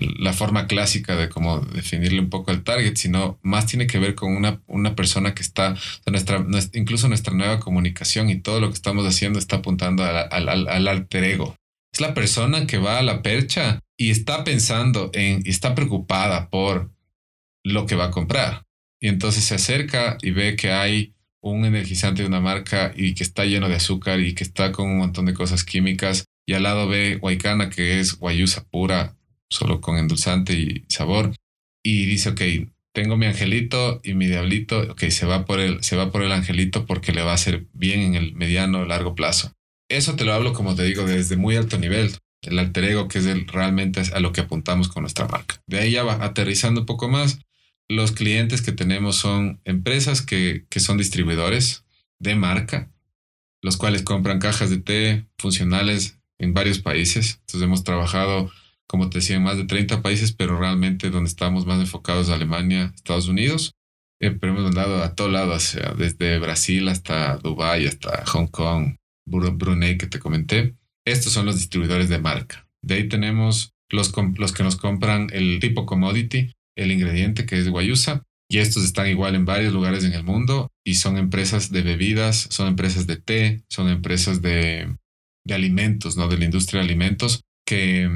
la 0.00 0.32
forma 0.32 0.66
clásica 0.66 1.16
de 1.16 1.28
cómo 1.28 1.60
definirle 1.60 2.20
un 2.20 2.30
poco 2.30 2.50
el 2.50 2.64
target, 2.64 2.96
sino 2.96 3.38
más 3.42 3.66
tiene 3.66 3.86
que 3.86 3.98
ver 3.98 4.14
con 4.14 4.34
una, 4.34 4.60
una 4.66 4.96
persona 4.96 5.34
que 5.34 5.42
está, 5.42 5.76
nuestra, 6.06 6.44
incluso 6.72 7.08
nuestra 7.08 7.34
nueva 7.34 7.60
comunicación 7.60 8.30
y 8.30 8.40
todo 8.40 8.60
lo 8.60 8.68
que 8.68 8.74
estamos 8.74 9.06
haciendo 9.06 9.38
está 9.38 9.56
apuntando 9.56 10.04
al, 10.04 10.48
al, 10.48 10.68
al 10.68 10.88
alter 10.88 11.24
ego. 11.24 11.56
Es 11.92 12.00
la 12.00 12.14
persona 12.14 12.66
que 12.66 12.78
va 12.78 12.98
a 12.98 13.02
la 13.02 13.22
percha 13.22 13.78
y 13.96 14.10
está 14.10 14.42
pensando 14.42 15.10
en, 15.14 15.42
y 15.44 15.50
está 15.50 15.74
preocupada 15.74 16.50
por 16.50 16.90
lo 17.62 17.86
que 17.86 17.94
va 17.94 18.06
a 18.06 18.10
comprar. 18.10 18.64
Y 19.00 19.08
entonces 19.08 19.44
se 19.44 19.54
acerca 19.54 20.18
y 20.22 20.32
ve 20.32 20.56
que 20.56 20.72
hay 20.72 21.13
un 21.44 21.66
energizante 21.66 22.22
de 22.22 22.28
una 22.28 22.40
marca 22.40 22.92
y 22.96 23.14
que 23.14 23.22
está 23.22 23.44
lleno 23.44 23.68
de 23.68 23.76
azúcar 23.76 24.20
y 24.20 24.34
que 24.34 24.44
está 24.44 24.72
con 24.72 24.88
un 24.88 24.98
montón 24.98 25.26
de 25.26 25.34
cosas 25.34 25.62
químicas. 25.62 26.24
Y 26.46 26.54
al 26.54 26.62
lado 26.62 26.88
ve 26.88 27.18
Huaycana, 27.20 27.68
que 27.68 28.00
es 28.00 28.18
guayusa 28.18 28.64
pura, 28.64 29.16
solo 29.50 29.80
con 29.80 29.98
endulzante 29.98 30.54
y 30.54 30.84
sabor. 30.88 31.34
Y 31.82 32.06
dice, 32.06 32.30
ok, 32.30 32.40
tengo 32.94 33.16
mi 33.16 33.26
angelito 33.26 34.00
y 34.02 34.14
mi 34.14 34.26
diablito, 34.26 34.80
ok, 34.92 35.04
se 35.08 35.26
va 35.26 35.44
por 35.44 35.60
el, 35.60 35.82
se 35.82 35.96
va 35.96 36.10
por 36.10 36.22
el 36.22 36.32
angelito 36.32 36.86
porque 36.86 37.12
le 37.12 37.22
va 37.22 37.32
a 37.32 37.34
hacer 37.34 37.66
bien 37.74 38.00
en 38.00 38.14
el 38.14 38.34
mediano 38.34 38.80
o 38.80 38.84
largo 38.86 39.14
plazo. 39.14 39.52
Eso 39.90 40.16
te 40.16 40.24
lo 40.24 40.32
hablo, 40.32 40.54
como 40.54 40.74
te 40.74 40.84
digo, 40.84 41.04
desde 41.04 41.36
muy 41.36 41.56
alto 41.56 41.78
nivel. 41.78 42.16
El 42.40 42.58
alter 42.58 42.84
ego, 42.84 43.08
que 43.08 43.18
es 43.18 43.26
el, 43.26 43.46
realmente 43.46 44.00
a 44.00 44.20
lo 44.20 44.32
que 44.32 44.40
apuntamos 44.40 44.88
con 44.88 45.02
nuestra 45.02 45.28
marca. 45.28 45.60
De 45.66 45.78
ahí 45.78 45.90
ya 45.92 46.04
va 46.04 46.24
aterrizando 46.24 46.80
un 46.80 46.86
poco 46.86 47.08
más. 47.08 47.40
Los 47.88 48.12
clientes 48.12 48.62
que 48.62 48.72
tenemos 48.72 49.16
son 49.16 49.60
empresas 49.64 50.22
que, 50.22 50.66
que 50.68 50.80
son 50.80 50.98
distribuidores 50.98 51.84
de 52.18 52.34
marca, 52.34 52.90
los 53.62 53.76
cuales 53.76 54.02
compran 54.02 54.38
cajas 54.38 54.70
de 54.70 54.78
té 54.78 55.26
funcionales 55.38 56.18
en 56.38 56.54
varios 56.54 56.78
países. 56.78 57.40
Entonces 57.40 57.62
hemos 57.62 57.84
trabajado 57.84 58.50
como 58.86 59.10
te 59.10 59.18
decía, 59.18 59.36
en 59.36 59.42
más 59.42 59.56
de 59.56 59.64
30 59.64 60.02
países, 60.02 60.32
pero 60.32 60.58
realmente 60.58 61.10
donde 61.10 61.28
estamos 61.28 61.66
más 61.66 61.80
enfocados 61.80 62.28
Alemania, 62.28 62.92
Estados 62.94 63.28
Unidos. 63.28 63.72
Eh, 64.20 64.30
pero 64.30 64.52
hemos 64.52 64.66
andado 64.66 65.02
a 65.02 65.14
todo 65.14 65.28
lado, 65.28 65.52
o 65.54 65.58
sea, 65.58 65.94
desde 65.94 66.38
Brasil 66.38 66.88
hasta 66.88 67.36
Dubai, 67.38 67.86
hasta 67.86 68.24
Hong 68.26 68.46
Kong, 68.46 68.96
Brunei 69.26 69.98
que 69.98 70.06
te 70.06 70.18
comenté. 70.18 70.76
Estos 71.04 71.32
son 71.32 71.46
los 71.46 71.56
distribuidores 71.56 72.08
de 72.08 72.18
marca. 72.18 72.68
De 72.82 72.94
ahí 72.94 73.08
tenemos 73.08 73.74
los, 73.90 74.12
los 74.36 74.52
que 74.52 74.62
nos 74.62 74.76
compran 74.76 75.28
el 75.32 75.58
tipo 75.60 75.86
commodity, 75.86 76.52
el 76.76 76.92
ingrediente 76.92 77.46
que 77.46 77.58
es 77.58 77.68
guayusa. 77.68 78.22
Y 78.48 78.58
estos 78.58 78.84
están 78.84 79.08
igual 79.08 79.34
en 79.34 79.46
varios 79.46 79.72
lugares 79.72 80.04
en 80.04 80.12
el 80.12 80.22
mundo 80.22 80.70
y 80.84 80.94
son 80.94 81.16
empresas 81.16 81.70
de 81.70 81.82
bebidas, 81.82 82.46
son 82.50 82.68
empresas 82.68 83.06
de 83.06 83.16
té, 83.16 83.62
son 83.68 83.88
empresas 83.88 84.42
de, 84.42 84.96
de 85.44 85.54
alimentos, 85.54 86.16
¿no? 86.16 86.28
De 86.28 86.38
la 86.38 86.44
industria 86.44 86.80
de 86.80 86.86
alimentos 86.86 87.40
que, 87.66 88.08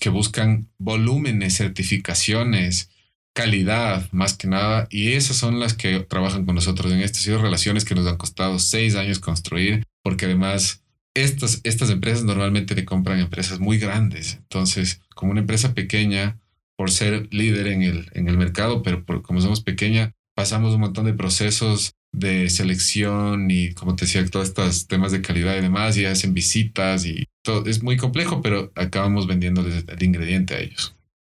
que 0.00 0.08
buscan 0.08 0.68
volúmenes, 0.78 1.56
certificaciones, 1.56 2.90
calidad, 3.36 4.10
más 4.12 4.34
que 4.34 4.48
nada, 4.48 4.88
y 4.90 5.12
esas 5.12 5.36
son 5.36 5.60
las 5.60 5.74
que 5.74 6.00
trabajan 6.00 6.46
con 6.46 6.54
nosotros 6.54 6.90
en 6.92 7.00
estas 7.00 7.26
relaciones 7.26 7.84
que 7.84 7.94
nos 7.94 8.06
han 8.06 8.16
costado 8.16 8.58
seis 8.58 8.96
años 8.96 9.18
construir, 9.18 9.84
porque 10.02 10.24
además 10.24 10.82
estas, 11.14 11.60
estas 11.62 11.90
empresas 11.90 12.24
normalmente 12.24 12.74
le 12.74 12.86
compran 12.86 13.20
empresas 13.20 13.60
muy 13.60 13.78
grandes. 13.78 14.38
Entonces, 14.42 15.02
como 15.14 15.32
una 15.32 15.40
empresa 15.40 15.74
pequeña, 15.74 16.40
por 16.76 16.90
ser 16.90 17.28
líder 17.32 17.68
en 17.68 17.82
el, 17.82 18.10
en 18.12 18.28
el 18.28 18.36
mercado, 18.36 18.82
pero 18.82 19.04
como 19.22 19.40
somos 19.40 19.62
pequeña, 19.62 20.12
pasamos 20.36 20.74
un 20.74 20.80
montón 20.80 21.06
de 21.06 21.14
procesos 21.14 21.92
de 22.12 22.48
selección 22.50 23.50
y, 23.50 23.72
como 23.74 23.96
te 23.96 24.04
decía, 24.04 24.24
todos 24.26 24.48
estos 24.48 24.86
temas 24.86 25.12
de 25.12 25.22
calidad 25.22 25.56
y 25.56 25.60
demás, 25.60 25.96
y 25.96 26.04
hacen 26.04 26.34
visitas 26.34 27.04
y 27.04 27.24
es 27.66 27.82
muy 27.82 27.96
complejo, 27.96 28.42
pero 28.42 28.72
acabamos 28.74 29.26
vendiéndoles 29.26 29.84
el 29.86 30.02
ingrediente 30.02 30.54
a 30.54 30.60
ellos. 30.60 30.96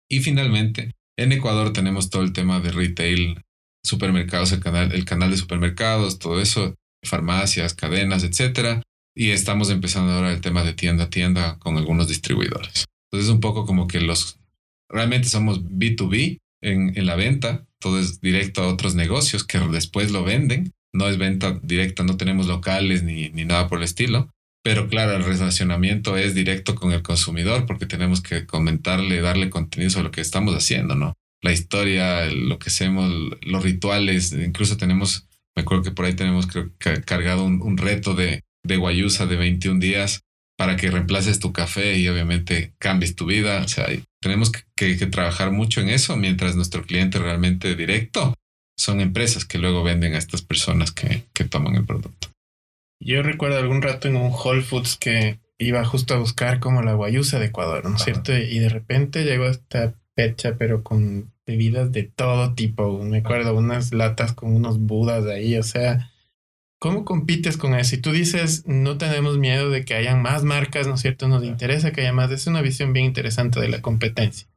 Y 0.08 0.20
finalmente, 0.20 0.92
en 1.18 1.32
Ecuador 1.32 1.72
tenemos 1.72 2.10
todo 2.10 2.22
el 2.22 2.32
tema 2.32 2.60
de 2.60 2.72
retail, 2.72 3.42
supermercados, 3.84 4.52
el 4.52 4.60
canal, 4.60 4.92
el 4.92 5.04
canal 5.04 5.30
de 5.30 5.36
supermercados, 5.36 6.18
todo 6.18 6.40
eso, 6.40 6.74
farmacias, 7.04 7.74
cadenas, 7.74 8.22
etcétera. 8.22 8.82
Y 9.14 9.30
estamos 9.30 9.70
empezando 9.70 10.12
ahora 10.12 10.32
el 10.32 10.40
tema 10.40 10.62
de 10.62 10.74
tienda 10.74 11.04
a 11.04 11.10
tienda 11.10 11.58
con 11.58 11.76
algunos 11.78 12.06
distribuidores. 12.08 12.84
Entonces, 13.10 13.28
es 13.28 13.34
un 13.34 13.40
poco 13.40 13.64
como 13.64 13.86
que 13.86 14.00
los 14.00 14.38
realmente 14.88 15.28
somos 15.28 15.64
B2B 15.64 16.38
en, 16.62 16.96
en 16.96 17.06
la 17.06 17.16
venta, 17.16 17.66
todo 17.78 18.00
es 18.00 18.20
directo 18.20 18.62
a 18.62 18.68
otros 18.68 18.94
negocios 18.94 19.44
que 19.44 19.58
después 19.58 20.10
lo 20.10 20.24
venden. 20.24 20.72
No 20.92 21.08
es 21.08 21.18
venta 21.18 21.58
directa, 21.62 22.04
no 22.04 22.16
tenemos 22.16 22.46
locales 22.46 23.02
ni, 23.02 23.28
ni 23.30 23.44
nada 23.44 23.68
por 23.68 23.78
el 23.78 23.84
estilo. 23.84 24.30
Pero 24.64 24.88
claro, 24.88 25.14
el 25.14 25.24
relacionamiento 25.24 26.16
es 26.16 26.34
directo 26.34 26.74
con 26.74 26.90
el 26.92 27.02
consumidor 27.02 27.66
porque 27.66 27.86
tenemos 27.86 28.20
que 28.20 28.46
comentarle, 28.46 29.20
darle 29.20 29.50
contenido 29.50 29.90
sobre 29.90 30.04
lo 30.04 30.10
que 30.10 30.20
estamos 30.20 30.54
haciendo, 30.56 30.96
¿no? 30.96 31.14
La 31.42 31.52
historia, 31.52 32.26
lo 32.26 32.58
que 32.58 32.70
hacemos, 32.70 33.12
los 33.42 33.62
rituales, 33.62 34.32
incluso 34.32 34.76
tenemos, 34.76 35.28
me 35.54 35.62
acuerdo 35.62 35.84
que 35.84 35.90
por 35.92 36.06
ahí 36.06 36.14
tenemos 36.14 36.48
cargado 37.04 37.44
un, 37.44 37.76
reto 37.76 38.14
de, 38.14 38.42
de 38.64 38.76
Guayusa 38.76 39.26
de 39.26 39.36
21 39.36 39.78
días 39.78 40.22
para 40.56 40.76
que 40.76 40.90
reemplaces 40.90 41.38
tu 41.38 41.52
café 41.52 41.98
y 41.98 42.08
obviamente 42.08 42.72
cambies 42.78 43.14
tu 43.14 43.26
vida. 43.26 43.62
O 43.62 43.68
sea, 43.68 43.86
tenemos 44.20 44.50
que, 44.50 44.96
que, 44.96 45.06
trabajar 45.06 45.52
mucho 45.52 45.80
en 45.80 45.88
eso 45.88 46.16
mientras 46.16 46.56
nuestro 46.56 46.82
cliente 46.82 47.18
realmente 47.18 47.74
directo 47.76 48.34
son 48.78 49.00
empresas 49.00 49.44
que 49.44 49.58
luego 49.58 49.82
venden 49.82 50.14
a 50.14 50.18
estas 50.18 50.42
personas 50.42 50.92
que, 50.92 51.24
que 51.32 51.44
toman 51.44 51.76
el 51.76 51.84
producto. 51.84 52.28
Yo 53.00 53.22
recuerdo 53.22 53.58
algún 53.58 53.82
rato 53.82 54.08
en 54.08 54.16
un 54.16 54.32
Whole 54.32 54.62
Foods 54.62 54.96
que 54.96 55.38
iba 55.58 55.84
justo 55.84 56.14
a 56.14 56.18
buscar 56.18 56.60
como 56.60 56.82
la 56.82 56.94
guayusa 56.94 57.38
de 57.38 57.46
Ecuador, 57.46 57.88
¿no 57.88 57.96
es 57.96 58.02
cierto? 58.02 58.36
Y 58.36 58.58
de 58.58 58.68
repente 58.68 59.24
llegó 59.24 59.46
esta 59.46 59.94
pecha, 60.14 60.56
pero 60.58 60.82
con 60.82 61.32
bebidas 61.46 61.92
de 61.92 62.04
todo 62.04 62.54
tipo. 62.54 63.02
Me 63.04 63.18
acuerdo 63.18 63.54
unas 63.54 63.92
latas 63.92 64.32
con 64.32 64.54
unos 64.54 64.78
budas 64.78 65.26
ahí, 65.26 65.56
o 65.56 65.62
sea, 65.62 66.10
¿cómo 66.78 67.04
compites 67.04 67.56
con 67.56 67.74
eso? 67.74 67.94
Y 67.94 67.98
tú 67.98 68.12
dices, 68.12 68.64
no 68.66 68.98
tenemos 68.98 69.38
miedo 69.38 69.70
de 69.70 69.84
que 69.84 69.94
hayan 69.94 70.22
más 70.22 70.44
marcas, 70.44 70.86
¿no 70.86 70.94
es 70.94 71.00
cierto? 71.00 71.28
Nos 71.28 71.44
interesa 71.44 71.92
que 71.92 72.02
haya 72.02 72.12
más. 72.12 72.30
Es 72.30 72.46
una 72.46 72.62
visión 72.62 72.92
bien 72.92 73.06
interesante 73.06 73.60
de 73.60 73.68
la 73.68 73.82
competencia. 73.82 74.48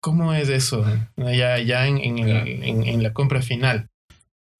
¿Cómo 0.00 0.34
es 0.34 0.48
eso 0.48 0.84
ya, 1.16 1.58
ya 1.58 1.86
en, 1.88 1.98
en, 1.98 2.84
en, 2.84 3.02
la 3.02 3.12
compra 3.12 3.42
final? 3.42 3.88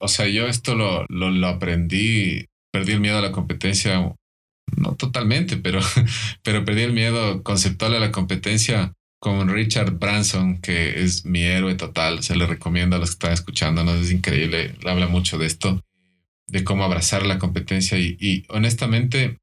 O 0.00 0.08
sea, 0.08 0.26
yo 0.26 0.48
esto 0.48 0.74
lo, 0.74 1.06
lo, 1.08 1.30
lo 1.30 1.46
aprendí 1.46 2.46
perdí 2.76 2.92
el 2.92 3.00
miedo 3.00 3.16
a 3.16 3.22
la 3.22 3.32
competencia, 3.32 4.14
no 4.76 4.94
totalmente, 4.96 5.56
pero, 5.56 5.80
pero 6.42 6.64
perdí 6.64 6.82
el 6.82 6.92
miedo 6.92 7.42
conceptual 7.42 7.94
a 7.94 8.00
la 8.00 8.12
competencia 8.12 8.92
con 9.18 9.48
Richard 9.48 9.92
Branson, 9.92 10.58
que 10.60 11.02
es 11.02 11.24
mi 11.24 11.42
héroe 11.42 11.74
total. 11.74 12.22
Se 12.22 12.36
le 12.36 12.46
recomiendo 12.46 12.96
a 12.96 12.98
los 12.98 13.10
que 13.10 13.14
están 13.14 13.32
escuchando, 13.32 13.82
¿no? 13.82 13.94
es 13.94 14.12
increíble, 14.12 14.74
habla 14.84 15.08
mucho 15.08 15.38
de 15.38 15.46
esto, 15.46 15.80
de 16.46 16.64
cómo 16.64 16.84
abrazar 16.84 17.26
la 17.26 17.38
competencia 17.38 17.98
y, 17.98 18.16
y 18.20 18.44
honestamente, 18.48 19.38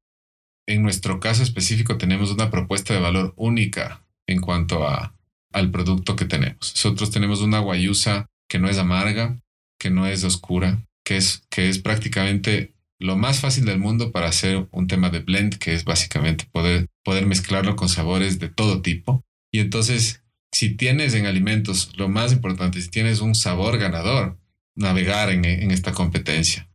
en 0.66 0.82
nuestro 0.82 1.20
caso 1.20 1.42
específico 1.42 1.98
tenemos 1.98 2.30
una 2.30 2.50
propuesta 2.50 2.94
de 2.94 3.00
valor 3.00 3.34
única 3.36 4.04
en 4.26 4.40
cuanto 4.40 4.88
a, 4.88 5.14
al 5.52 5.70
producto 5.70 6.16
que 6.16 6.24
tenemos. 6.24 6.72
Nosotros 6.74 7.10
tenemos 7.10 7.40
una 7.40 7.60
guayusa 7.60 8.26
que 8.48 8.58
no 8.58 8.68
es 8.68 8.78
amarga, 8.78 9.40
que 9.78 9.90
no 9.90 10.06
es 10.06 10.24
oscura, 10.24 10.84
que 11.04 11.16
es, 11.16 11.44
que 11.50 11.68
es 11.68 11.78
prácticamente 11.78 12.74
lo 12.98 13.16
más 13.16 13.40
fácil 13.40 13.64
del 13.64 13.78
mundo 13.78 14.12
para 14.12 14.28
hacer 14.28 14.66
un 14.70 14.86
tema 14.86 15.10
de 15.10 15.20
blend, 15.20 15.58
que 15.58 15.74
es 15.74 15.84
básicamente 15.84 16.46
poder, 16.50 16.88
poder 17.02 17.26
mezclarlo 17.26 17.76
con 17.76 17.88
sabores 17.88 18.38
de 18.38 18.48
todo 18.48 18.82
tipo. 18.82 19.22
Y 19.52 19.60
entonces, 19.60 20.22
si 20.52 20.70
tienes 20.70 21.14
en 21.14 21.26
alimentos, 21.26 21.92
lo 21.96 22.08
más 22.08 22.32
importante, 22.32 22.80
si 22.80 22.88
tienes 22.88 23.20
un 23.20 23.34
sabor 23.34 23.78
ganador, 23.78 24.38
navegar 24.74 25.30
en, 25.30 25.44
en 25.44 25.70
esta 25.70 25.92
competencia. 25.92 26.70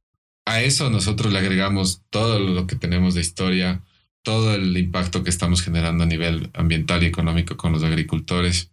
A 0.49 0.63
eso 0.63 0.89
nosotros 0.89 1.31
le 1.31 1.37
agregamos 1.37 2.01
todo 2.09 2.39
lo 2.39 2.65
que 2.65 2.75
tenemos 2.75 3.13
de 3.13 3.21
historia, 3.21 3.83
todo 4.23 4.55
el 4.55 4.75
impacto 4.75 5.23
que 5.23 5.29
estamos 5.29 5.61
generando 5.61 6.03
a 6.03 6.07
nivel 6.07 6.49
ambiental 6.55 7.03
y 7.03 7.05
económico 7.05 7.55
con 7.55 7.71
los 7.71 7.83
agricultores 7.83 8.71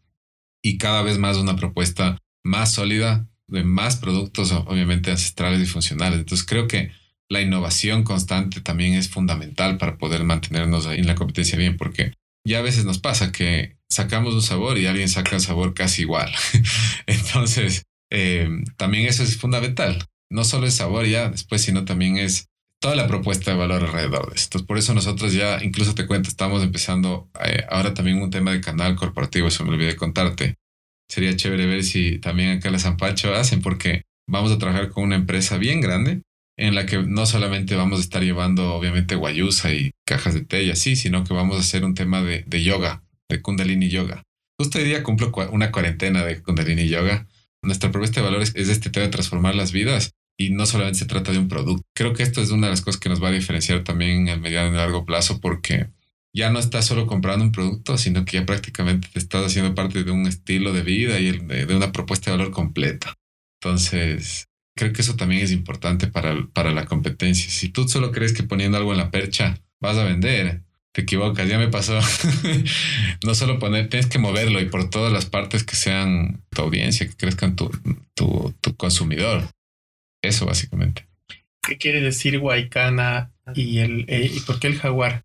y 0.62 0.78
cada 0.78 1.02
vez 1.02 1.18
más 1.18 1.36
una 1.36 1.54
propuesta 1.54 2.16
más 2.42 2.72
sólida 2.72 3.28
de 3.46 3.62
más 3.62 3.96
productos, 3.96 4.52
obviamente 4.52 5.10
ancestrales 5.10 5.60
y 5.60 5.66
funcionales. 5.66 6.20
Entonces 6.20 6.46
creo 6.46 6.66
que 6.66 6.92
la 7.28 7.42
innovación 7.42 8.04
constante 8.04 8.62
también 8.62 8.94
es 8.94 9.10
fundamental 9.10 9.76
para 9.76 9.98
poder 9.98 10.24
mantenernos 10.24 10.86
en 10.86 11.06
la 11.06 11.14
competencia 11.14 11.58
bien, 11.58 11.76
porque 11.76 12.14
ya 12.42 12.60
a 12.60 12.62
veces 12.62 12.86
nos 12.86 13.00
pasa 13.00 13.32
que 13.32 13.76
sacamos 13.90 14.32
un 14.32 14.40
sabor 14.40 14.78
y 14.78 14.86
alguien 14.86 15.10
saca 15.10 15.36
un 15.36 15.42
sabor 15.42 15.74
casi 15.74 16.02
igual. 16.02 16.32
Entonces, 17.06 17.82
eh, 18.10 18.48
también 18.78 19.04
eso 19.04 19.22
es 19.22 19.36
fundamental. 19.36 20.08
No 20.30 20.44
solo 20.44 20.66
el 20.66 20.72
sabor 20.72 21.06
ya 21.06 21.30
después, 21.30 21.62
sino 21.62 21.84
también 21.84 22.16
es 22.16 22.48
toda 22.80 22.96
la 22.96 23.06
propuesta 23.06 23.50
de 23.50 23.56
valor 23.56 23.84
alrededor 23.84 24.30
de 24.30 24.36
esto. 24.36 24.64
Por 24.66 24.78
eso 24.78 24.94
nosotros 24.94 25.32
ya, 25.32 25.62
incluso 25.62 25.94
te 25.94 26.06
cuento, 26.06 26.28
estamos 26.28 26.62
empezando 26.62 27.30
eh, 27.44 27.64
ahora 27.70 27.94
también 27.94 28.20
un 28.20 28.30
tema 28.30 28.52
de 28.52 28.60
canal 28.60 28.96
corporativo, 28.96 29.48
eso 29.48 29.64
me 29.64 29.70
olvidé 29.70 29.96
contarte. 29.96 30.56
Sería 31.08 31.36
chévere 31.36 31.66
ver 31.66 31.84
si 31.84 32.18
también 32.18 32.58
acá 32.58 32.70
la 32.70 32.78
Zampacho 32.78 33.34
hacen, 33.34 33.62
porque 33.62 34.02
vamos 34.28 34.52
a 34.52 34.58
trabajar 34.58 34.90
con 34.90 35.04
una 35.04 35.16
empresa 35.16 35.56
bien 35.56 35.80
grande 35.80 36.22
en 36.58 36.74
la 36.74 36.86
que 36.86 37.02
no 37.02 37.26
solamente 37.26 37.76
vamos 37.76 38.00
a 38.00 38.02
estar 38.02 38.22
llevando 38.22 38.74
obviamente 38.74 39.14
guayusa 39.14 39.72
y 39.72 39.90
cajas 40.06 40.34
de 40.34 40.44
té 40.44 40.64
y 40.64 40.70
así, 40.70 40.96
sino 40.96 41.22
que 41.22 41.34
vamos 41.34 41.56
a 41.56 41.60
hacer 41.60 41.84
un 41.84 41.94
tema 41.94 42.22
de, 42.22 42.44
de 42.46 42.62
yoga, 42.62 43.04
de 43.28 43.42
kundalini 43.42 43.88
yoga. 43.88 44.22
Justo 44.58 44.78
hoy 44.78 44.84
día 44.84 45.02
cumplo 45.02 45.32
una 45.52 45.70
cuarentena 45.70 46.24
de 46.24 46.42
kundalini 46.42 46.88
yoga. 46.88 47.26
Nuestra 47.66 47.90
propuesta 47.90 48.20
de 48.20 48.26
valores 48.26 48.52
es 48.54 48.68
este 48.68 48.90
tema 48.90 49.06
de 49.06 49.12
transformar 49.12 49.54
las 49.54 49.72
vidas 49.72 50.12
y 50.38 50.50
no 50.50 50.66
solamente 50.66 51.00
se 51.00 51.06
trata 51.06 51.32
de 51.32 51.38
un 51.38 51.48
producto. 51.48 51.82
Creo 51.94 52.12
que 52.12 52.22
esto 52.22 52.40
es 52.40 52.50
una 52.50 52.68
de 52.68 52.72
las 52.72 52.80
cosas 52.80 53.00
que 53.00 53.08
nos 53.08 53.22
va 53.22 53.28
a 53.28 53.32
diferenciar 53.32 53.82
también 53.82 54.28
en 54.28 54.40
mediano 54.40 54.72
y 54.72 54.76
largo 54.76 55.04
plazo 55.04 55.40
porque 55.40 55.88
ya 56.32 56.50
no 56.50 56.58
estás 56.58 56.86
solo 56.86 57.06
comprando 57.06 57.44
un 57.44 57.52
producto, 57.52 57.98
sino 57.98 58.24
que 58.24 58.38
ya 58.38 58.46
prácticamente 58.46 59.08
te 59.12 59.18
estás 59.18 59.46
haciendo 59.46 59.74
parte 59.74 60.04
de 60.04 60.10
un 60.10 60.26
estilo 60.26 60.72
de 60.72 60.82
vida 60.82 61.18
y 61.18 61.32
de 61.32 61.74
una 61.74 61.92
propuesta 61.92 62.30
de 62.30 62.36
valor 62.36 62.52
completa. 62.52 63.14
Entonces, 63.60 64.46
creo 64.76 64.92
que 64.92 65.00
eso 65.00 65.16
también 65.16 65.42
es 65.42 65.50
importante 65.50 66.06
para, 66.06 66.46
para 66.52 66.72
la 66.72 66.84
competencia. 66.84 67.50
Si 67.50 67.70
tú 67.70 67.88
solo 67.88 68.12
crees 68.12 68.32
que 68.32 68.42
poniendo 68.42 68.76
algo 68.76 68.92
en 68.92 68.98
la 68.98 69.10
percha 69.10 69.60
vas 69.80 69.96
a 69.96 70.04
vender, 70.04 70.65
te 70.96 71.02
equivocas. 71.02 71.46
Ya 71.46 71.58
me 71.58 71.68
pasó. 71.68 72.00
no 73.24 73.34
solo 73.34 73.58
poner, 73.58 73.90
tienes 73.90 74.06
que 74.06 74.18
moverlo 74.18 74.58
y 74.60 74.64
por 74.64 74.88
todas 74.88 75.12
las 75.12 75.26
partes 75.26 75.62
que 75.62 75.76
sean 75.76 76.42
tu 76.48 76.62
audiencia, 76.62 77.06
que 77.06 77.14
crezcan 77.14 77.54
tu, 77.54 77.70
tu, 78.14 78.54
tu 78.62 78.74
consumidor. 78.76 79.46
Eso 80.24 80.46
básicamente. 80.46 81.06
¿Qué 81.62 81.76
quiere 81.76 82.00
decir 82.00 82.38
Huaycana 82.38 83.30
y, 83.54 83.80
el, 83.80 84.06
eh, 84.08 84.30
y 84.34 84.40
por 84.40 84.58
qué 84.58 84.68
el 84.68 84.78
jaguar? 84.78 85.24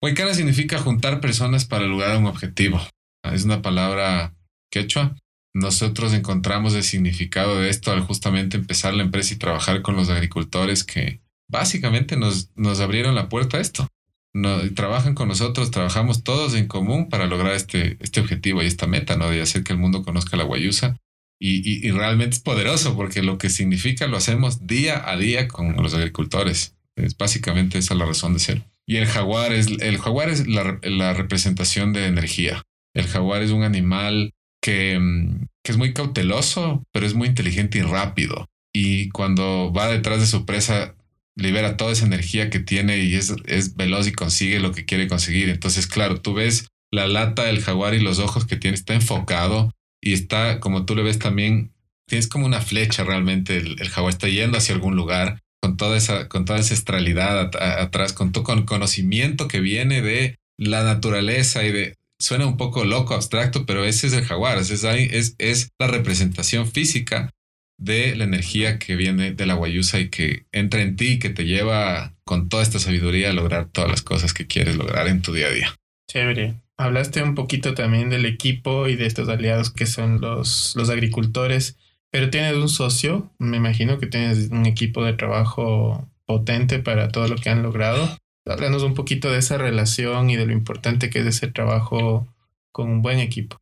Huaycana 0.00 0.34
significa 0.34 0.78
juntar 0.78 1.20
personas 1.20 1.64
para 1.64 1.86
lograr 1.86 2.16
un 2.16 2.26
objetivo. 2.26 2.80
Es 3.24 3.44
una 3.44 3.60
palabra 3.60 4.36
quechua 4.70 5.16
nosotros 5.54 6.12
encontramos 6.12 6.74
el 6.74 6.84
significado 6.84 7.58
de 7.58 7.68
esto 7.68 7.90
al 7.90 8.02
justamente 8.02 8.56
empezar 8.56 8.94
la 8.94 9.02
empresa 9.02 9.34
y 9.34 9.38
trabajar 9.38 9.82
con 9.82 9.96
los 9.96 10.08
agricultores 10.08 10.84
que 10.84 11.20
básicamente 11.50 12.16
nos, 12.16 12.50
nos 12.54 12.78
abrieron 12.80 13.14
la 13.14 13.28
puerta 13.28 13.56
a 13.56 13.60
esto. 13.60 13.88
No, 14.34 14.58
trabajan 14.74 15.14
con 15.14 15.28
nosotros, 15.28 15.70
trabajamos 15.70 16.22
todos 16.22 16.54
en 16.54 16.66
común 16.66 17.08
para 17.08 17.26
lograr 17.26 17.54
este, 17.54 17.96
este 18.00 18.20
objetivo 18.20 18.62
y 18.62 18.66
esta 18.66 18.86
meta, 18.86 19.16
¿no? 19.16 19.30
De 19.30 19.40
hacer 19.40 19.64
que 19.64 19.72
el 19.72 19.78
mundo 19.78 20.02
conozca 20.02 20.36
la 20.36 20.44
guayusa. 20.44 20.96
Y, 21.40 21.86
y, 21.86 21.90
realmente 21.92 22.34
es 22.34 22.42
poderoso 22.42 22.96
porque 22.96 23.22
lo 23.22 23.38
que 23.38 23.48
significa 23.48 24.08
lo 24.08 24.16
hacemos 24.16 24.66
día 24.66 25.08
a 25.08 25.16
día 25.16 25.46
con 25.46 25.76
los 25.76 25.94
agricultores. 25.94 26.74
Es 26.96 27.16
básicamente 27.16 27.78
esa 27.78 27.94
la 27.94 28.06
razón 28.06 28.34
de 28.34 28.40
ser. 28.40 28.62
Y 28.86 28.96
el 28.96 29.06
jaguar 29.06 29.52
es, 29.52 29.68
el 29.68 29.98
jaguar 29.98 30.30
es 30.30 30.48
la, 30.48 30.80
la 30.82 31.14
representación 31.14 31.92
de 31.92 32.06
energía. 32.06 32.64
El 32.92 33.06
jaguar 33.06 33.42
es 33.42 33.52
un 33.52 33.62
animal 33.62 34.32
Mm, 34.66 35.46
que, 35.62 35.72
es 35.72 35.76
muy 35.76 35.92
cauteloso, 35.92 36.84
pero 36.92 37.06
es 37.06 37.14
muy 37.14 37.28
inteligente 37.28 37.78
y 37.78 37.82
rápido. 37.82 38.46
Y 38.72 39.08
cuando 39.10 39.72
va 39.72 39.88
detrás 39.88 40.20
de 40.20 40.26
su 40.26 40.44
presa, 40.44 40.94
libera 41.38 41.76
toda 41.76 41.92
esa 41.92 42.04
energía 42.04 42.50
que 42.50 42.58
tiene 42.58 42.98
y 42.98 43.14
es, 43.14 43.32
es 43.46 43.76
veloz 43.76 44.08
y 44.08 44.12
consigue 44.12 44.58
lo 44.58 44.72
que 44.72 44.84
quiere 44.84 45.08
conseguir. 45.08 45.48
Entonces, 45.48 45.86
claro, 45.86 46.20
tú 46.20 46.34
ves 46.34 46.66
la 46.90 47.06
lata 47.06 47.44
del 47.44 47.62
jaguar 47.62 47.94
y 47.94 48.00
los 48.00 48.18
ojos 48.18 48.44
que 48.44 48.56
tiene, 48.56 48.74
está 48.74 48.94
enfocado 48.94 49.72
y 50.02 50.12
está, 50.12 50.58
como 50.58 50.84
tú 50.84 50.96
le 50.96 51.02
ves 51.02 51.18
también, 51.18 51.72
tienes 52.08 52.26
como 52.28 52.44
una 52.44 52.60
flecha 52.60 53.04
realmente, 53.04 53.56
el, 53.56 53.88
jaguar 53.88 54.12
está 54.12 54.28
yendo 54.28 54.58
hacia 54.58 54.74
algún 54.74 54.96
lugar 54.96 55.40
con 55.62 55.76
toda 55.76 55.96
esa, 55.96 56.28
con 56.28 56.44
toda 56.44 56.58
esa 56.58 56.74
astralidad 56.74 57.50
atrás, 57.56 58.12
con 58.12 58.32
todo 58.32 58.44
con 58.44 58.64
conocimiento 58.64 59.48
que 59.48 59.60
viene 59.60 60.02
de 60.02 60.36
la 60.56 60.82
naturaleza 60.82 61.64
y 61.64 61.72
de, 61.72 61.94
suena 62.20 62.46
un 62.46 62.56
poco 62.56 62.84
loco, 62.84 63.14
abstracto, 63.14 63.64
pero 63.64 63.84
ese 63.84 64.08
es 64.08 64.12
el 64.12 64.24
jaguar, 64.24 64.58
es, 64.58 64.70
es, 64.70 65.34
es 65.38 65.68
la 65.78 65.86
representación 65.86 66.70
física 66.70 67.30
de 67.78 68.16
la 68.16 68.24
energía 68.24 68.78
que 68.78 68.96
viene 68.96 69.32
de 69.32 69.46
la 69.46 69.54
guayusa 69.54 70.00
y 70.00 70.08
que 70.08 70.44
entra 70.52 70.82
en 70.82 70.96
ti 70.96 71.12
y 71.12 71.18
que 71.18 71.30
te 71.30 71.46
lleva 71.46 72.12
con 72.24 72.48
toda 72.48 72.62
esta 72.62 72.78
sabiduría 72.78 73.30
a 73.30 73.32
lograr 73.32 73.68
todas 73.70 73.90
las 73.90 74.02
cosas 74.02 74.34
que 74.34 74.46
quieres 74.46 74.76
lograr 74.76 75.06
en 75.06 75.22
tu 75.22 75.32
día 75.32 75.46
a 75.46 75.52
día. 75.52 75.74
Chévere. 76.10 76.56
Hablaste 76.76 77.22
un 77.22 77.34
poquito 77.34 77.74
también 77.74 78.10
del 78.10 78.26
equipo 78.26 78.88
y 78.88 78.96
de 78.96 79.06
estos 79.06 79.28
aliados 79.28 79.70
que 79.70 79.86
son 79.86 80.20
los, 80.20 80.74
los 80.76 80.90
agricultores, 80.90 81.76
pero 82.10 82.30
tienes 82.30 82.54
un 82.54 82.68
socio, 82.68 83.32
me 83.38 83.56
imagino 83.56 83.98
que 83.98 84.06
tienes 84.06 84.50
un 84.50 84.66
equipo 84.66 85.04
de 85.04 85.12
trabajo 85.12 86.08
potente 86.24 86.78
para 86.78 87.08
todo 87.08 87.26
lo 87.26 87.36
que 87.36 87.50
han 87.50 87.62
logrado. 87.62 88.16
Háblanos 88.46 88.82
un 88.82 88.94
poquito 88.94 89.30
de 89.30 89.38
esa 89.38 89.58
relación 89.58 90.30
y 90.30 90.36
de 90.36 90.46
lo 90.46 90.52
importante 90.52 91.10
que 91.10 91.20
es 91.20 91.26
ese 91.26 91.48
trabajo 91.48 92.26
con 92.72 92.90
un 92.90 93.02
buen 93.02 93.18
equipo. 93.18 93.58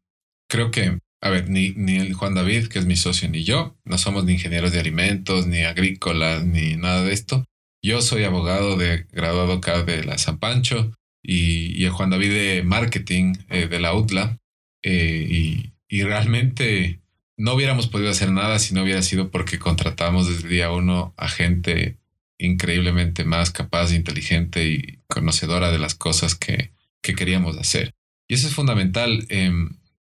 Creo 0.48 0.70
que 0.70 0.98
a 1.20 1.30
ver, 1.30 1.48
ni, 1.48 1.70
ni 1.70 1.96
el 1.96 2.14
Juan 2.14 2.34
David, 2.34 2.68
que 2.68 2.78
es 2.78 2.86
mi 2.86 2.96
socio, 2.96 3.28
ni 3.28 3.42
yo, 3.44 3.76
no 3.84 3.98
somos 3.98 4.24
ni 4.24 4.34
ingenieros 4.34 4.72
de 4.72 4.80
alimentos, 4.80 5.46
ni 5.46 5.62
agrícolas, 5.62 6.44
ni 6.44 6.76
nada 6.76 7.02
de 7.04 7.12
esto. 7.12 7.44
Yo 7.82 8.02
soy 8.02 8.24
abogado 8.24 8.76
de 8.76 9.06
graduado 9.12 9.54
acá 9.54 9.82
de 9.82 10.04
la 10.04 10.18
San 10.18 10.38
Pancho 10.38 10.92
y, 11.22 11.84
el 11.84 11.90
Juan 11.90 12.10
David 12.10 12.30
de 12.30 12.62
marketing 12.64 13.34
eh, 13.48 13.68
de 13.68 13.80
la 13.80 13.94
UTLA. 13.94 14.38
Eh, 14.82 15.26
y, 15.28 15.72
y, 15.88 16.02
realmente 16.02 17.00
no 17.36 17.54
hubiéramos 17.54 17.88
podido 17.88 18.10
hacer 18.10 18.30
nada 18.30 18.58
si 18.58 18.74
no 18.74 18.82
hubiera 18.82 19.02
sido 19.02 19.30
porque 19.30 19.58
contratamos 19.58 20.28
desde 20.28 20.44
el 20.44 20.50
día 20.50 20.70
uno 20.70 21.14
a 21.16 21.28
gente 21.28 21.98
increíblemente 22.38 23.24
más 23.24 23.50
capaz, 23.50 23.92
inteligente 23.92 24.68
y 24.68 24.98
conocedora 25.08 25.70
de 25.70 25.78
las 25.78 25.94
cosas 25.94 26.34
que, 26.34 26.72
que 27.02 27.14
queríamos 27.14 27.56
hacer. 27.56 27.94
Y 28.28 28.34
eso 28.34 28.48
es 28.48 28.54
fundamental. 28.54 29.26
Eh, 29.28 29.52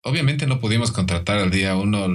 obviamente 0.06 0.46
no 0.48 0.60
pudimos 0.60 0.92
contratar 0.92 1.40
al 1.40 1.52
día 1.52 1.76
uno 1.76 2.08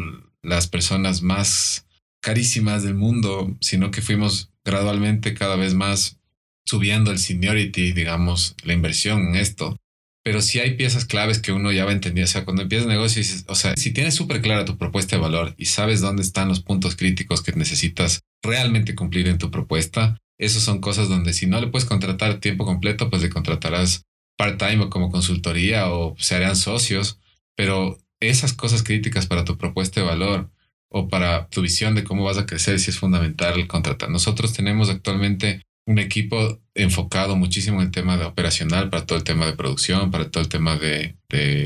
las 0.43 0.69
personas 0.69 1.23
más 1.23 1.87
carísimas 2.23 2.83
del 2.83 2.95
mundo, 2.95 3.57
sino 3.61 3.91
que 3.91 4.01
fuimos 4.01 4.51
gradualmente 4.65 5.35
cada 5.35 5.57
vez 5.57 5.75
más 5.75 6.19
subiendo 6.65 7.11
el 7.11 7.19
seniority, 7.19 7.93
digamos, 7.93 8.55
la 8.63 8.75
inversión 8.75 9.29
en 9.29 9.37
esto. 9.37 9.77
Pero 10.23 10.41
sí 10.41 10.61
hay 10.61 10.77
piezas 10.77 11.07
claves 11.07 11.41
que 11.41 11.51
uno 11.51 11.73
ya 11.73 11.85
va 11.85 11.91
a 11.91 11.95
entender. 11.95 12.25
O 12.25 12.27
sea, 12.27 12.45
cuando 12.45 12.63
empiezas 12.63 12.87
negocio, 12.87 13.23
o 13.49 13.55
sea, 13.55 13.75
si 13.77 13.91
tienes 13.93 14.15
súper 14.15 14.41
clara 14.41 14.67
tu 14.67 14.77
propuesta 14.77 15.17
de 15.17 15.23
valor 15.23 15.55
y 15.57 15.65
sabes 15.65 16.01
dónde 16.01 16.23
están 16.23 16.49
los 16.49 16.61
puntos 16.61 16.95
críticos 16.95 17.43
que 17.43 17.53
necesitas 17.53 18.21
realmente 18.43 18.95
cumplir 18.95 19.29
en 19.29 19.39
tu 19.39 19.51
propuesta, 19.51 20.19
esas 20.39 20.63
son 20.63 20.81
cosas 20.81 21.09
donde 21.09 21.33
si 21.33 21.47
no 21.47 21.61
le 21.61 21.67
puedes 21.69 21.89
contratar 21.89 22.39
tiempo 22.39 22.65
completo, 22.65 23.11
pues 23.11 23.23
le 23.23 23.31
contratarás 23.31 24.03
part-time 24.37 24.85
o 24.85 24.91
como 24.91 25.11
consultoría 25.11 25.91
o 25.91 26.15
se 26.19 26.37
harán 26.37 26.57
socios 26.57 27.19
pero 27.61 27.99
esas 28.21 28.55
cosas 28.55 28.83
críticas 28.83 29.27
para 29.27 29.45
tu 29.45 29.59
propuesta 29.59 30.01
de 30.01 30.07
valor 30.07 30.51
o 30.89 31.11
para 31.11 31.47
tu 31.49 31.61
visión 31.61 31.95
de 31.95 32.05
cómo 32.05 32.25
vas 32.25 32.39
a 32.39 32.47
crecer, 32.47 32.81
sí 32.81 32.89
es 32.89 32.99
fundamental 32.99 33.67
contratar. 33.67 34.09
Nosotros 34.09 34.55
tenemos 34.55 34.89
actualmente 34.89 35.61
un 35.87 35.99
equipo 35.99 36.59
enfocado 36.75 37.37
muchísimo 37.37 37.83
en 37.83 37.89
el 37.89 37.93
tema 37.93 38.17
de 38.17 38.25
operacional, 38.25 38.89
para 38.89 39.05
todo 39.05 39.19
el 39.19 39.25
tema 39.25 39.45
de 39.45 39.53
producción, 39.53 40.11
para 40.11 40.31
todo 40.31 40.43
el 40.43 40.49
tema 40.49 40.79
de, 40.79 41.17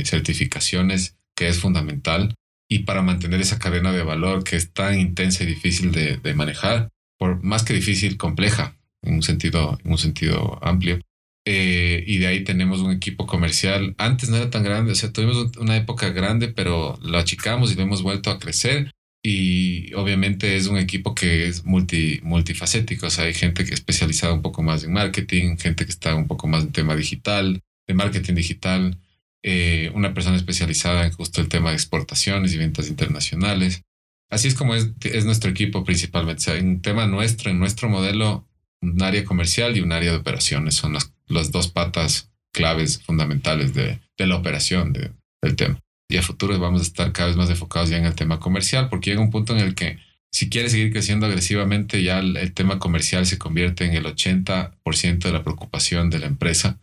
certificaciones, 0.05 1.17
que 1.37 1.47
es 1.47 1.61
fundamental, 1.61 2.35
y 2.69 2.81
para 2.81 3.03
mantener 3.03 3.41
esa 3.41 3.61
cadena 3.61 3.93
de 3.93 4.03
valor 4.03 4.43
que 4.43 4.57
es 4.57 4.73
tan 4.73 4.99
intensa 4.99 5.45
y 5.45 5.47
difícil 5.47 5.93
de, 5.93 6.17
de 6.17 6.35
manejar, 6.35 6.89
por 7.21 7.41
más 7.45 7.63
que 7.63 7.73
difícil, 7.73 8.17
compleja 8.17 8.75
en 9.03 9.15
un 9.15 9.23
sentido, 9.23 9.79
en 9.85 9.93
un 9.93 9.99
sentido 9.99 10.59
amplio. 10.61 10.99
Eh, 11.47 12.03
y 12.07 12.19
de 12.19 12.27
ahí 12.27 12.45
tenemos 12.45 12.81
un 12.81 12.93
equipo 12.93 13.27
comercial. 13.27 13.95
Antes 13.99 14.31
no 14.31 14.37
era 14.37 14.51
tan 14.51 14.65
grande, 14.65 14.93
o 14.93 14.95
sea, 14.95 15.13
tuvimos 15.13 15.57
una 15.59 15.77
época 15.77 16.11
grande, 16.11 16.49
pero 16.49 16.99
lo 17.03 17.19
achicamos 17.19 17.73
y 17.73 17.75
lo 17.75 17.83
hemos 17.83 18.03
vuelto 18.03 18.31
a 18.31 18.39
crecer. 18.39 18.91
Y 19.23 19.93
obviamente 19.95 20.57
es 20.57 20.67
un 20.67 20.77
equipo 20.77 21.15
que 21.15 21.49
es 21.49 21.65
multi, 21.65 22.21
multifacético. 22.23 23.07
O 23.07 23.11
sea, 23.11 23.25
hay 23.25 23.35
gente 23.35 23.65
que 23.65 23.71
es 23.71 23.81
especializada 23.81 24.35
un 24.35 24.43
poco 24.43 24.63
más 24.63 24.85
en 24.85 24.93
marketing, 24.93 25.57
gente 25.57 25.85
que 25.87 25.93
está 25.93 26.15
un 26.15 26.27
poco 26.27 26.47
más 26.47 26.65
en 26.65 26.73
tema 26.73 26.95
digital, 26.95 27.61
de 27.87 27.95
marketing 27.95 28.35
digital, 28.35 28.99
eh, 29.43 29.91
una 29.95 30.15
persona 30.15 30.37
especializada 30.37 31.05
en 31.07 31.13
justo 31.13 31.41
el 31.41 31.49
tema 31.49 31.71
de 31.71 31.77
exportaciones 31.77 32.53
y 32.55 32.59
ventas 32.59 32.89
internacionales. 32.89 33.83
Así 34.31 34.49
es 34.49 34.55
como 34.55 34.75
es, 34.75 34.91
es 35.03 35.25
nuestro 35.25 35.51
equipo 35.51 35.85
principalmente. 35.85 36.41
O 36.41 36.45
sea, 36.45 36.57
en 36.57 36.83
tema 36.83 37.07
nuestro, 37.07 37.51
en 37.51 37.59
nuestro 37.59 37.89
modelo, 37.89 38.47
un 38.91 39.03
área 39.03 39.25
comercial 39.25 39.77
y 39.77 39.81
un 39.81 39.93
área 39.93 40.13
de 40.13 40.19
operaciones 40.19 40.75
son 40.75 40.95
las 40.95 41.15
las 41.29 41.51
dos 41.51 41.69
patas 41.69 42.31
claves 42.53 43.03
fundamentales 43.03 43.75
de, 43.75 44.01
la 44.19 44.37
operación 44.37 44.93
del 44.93 45.57
tema. 45.57 45.79
Y 46.09 46.17
a 46.17 46.23
futuro 46.23 46.59
vamos 46.59 46.81
a 46.81 46.85
estar 46.85 47.13
cada 47.13 47.29
vez 47.29 47.37
más 47.37 47.51
enfocados 47.51 47.91
ya 47.91 47.97
en 47.97 48.05
el 48.05 48.15
tema 48.15 48.39
comercial, 48.39 48.89
porque 48.89 49.11
llega 49.11 49.23
un 49.23 49.31
punto 49.31 49.55
en 49.55 49.61
el 49.61 49.75
que 49.75 49.99
si 50.33 50.49
quieres 50.49 50.73
seguir 50.73 50.93
creciendo 50.93 51.27
agresivamente, 51.27 52.03
ya 52.03 52.19
el, 52.19 52.53
tema 52.55 52.79
comercial 52.79 53.27
se 53.27 53.39
convierte 53.39 53.85
en 53.85 53.95
el 53.95 54.05
80% 54.05 55.19
de 55.19 55.33
la 55.33 55.43
preocupación 55.43 56.11
de 56.11 56.19
la 56.19 56.27
empresa 56.27 56.79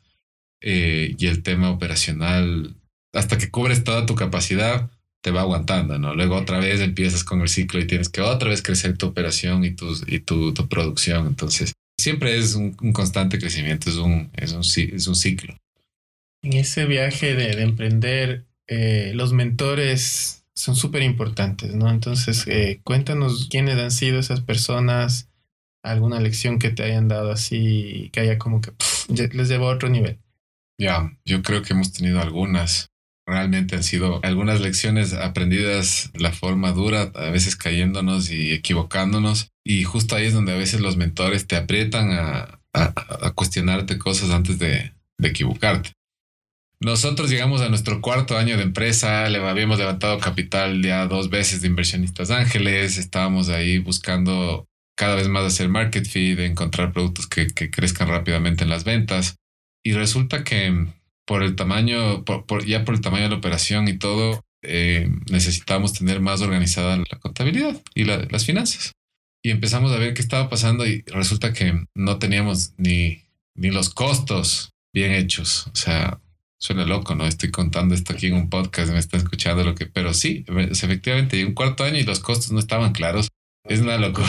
eh, 0.62 1.16
y 1.18 1.28
el 1.28 1.43
tema 1.43 1.70
operacional, 1.70 2.76
hasta 3.14 3.38
que 3.38 3.49
cubres 3.49 3.84
toda 3.84 4.06
tu 4.06 4.16
capacidad, 4.16 4.89
te 5.22 5.32
va 5.32 5.41
aguantando, 5.41 5.99
¿no? 5.99 6.16
Luego 6.16 6.36
otra 6.36 6.60
vez 6.60 6.82
empiezas 6.82 7.24
con 7.24 7.41
el 7.41 7.49
ciclo 7.49 7.80
y 7.80 7.88
tienes 7.88 8.10
que 8.10 8.22
otra 8.22 8.49
vez 8.49 8.62
crecer 8.62 8.97
tu 8.97 9.08
operación 9.08 9.64
y, 9.64 9.76
y 10.08 10.20
tu, 10.20 10.54
tu 10.54 10.68
producción. 10.68 11.28
Entonces, 11.28 11.74
siempre 12.00 12.38
es 12.38 12.56
un, 12.56 12.74
constante 12.94 13.39
crecimiento, 13.39 13.89
es 13.89 13.98
un, 13.98 14.30
es, 14.36 14.52
un, 14.54 14.62
es 14.62 15.08
un 15.08 15.16
ciclo. 15.16 15.56
En 16.44 16.54
ese 16.54 16.86
viaje 16.86 17.36
de, 17.36 17.62
emprender, 17.62 18.46
eh, 18.68 19.12
los 19.16 19.34
mentores 19.34 20.46
son 20.56 20.76
súper 20.76 21.04
importantes, 21.04 21.76
¿no? 21.76 21.89
Entonces, 21.89 22.46
eh, 22.48 22.82
cuéntanos 22.84 23.48
quiénes 23.50 23.78
han 23.78 23.92
sido 23.92 24.20
esas 24.20 24.42
personas, 24.42 25.30
alguna 25.84 26.20
lección 26.20 26.60
que 26.60 26.70
te 26.70 26.84
hayan 26.84 27.08
dado 27.08 27.32
así, 27.32 28.10
que 28.12 28.22
haya 28.22 28.38
como 28.38 28.62
que 28.62 28.72
les 29.10 29.50
llevó 29.50 29.70
a 29.70 29.76
otro 29.76 29.89
nivel. 29.89 30.20
Ya, 30.80 31.16
yo 31.26 31.44
creo 31.44 31.62
que 31.62 31.74
hemos 31.74 31.94
tenido 31.94 32.20
algunas 32.20 32.91
realmente 33.32 33.76
han 33.76 33.84
sido 33.84 34.20
algunas 34.24 34.60
lecciones 34.60 35.14
aprendidas 35.14 36.12
la 36.14 36.32
forma 36.32 36.72
dura, 36.72 37.12
a 37.16 37.30
veces 37.30 37.56
cayéndonos 37.56 38.30
y 38.30 38.52
equivocándonos. 38.52 39.52
Y 39.64 39.84
justo 39.84 40.16
ahí 40.16 40.26
es 40.26 40.34
donde 40.34 40.52
a 40.52 40.58
veces 40.58 40.82
los 40.82 40.98
mentores 40.98 41.48
te 41.48 41.56
aprietan 41.56 42.12
a, 42.12 42.58
cuestionarte 43.36 43.98
cosas 43.98 44.30
antes 44.32 44.60
de, 44.60 44.94
equivocarte. 45.22 45.92
Nosotros 46.80 47.30
llegamos 47.30 47.62
a 47.62 47.70
nuestro 47.70 48.02
cuarto 48.02 48.38
año 48.38 48.58
de 48.58 48.64
empresa, 48.64 49.30
le 49.30 49.38
habíamos 49.38 49.78
levantado 49.78 50.18
capital 50.20 50.82
ya 50.82 51.06
dos 51.06 51.30
veces 51.30 51.62
de 51.62 51.68
inversionistas 51.68 52.32
ángeles, 52.32 52.98
estábamos 52.98 53.50
ahí 53.50 53.78
buscando 53.78 54.66
cada 54.98 55.16
vez 55.16 55.28
más 55.28 55.44
hacer 55.44 55.70
market 55.70 56.08
feed, 56.08 56.40
encontrar 56.40 56.92
productos 56.92 57.28
que 57.28 57.70
crezcan 57.70 58.10
rápidamente 58.10 58.64
en 58.64 58.70
las 58.70 58.84
ventas. 58.84 59.36
Y 59.84 59.94
resulta 59.94 60.44
que 60.44 60.88
por 61.32 61.44
el 61.44 61.56
tamaño, 61.56 62.26
por, 62.26 62.66
ya 62.66 62.84
por 62.84 62.94
el 62.94 63.00
tamaño 63.00 63.24
de 63.24 63.30
la 63.30 63.38
operación 63.38 63.88
y 63.88 63.98
todo, 63.98 64.44
eh, 64.64 65.10
tener 65.98 66.20
más 66.20 66.42
organizada 66.42 66.98
la 66.98 67.20
contabilidad 67.22 67.82
y 67.96 68.04
las 68.04 68.46
finanzas. 68.46 68.92
Y 69.42 69.52
empezamos 69.52 69.94
a 69.94 69.98
ver 69.98 70.14
qué 70.14 70.22
estaba 70.22 70.50
pasando 70.50 70.86
y 70.86 71.04
resulta 71.04 71.54
que 71.54 71.86
no 71.96 72.20
teníamos 72.20 72.74
ni, 72.76 73.24
ni 73.56 73.72
los 73.72 73.92
costos 73.92 74.72
bien 74.94 75.14
hechos. 75.14 75.68
O 75.68 75.76
sea, 75.78 76.20
suena 76.60 76.84
loco, 76.84 77.16
¿no? 77.16 77.26
Estoy 77.26 77.50
contando 77.50 77.96
esto 77.96 78.12
aquí 78.12 78.28
en 78.28 78.34
un 78.34 78.50
podcast, 78.50 78.92
me 78.92 79.00
está 79.00 79.16
escuchando 79.16 79.64
lo 79.64 79.74
que, 79.74 79.86
pero 79.86 80.14
sí, 80.14 80.44
efectivamente, 80.50 81.46
un 81.46 81.54
cuarto 81.54 81.86
año 81.86 81.98
y 81.98 82.04
los 82.04 82.20
costos 82.20 82.52
no 82.52 82.60
estaban 82.60 82.92
claros. 82.92 83.30
Es 83.64 83.80
una 83.80 83.97
locura. 83.97 84.28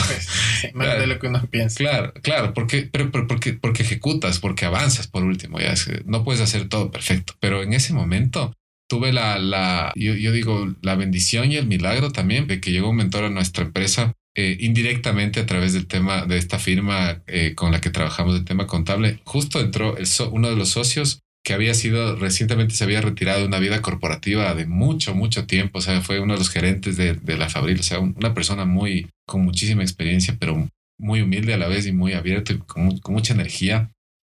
Más 0.74 0.98
de 0.98 1.06
lo 1.06 1.18
que 1.18 1.26
uno 1.26 1.40
piensa. 1.50 1.78
Claro, 1.78 2.12
claro, 2.22 2.54
porque, 2.54 2.88
pero, 2.90 3.10
porque, 3.10 3.54
porque 3.54 3.82
ejecutas, 3.82 4.38
porque 4.38 4.66
avanzas 4.66 5.06
por 5.06 5.24
último. 5.24 5.58
Ya 5.58 5.74
no 6.04 6.24
puedes 6.24 6.40
hacer 6.40 6.68
todo 6.68 6.90
perfecto, 6.90 7.34
pero 7.40 7.62
en 7.62 7.72
ese 7.72 7.94
momento 7.94 8.52
tuve 8.88 9.12
la, 9.12 9.38
la 9.38 9.92
yo, 9.94 10.32
digo, 10.32 10.74
la 10.82 10.96
bendición 10.96 11.50
y 11.50 11.56
el 11.56 11.66
milagro 11.66 12.12
también 12.12 12.46
de 12.46 12.60
que 12.60 12.72
llegó 12.72 12.90
un 12.90 12.96
mentor 12.96 13.24
a 13.24 13.30
nuestra 13.30 13.64
empresa 13.64 14.12
eh, 14.34 14.58
indirectamente 14.60 15.40
a 15.40 15.46
través 15.46 15.72
del 15.72 15.86
tema 15.86 16.26
de 16.26 16.36
esta 16.36 16.58
firma 16.58 17.22
eh, 17.26 17.54
con 17.54 17.72
la 17.72 17.80
que 17.80 17.90
trabajamos 17.90 18.36
el 18.36 18.44
tema 18.44 18.66
contable. 18.66 19.20
Justo 19.24 19.60
entró 19.60 19.96
el 19.96 20.06
uno 20.30 20.50
de 20.50 20.56
los 20.56 20.68
socios 20.68 21.22
que 21.44 21.54
había 21.54 21.74
sido 21.74 22.16
recientemente 22.16 22.74
se 22.74 22.84
había 22.84 23.00
retirado 23.00 23.40
de 23.40 23.46
una 23.46 23.58
vida 23.58 23.82
corporativa 23.82 24.54
de 24.54 24.66
mucho, 24.66 25.14
mucho 25.14 25.46
tiempo. 25.46 25.78
O 25.78 25.82
sea, 25.82 26.00
fue 26.00 26.20
uno 26.20 26.34
de 26.34 26.38
los 26.38 26.50
gerentes 26.50 26.96
de, 26.96 27.36
la 27.36 27.48
Fabril. 27.48 27.80
O 27.80 27.82
sea, 27.82 27.98
una 27.98 28.34
persona 28.34 28.64
muy, 28.64 29.10
con 29.26 29.42
muchísima 29.42 29.82
experiencia, 29.82 30.36
pero 30.38 30.68
muy 30.98 31.20
humilde 31.20 31.54
a 31.54 31.58
la 31.58 31.68
vez 31.68 31.86
y 31.86 31.92
muy 31.92 32.12
abierto 32.12 32.52
y 32.52 32.58
con 32.58 33.00
mucha 33.08 33.34
energía. 33.34 33.90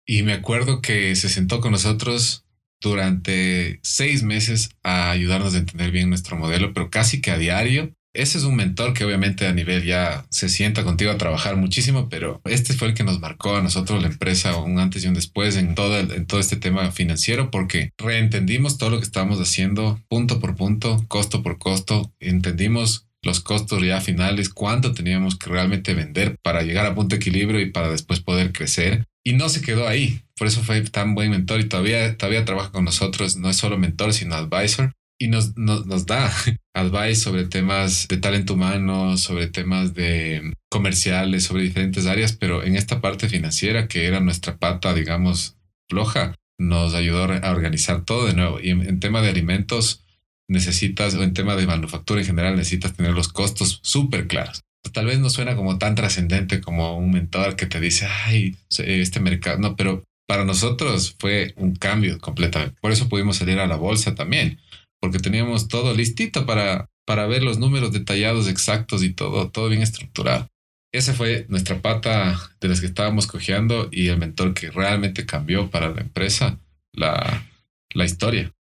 Y 0.07 0.23
me 0.23 0.33
acuerdo 0.33 0.81
que 0.81 1.15
se 1.17 1.29
sentó 1.29 1.61
con 1.61 1.73
nosotros 1.73 2.45
durante 2.81 3.79
seis 3.83 4.23
meses 4.23 4.71
a 4.83 5.11
ayudarnos 5.11 5.55
a 5.55 5.59
entender 5.59 5.91
bien 5.91 6.09
nuestro 6.09 6.37
modelo, 6.37 6.73
pero 6.73 6.91
casi 6.91 7.21
que 7.21 7.31
a 7.31 7.39
diario 7.39 7.93
ese 8.15 8.39
es 8.39 8.45
un 8.45 8.57
mentor 8.57 8.93
que 8.93 9.05
obviamente 9.05 9.47
a 9.47 9.53
nivel 9.53 9.85
ya 9.85 10.27
se 10.31 10.49
sienta 10.49 10.85
contigo 10.85 11.11
a 11.11 11.19
trabajar 11.19 11.57
muchísimo, 11.57 12.09
pero 12.09 12.41
este 12.45 12.75
fue 12.75 12.89
el 12.89 12.95
que 12.95 13.05
nos 13.05 13.21
marcó 13.21 13.57
a 13.57 13.63
nosotros 13.63 14.03
la 14.03 14.09
empresa 14.09 14.57
un 14.57 14.79
antes 14.79 15.05
y 15.05 15.09
un 15.09 15.15
después 15.15 15.57
en 15.57 15.75
todo, 15.75 15.99
en 15.99 16.27
todo 16.27 16.41
este 16.41 16.57
tema 16.57 16.91
financiero 16.93 17.51
porque 17.51 17.93
reentendimos 17.97 18.79
todo 18.79 18.91
lo 18.91 18.99
que 18.99 19.05
estábamos 19.05 19.41
haciendo 19.41 20.01
punto 20.09 20.41
por 20.41 20.57
punto, 20.57 21.05
costo 21.09 21.43
por 21.43 21.59
costo, 21.59 22.13
entendimos 22.21 23.07
los 23.23 23.41
costos 23.41 23.83
ya 23.83 24.01
finales, 24.01 24.49
cuánto 24.49 24.93
teníamos 24.93 25.39
que 25.39 25.49
realmente 25.49 25.95
vender 25.95 26.37
para 26.43 26.63
llegar 26.63 26.87
a 26.87 26.95
punto 26.95 27.15
de 27.15 27.21
equilibrio 27.21 27.61
y 27.61 27.71
para 27.71 27.89
después 27.89 28.21
poder 28.21 28.53
crecer. 28.53 29.07
Y 29.25 29.35
no 29.35 29.49
se 29.49 29.63
quedó 29.63 29.87
ahí. 29.87 30.21
Por 30.37 30.49
eso 30.49 30.63
fue 30.63 30.81
tan 30.83 31.15
buen 31.15 31.31
mentor 31.31 31.61
y 31.61 31.69
todavía, 31.69 32.17
todavía 32.17 32.45
trabaja 32.45 32.73
con 32.73 32.85
nosotros. 32.85 33.37
No 33.37 33.49
es 33.49 33.57
solo 33.57 33.79
mentor, 33.79 34.13
sino 34.13 34.35
advisor. 34.35 34.93
Y 35.23 35.29
nos, 35.29 35.57
nos, 35.57 35.87
nos 35.87 36.05
da 36.07 36.33
advice 36.75 37.15
sobre 37.15 37.45
temas 37.45 38.09
de 38.09 38.17
talento 38.17 38.55
humano, 38.55 39.17
sobre 39.17 39.47
temas 39.47 39.95
de 39.95 40.53
comerciales, 40.69 41.45
sobre 41.45 41.63
diferentes 41.63 42.07
áreas, 42.07 42.33
pero 42.33 42.65
en 42.65 42.75
esta 42.75 43.01
parte 43.01 43.29
financiera, 43.29 43.87
que 43.87 44.07
era 44.07 44.19
nuestra 44.19 44.57
pata, 44.57 44.93
digamos, 44.93 45.57
floja, 45.89 46.35
nos 46.59 46.95
ayudó 46.95 47.23
a 47.23 47.51
organizar 47.53 48.05
todo 48.05 48.27
de 48.27 48.35
nuevo. 48.35 48.59
Y 48.61 48.71
en, 48.71 48.99
tema 48.99 49.23
de 49.23 49.29
alimentos, 49.29 50.03
necesitas, 50.49 51.15
o 51.15 51.23
en 51.23 51.35
tema 51.35 51.55
de 51.55 51.69
manufactura 51.69 52.21
en 52.21 52.27
general, 52.27 52.57
necesitas 52.57 52.95
tener 52.95 53.13
los 53.13 53.29
costos 53.29 53.79
súper 53.85 54.27
claros. 54.27 54.63
Tal 54.93 55.07
vez 55.07 55.21
no 55.21 55.31
suena 55.31 55.55
como 55.55 55.79
tan 55.79 55.95
trascendente 55.95 56.61
como 56.61 56.97
un 56.97 57.13
mentor 57.13 57.55
que 57.55 57.67
te 57.67 57.79
dice, 57.79 58.09
ay, 58.25 58.57
este 58.77 59.21
mercado, 59.21 59.61
no, 59.61 59.77
pero 59.77 60.03
para 60.27 60.45
nosotros 60.45 61.15
fue 61.17 61.55
un 61.57 61.77
cambio 61.77 62.19
completamente. 62.19 62.75
Por 62.81 62.91
eso 62.91 63.09
pudimos 63.09 63.37
salir 63.37 63.61
a 63.61 63.69
la 63.69 63.77
bolsa 63.77 64.17
también, 64.17 64.59
porque 65.03 65.19
teníamos 65.19 65.67
todo 65.67 65.93
listito 65.93 66.47
para, 66.47 66.89
para 67.05 67.27
ver 67.27 67.43
los 67.43 67.59
números 67.59 67.93
detallados, 67.93 68.47
exactos 68.47 69.03
y 69.03 69.13
todo, 69.13 69.51
todo 69.51 69.69
bien 69.69 69.83
estructurado. 69.83 70.47
Esa 70.95 71.13
fue 71.13 71.45
nuestra 71.49 71.83
pata 71.83 72.39
de 72.61 72.69
las 72.69 72.81
que 72.81 72.87
estábamos 72.87 73.27
cojeando 73.27 73.89
y 73.91 74.07
el 74.09 74.19
mentor 74.19 74.55
que 74.55 74.71
realmente 74.71 75.27
cambió 75.27 75.71
para 75.71 75.91
la 75.91 76.03
empresa 76.03 76.61
la, 76.93 77.45
la 77.93 78.05
historia. 78.05 78.53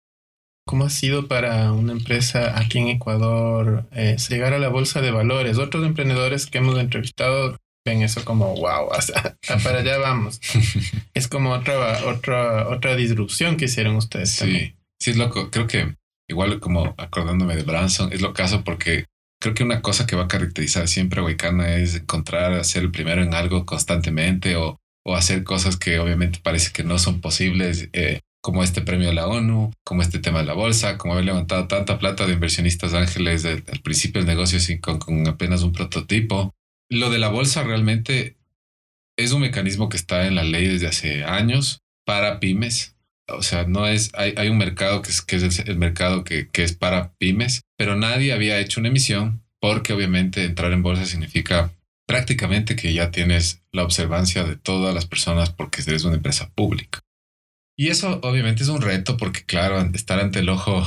¿Cómo 0.65 0.85
ha 0.85 0.89
sido 0.89 1.27
para 1.27 1.71
una 1.73 1.91
empresa 1.91 2.57
aquí 2.57 2.79
en 2.79 2.87
Ecuador 2.87 3.87
eh, 3.91 4.17
llegar 4.29 4.53
a 4.53 4.59
la 4.59 4.69
bolsa 4.69 5.01
de 5.01 5.11
valores? 5.11 5.59
Otros 5.59 5.85
emprendedores 5.85 6.47
que 6.47 6.57
hemos 6.57 6.79
entrevistado 6.79 7.57
ven 7.85 8.01
eso 8.01 8.25
como 8.25 8.55
wow, 8.55 8.93
hasta, 8.93 9.37
para 9.63 9.79
allá 9.79 9.99
vamos. 9.99 10.41
es 11.13 11.27
como 11.27 11.51
otra, 11.51 12.05
otra, 12.05 12.67
otra 12.69 12.95
disrupción 12.95 13.57
que 13.57 13.65
hicieron 13.65 13.95
ustedes. 13.95 14.31
Sí, 14.31 14.73
sí, 14.99 15.11
es 15.11 15.17
loco. 15.17 15.51
Creo 15.51 15.67
que 15.67 15.95
igual 16.31 16.59
como 16.59 16.95
acordándome 16.97 17.55
de 17.55 17.63
Branson, 17.63 18.11
es 18.11 18.21
lo 18.21 18.33
caso 18.33 18.63
porque 18.63 19.05
creo 19.39 19.53
que 19.53 19.63
una 19.63 19.81
cosa 19.81 20.07
que 20.07 20.15
va 20.15 20.23
a 20.23 20.27
caracterizar 20.27 20.87
siempre 20.87 21.19
a 21.19 21.23
Waikana 21.23 21.75
es 21.75 21.95
encontrar, 21.95 22.63
ser 22.65 22.83
el 22.83 22.91
primero 22.91 23.21
en 23.21 23.33
algo 23.33 23.65
constantemente 23.65 24.55
o, 24.55 24.79
o 25.05 25.15
hacer 25.15 25.43
cosas 25.43 25.77
que 25.77 25.99
obviamente 25.99 26.39
parece 26.41 26.71
que 26.71 26.83
no 26.83 26.97
son 26.97 27.21
posibles, 27.21 27.89
eh, 27.93 28.21
como 28.41 28.63
este 28.63 28.81
premio 28.81 29.09
de 29.09 29.13
la 29.13 29.27
ONU, 29.27 29.71
como 29.83 30.01
este 30.01 30.17
tema 30.17 30.39
de 30.39 30.45
la 30.45 30.53
bolsa, 30.53 30.97
como 30.97 31.13
haber 31.13 31.25
levantado 31.25 31.67
tanta 31.67 31.99
plata 31.99 32.25
de 32.25 32.33
inversionistas 32.33 32.93
ángeles 32.93 33.45
al 33.45 33.61
principio 33.83 34.21
del 34.21 34.27
negocio 34.27 34.59
sin, 34.59 34.79
con, 34.79 34.97
con 34.97 35.27
apenas 35.27 35.61
un 35.61 35.73
prototipo. 35.73 36.55
Lo 36.89 37.11
de 37.11 37.19
la 37.19 37.29
bolsa 37.29 37.63
realmente 37.63 38.37
es 39.17 39.31
un 39.31 39.41
mecanismo 39.41 39.89
que 39.89 39.97
está 39.97 40.25
en 40.25 40.35
la 40.35 40.43
ley 40.43 40.67
desde 40.67 40.87
hace 40.87 41.23
años 41.23 41.81
para 42.05 42.39
pymes 42.39 42.95
o 43.35 43.43
sea, 43.43 43.65
no 43.65 43.87
es, 43.87 44.11
hay, 44.13 44.33
hay 44.37 44.49
un 44.49 44.57
mercado 44.57 45.01
que 45.01 45.09
es, 45.09 45.21
que 45.21 45.35
es 45.37 45.59
el, 45.59 45.77
mercado 45.77 46.23
que, 46.23 46.49
que, 46.49 46.63
es 46.63 46.73
para 46.73 47.13
pymes, 47.17 47.61
pero 47.77 47.95
nadie 47.95 48.33
había 48.33 48.59
hecho 48.59 48.79
una 48.79 48.89
emisión 48.89 49.41
porque 49.59 49.93
obviamente 49.93 50.43
entrar 50.43 50.71
en 50.71 50.83
bolsa 50.83 51.05
significa 51.05 51.71
prácticamente 52.07 52.75
que 52.75 52.93
ya 52.93 53.11
tienes 53.11 53.61
la 53.71 53.83
observancia 53.83 54.43
de 54.43 54.55
todas 54.55 54.93
las 54.93 55.05
personas 55.05 55.49
porque 55.49 55.81
eres 55.85 56.03
una 56.03 56.15
empresa 56.15 56.49
pública. 56.53 56.99
Y 57.77 57.89
eso 57.89 58.19
obviamente 58.23 58.63
es 58.63 58.69
un 58.69 58.81
reto 58.81 59.17
porque 59.17 59.43
claro, 59.43 59.79
estar 59.93 60.19
ante 60.19 60.39
el 60.39 60.49
ojo 60.49 60.85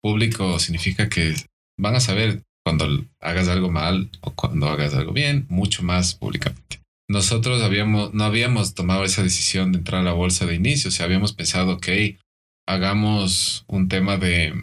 público 0.00 0.58
significa 0.58 1.08
que 1.08 1.34
van 1.78 1.96
a 1.96 2.00
saber 2.00 2.42
cuando 2.64 3.04
hagas 3.20 3.48
algo 3.48 3.70
mal 3.70 4.10
o 4.20 4.32
cuando 4.32 4.68
hagas 4.68 4.94
algo 4.94 5.12
bien, 5.12 5.46
mucho 5.48 5.82
más 5.82 6.14
públicamente 6.14 6.83
nosotros 7.08 7.62
habíamos, 7.62 8.14
no 8.14 8.24
habíamos 8.24 8.74
tomado 8.74 9.04
esa 9.04 9.22
decisión 9.22 9.72
de 9.72 9.78
entrar 9.78 10.00
a 10.00 10.04
la 10.04 10.12
bolsa 10.12 10.46
de 10.46 10.54
inicio. 10.54 10.88
O 10.88 10.90
sea, 10.90 11.06
habíamos 11.06 11.32
pensado, 11.32 11.74
ok, 11.74 11.88
hagamos 12.66 13.64
un 13.68 13.88
tema 13.88 14.16
de 14.16 14.54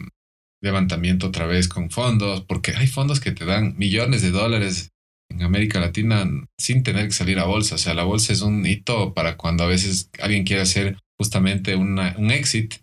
levantamiento 0.60 1.28
otra 1.28 1.46
vez 1.46 1.68
con 1.68 1.90
fondos, 1.90 2.42
porque 2.42 2.72
hay 2.76 2.86
fondos 2.86 3.20
que 3.20 3.32
te 3.32 3.44
dan 3.44 3.76
millones 3.76 4.22
de 4.22 4.30
dólares 4.30 4.90
en 5.28 5.42
América 5.42 5.80
Latina 5.80 6.28
sin 6.58 6.82
tener 6.82 7.06
que 7.06 7.14
salir 7.14 7.38
a 7.38 7.44
bolsa. 7.44 7.76
O 7.76 7.78
sea, 7.78 7.94
la 7.94 8.04
bolsa 8.04 8.32
es 8.32 8.42
un 8.42 8.66
hito 8.66 9.14
para 9.14 9.36
cuando 9.36 9.64
a 9.64 9.68
veces 9.68 10.10
alguien 10.20 10.44
quiere 10.44 10.62
hacer 10.62 10.98
justamente 11.18 11.76
una, 11.76 12.14
un 12.18 12.30
exit 12.30 12.74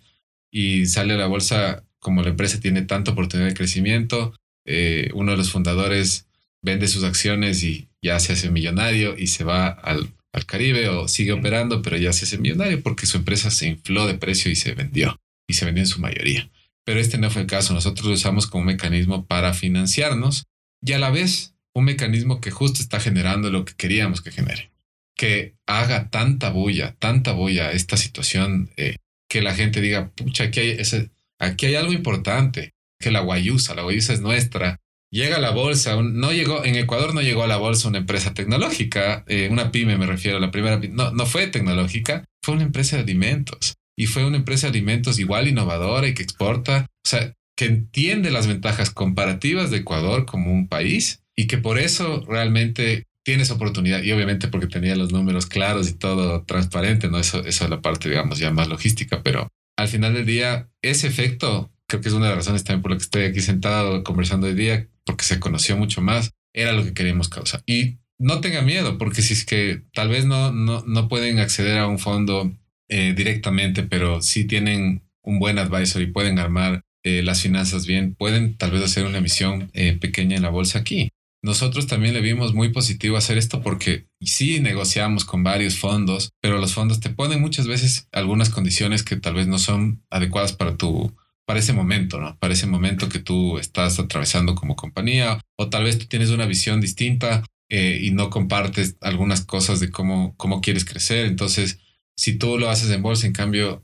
y 0.52 0.86
sale 0.88 1.14
a 1.14 1.18
la 1.18 1.28
bolsa 1.28 1.84
como 2.00 2.22
la 2.22 2.30
empresa 2.30 2.60
tiene 2.60 2.82
tanta 2.82 3.12
oportunidad 3.12 3.50
de 3.50 3.56
crecimiento. 3.56 4.34
Eh, 4.66 5.12
uno 5.14 5.32
de 5.32 5.38
los 5.38 5.52
fundadores 5.52 6.28
vende 6.62 6.88
sus 6.88 7.04
acciones 7.04 7.64
y 7.64 7.89
ya 8.02 8.20
se 8.20 8.34
hace 8.34 8.50
millonario 8.50 9.18
y 9.18 9.28
se 9.28 9.44
va 9.44 9.68
al, 9.68 10.14
al 10.34 10.46
Caribe 10.46 10.90
o 10.90 11.08
sigue 11.08 11.34
operando, 11.34 11.82
pero 11.82 11.98
ya 11.98 12.14
se 12.14 12.26
hace 12.26 12.38
millonario 12.38 12.82
porque 12.82 13.06
su 13.06 13.18
empresa 13.18 13.52
se 13.52 13.68
infló 13.68 14.08
de 14.08 14.16
precio 14.16 14.52
y 14.52 14.56
se 14.56 14.74
vendió 14.74 15.20
y 15.48 15.54
se 15.54 15.66
vendió 15.66 15.84
en 15.84 15.88
su 15.88 16.00
mayoría. 16.00 16.50
Pero 16.86 17.00
este 17.00 17.18
no 17.18 17.30
fue 17.30 17.42
el 17.42 17.48
caso. 17.48 17.74
Nosotros 17.74 18.08
lo 18.08 18.14
usamos 18.14 18.48
como 18.48 18.62
un 18.62 18.68
mecanismo 18.68 19.26
para 19.26 19.54
financiarnos 19.54 20.46
y 20.82 20.94
a 20.94 21.00
la 21.00 21.10
vez 21.10 21.56
un 21.74 21.86
mecanismo 21.86 22.42
que 22.42 22.52
justo 22.52 22.82
está 22.82 23.00
generando 23.00 23.50
lo 23.50 23.66
que 23.66 23.74
queríamos 23.74 24.22
que 24.22 24.32
genere. 24.32 24.72
Que 25.16 25.56
haga 25.68 26.10
tanta 26.10 26.50
bulla, 26.50 26.96
tanta 27.00 27.34
bulla 27.34 27.72
esta 27.72 27.98
situación, 27.98 28.72
eh, 28.78 28.96
que 29.30 29.42
la 29.42 29.54
gente 29.54 29.82
diga, 29.82 30.10
pucha, 30.12 30.46
aquí 30.46 30.62
hay, 30.62 30.70
ese, 30.72 31.12
aquí 31.40 31.68
hay 31.68 31.76
algo 31.76 31.94
importante, 31.94 32.74
que 33.00 33.12
la 33.12 33.20
guayusa, 33.20 33.76
la 33.76 33.84
guayusa 33.84 34.14
es 34.14 34.22
nuestra, 34.22 34.80
llega 35.12 35.38
a 35.38 35.40
la 35.40 35.52
bolsa, 35.52 36.02
no 36.02 36.32
llegó, 36.32 36.64
en 36.64 36.76
Ecuador 36.76 37.14
no 37.14 37.22
llegó 37.22 37.44
a 37.44 37.48
la 37.48 37.58
bolsa 37.58 37.88
una 37.88 37.98
empresa 37.98 38.34
tecnológica, 38.34 39.24
eh, 39.28 39.50
una 39.52 39.72
pyme 39.72 39.98
me 39.98 40.06
refiero, 40.06 40.40
la 40.40 40.52
primera, 40.52 40.80
no, 40.92 41.12
no 41.12 41.26
fue 41.26 41.48
tecnológica, 41.48 42.26
fue 42.44 42.56
una 42.56 42.64
empresa 42.64 42.96
de 42.98 43.04
alimentos 43.04 43.76
y 43.98 44.06
fue 44.06 44.26
una 44.26 44.38
empresa 44.38 44.68
de 44.68 44.78
alimentos 44.78 45.20
igual 45.20 45.48
innovadora 45.48 46.08
y 46.08 46.14
que 46.14 46.24
exporta, 46.24 46.86
o 46.90 47.10
sea, 47.10 47.34
que 47.58 47.66
entiende 47.66 48.32
las 48.32 48.48
ventajas 48.48 48.92
comparativas 48.92 49.72
de 49.72 49.78
Ecuador 49.78 50.26
como 50.26 50.54
un 50.54 50.68
país 50.68 51.24
y 51.36 51.48
que 51.48 51.58
por 51.58 51.78
eso 51.78 52.24
realmente 52.28 53.04
tiene 53.26 53.44
esa 53.44 53.56
oportunidad 53.56 54.02
y 54.02 54.12
obviamente 54.12 54.48
porque 54.48 54.68
tenía 54.68 54.96
los 54.96 55.12
números 55.12 55.46
claros 55.46 55.90
y 55.90 55.94
todo 55.94 56.44
transparente, 56.44 57.10
¿no? 57.10 57.20
Eso, 57.20 57.44
eso 57.46 57.66
es 57.66 57.70
la 57.70 57.82
parte, 57.82 58.10
digamos, 58.10 58.40
ya 58.40 58.52
más 58.52 58.70
logística, 58.70 59.22
pero 59.24 59.50
al 59.78 59.88
final 59.88 60.14
del 60.14 60.26
día, 60.26 60.70
ese 60.82 61.08
efecto 61.08 61.72
creo 61.90 62.02
que 62.02 62.08
es 62.08 62.14
una 62.14 62.28
de 62.28 62.36
las 62.36 62.46
razones 62.46 62.64
también 62.64 62.84
por 62.84 62.92
la 62.92 62.98
que 62.98 63.04
estoy 63.04 63.24
aquí 63.24 63.42
sentado 63.42 64.04
conversando 64.04 64.48
hoy 64.48 64.54
día, 64.54 64.88
porque 65.04 65.26
se 65.26 65.40
conoció 65.40 65.76
mucho 65.76 66.02
más, 66.02 66.32
era 66.54 66.72
lo 66.72 66.84
que 66.84 66.94
queríamos 66.94 67.28
causar. 67.28 67.64
Y 67.66 67.98
no 68.20 68.42
tenga 68.42 68.62
miedo, 68.62 68.98
porque 68.98 69.22
si 69.22 69.34
es 69.34 69.46
que 69.46 69.82
tal 69.94 70.10
vez 70.10 70.26
no, 70.26 70.52
no, 70.52 70.84
no 70.86 71.08
pueden 71.08 71.40
acceder 71.40 71.80
a 71.80 71.88
un 71.88 72.00
fondo 72.00 72.56
eh, 72.90 73.14
directamente, 73.16 73.84
pero 73.84 74.22
sí 74.22 74.46
tienen 74.46 75.04
un 75.24 75.40
buen 75.40 75.58
advisor 75.58 76.02
y 76.02 76.12
pueden 76.12 76.38
armar 76.38 76.82
eh, 77.04 77.24
las 77.24 77.42
finanzas 77.42 77.88
bien, 77.88 78.14
pueden 78.14 78.56
tal 78.56 78.72
vez 78.72 78.84
hacer 78.84 79.06
una 79.06 79.18
emisión 79.18 79.72
eh, 79.74 79.98
pequeña 79.98 80.36
en 80.36 80.44
la 80.44 80.50
bolsa 80.50 80.80
aquí. 80.80 81.10
Nosotros 81.42 81.88
también 81.88 82.14
le 82.14 82.22
vimos 82.22 82.54
muy 82.54 82.70
positivo 82.70 83.16
hacer 83.16 83.38
esto 83.38 83.62
porque 83.62 84.08
sí 84.22 84.60
negociamos 84.60 85.24
con 85.24 85.42
varios 85.42 85.78
fondos, 85.78 86.32
pero 86.42 86.60
los 86.60 86.74
fondos 86.74 87.00
te 87.00 87.10
ponen 87.10 87.40
muchas 87.40 87.66
veces 87.66 88.10
algunas 88.12 88.50
condiciones 88.50 89.04
que 89.04 89.16
tal 89.16 89.36
vez 89.36 89.48
no 89.48 89.58
son 89.58 90.04
adecuadas 90.10 90.52
para 90.52 90.76
tu, 90.76 91.16
para 91.50 91.62
ese 91.62 91.74
momento, 91.74 92.22
¿no? 92.22 92.38
Para 92.38 92.54
ese 92.54 92.68
momento 92.68 93.10
que 93.10 93.18
tú 93.18 93.58
estás 93.58 93.98
atravesando 93.98 94.54
como 94.54 94.76
compañía 94.76 95.42
o 95.58 95.68
tal 95.68 95.84
vez 95.84 95.98
tú 95.98 96.06
tienes 96.06 96.30
una 96.30 96.46
visión 96.46 96.80
distinta 96.80 97.44
eh, 97.72 97.98
y 98.04 98.12
no 98.12 98.30
compartes 98.30 98.98
algunas 99.02 99.46
cosas 99.46 99.80
de 99.80 99.90
cómo, 99.90 100.36
cómo 100.38 100.62
quieres 100.62 100.86
crecer. 100.86 101.26
Entonces, 101.26 101.80
si 102.16 102.38
tú 102.38 102.60
lo 102.60 102.70
haces 102.70 102.92
en 102.92 103.02
bolsa, 103.02 103.26
en 103.26 103.34
cambio, 103.34 103.84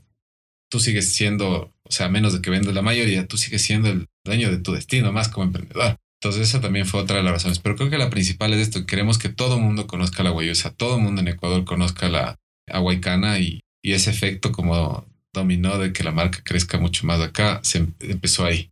tú 0.70 0.78
sigues 0.78 1.12
siendo, 1.12 1.74
o 1.82 1.90
sea, 1.90 2.08
menos 2.08 2.34
de 2.34 2.40
que 2.40 2.50
vendas 2.50 2.72
la 2.72 2.82
mayoría, 2.82 3.26
tú 3.26 3.36
sigues 3.36 3.62
siendo 3.62 3.88
el 3.88 4.06
dueño 4.24 4.48
de 4.52 4.58
tu 4.58 4.70
destino, 4.70 5.10
más 5.10 5.28
como 5.28 5.46
emprendedor. 5.46 5.96
Entonces, 6.22 6.48
esa 6.48 6.60
también 6.60 6.86
fue 6.86 7.00
otra 7.00 7.16
de 7.16 7.24
las 7.24 7.32
razones. 7.32 7.58
Pero 7.58 7.74
creo 7.74 7.90
que 7.90 7.98
la 7.98 8.10
principal 8.10 8.52
es 8.52 8.60
esto. 8.60 8.86
Queremos 8.86 9.18
que 9.18 9.28
todo 9.28 9.56
el 9.56 9.62
mundo 9.62 9.88
conozca 9.88 10.22
la 10.22 10.30
guayusa, 10.30 10.72
todo 10.72 10.98
el 10.98 11.02
mundo 11.02 11.20
en 11.20 11.26
Ecuador 11.26 11.64
conozca 11.64 12.08
la 12.08 12.36
aguaycana 12.68 13.40
y, 13.40 13.58
y 13.82 13.94
ese 13.94 14.10
efecto 14.10 14.52
como 14.52 15.04
dominó 15.36 15.78
de 15.78 15.92
que 15.92 16.02
la 16.02 16.10
marca 16.10 16.40
crezca 16.42 16.78
mucho 16.78 17.06
más 17.06 17.20
acá, 17.20 17.60
se 17.62 17.78
em-, 17.78 17.92
empezó 18.00 18.44
ahí. 18.44 18.70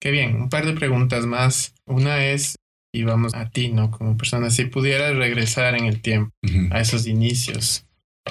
Qué 0.00 0.10
bien, 0.10 0.36
un 0.36 0.48
par 0.48 0.64
de 0.64 0.72
preguntas 0.72 1.26
más. 1.26 1.74
Una 1.84 2.24
es, 2.24 2.56
y 2.92 3.02
vamos 3.02 3.34
a 3.34 3.50
ti, 3.50 3.68
¿no? 3.68 3.90
Como 3.90 4.16
persona, 4.16 4.50
si 4.50 4.64
pudieras 4.66 5.16
regresar 5.16 5.74
en 5.74 5.86
el 5.86 6.00
tiempo 6.00 6.30
a 6.70 6.80
esos 6.80 7.06
inicios, 7.06 7.84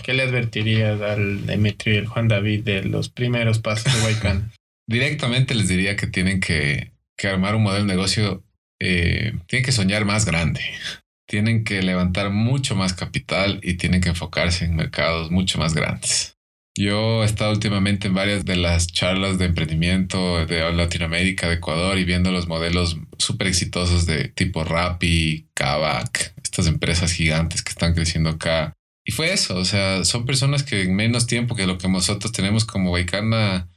¿qué 0.04 0.14
le 0.14 0.24
advertirías 0.24 1.02
al 1.02 1.45
Demetrio 1.45 1.95
y 1.95 1.97
al 1.97 2.08
Juan 2.08 2.28
David 2.28 2.64
de 2.64 2.84
los 2.84 3.10
primeros 3.10 3.60
pasos 3.60 3.93
de 3.93 4.02
Waikan? 4.02 4.52
Directamente 4.88 5.54
les 5.54 5.68
diría 5.68 5.95
que 5.95 6.08
tienen 6.08 6.39
que, 6.39 6.91
que 7.16 7.28
armar 7.28 7.56
un 7.56 7.64
modelo 7.64 7.86
de 7.86 7.93
negocio, 7.93 8.43
eh, 8.80 9.34
tienen 9.45 9.64
que 9.64 9.72
soñar 9.72 10.06
más 10.06 10.26
grande, 10.26 10.62
tienen 11.28 11.64
que 11.64 11.84
levantar 11.84 12.32
mucho 12.32 12.76
más 12.76 12.93
capital 12.93 13.60
y 13.62 13.76
tienen 13.76 14.02
que 14.02 14.10
enfocarse 14.10 14.66
en 14.66 14.76
mercados 14.76 15.30
mucho 15.30 15.60
más 15.60 15.76
grandes 15.76 16.39
Yo 16.76 17.24
he 17.24 17.26
estado 17.26 17.51
últimamente 17.51 18.07
en 18.07 18.13
varias 18.13 18.45
de 18.45 18.55
las 18.55 18.88
charlas 18.88 19.38
de 19.38 19.45
emprendimiento 19.45 20.45
de 20.45 20.72
Latinoamérica, 20.72 21.47
de 21.47 21.55
Ecuador, 21.55 21.97
y 21.97 22.05
viendo 22.05 22.32
los 22.32 22.47
modelos 22.47 22.97
súper 23.17 23.47
exitosos 23.47 24.05
de 24.05 24.30
tipo 24.30 24.63
Rappi, 24.63 25.49
Kavak, 25.53 26.34
estas 26.43 26.67
empresas 26.67 27.11
gigantes 27.11 27.63
que 27.63 27.72
están 27.72 27.93
creciendo 27.93 28.30
acá. 28.30 28.74
Y 29.03 29.11
fue 29.11 29.34
eso, 29.34 29.57
o 29.57 29.65
sea, 29.65 30.05
son 30.05 30.26
personas 30.26 30.63
que 30.63 30.84
en 30.84 30.95
menos 30.95 31.26
tiempo 31.26 31.55
que 31.55 31.67
lo 31.67 31.78
que 31.78 31.89
nosotros 31.89 32.32
tenemos 32.32 32.63
como 32.65 32.91
Waikana, 32.91 33.67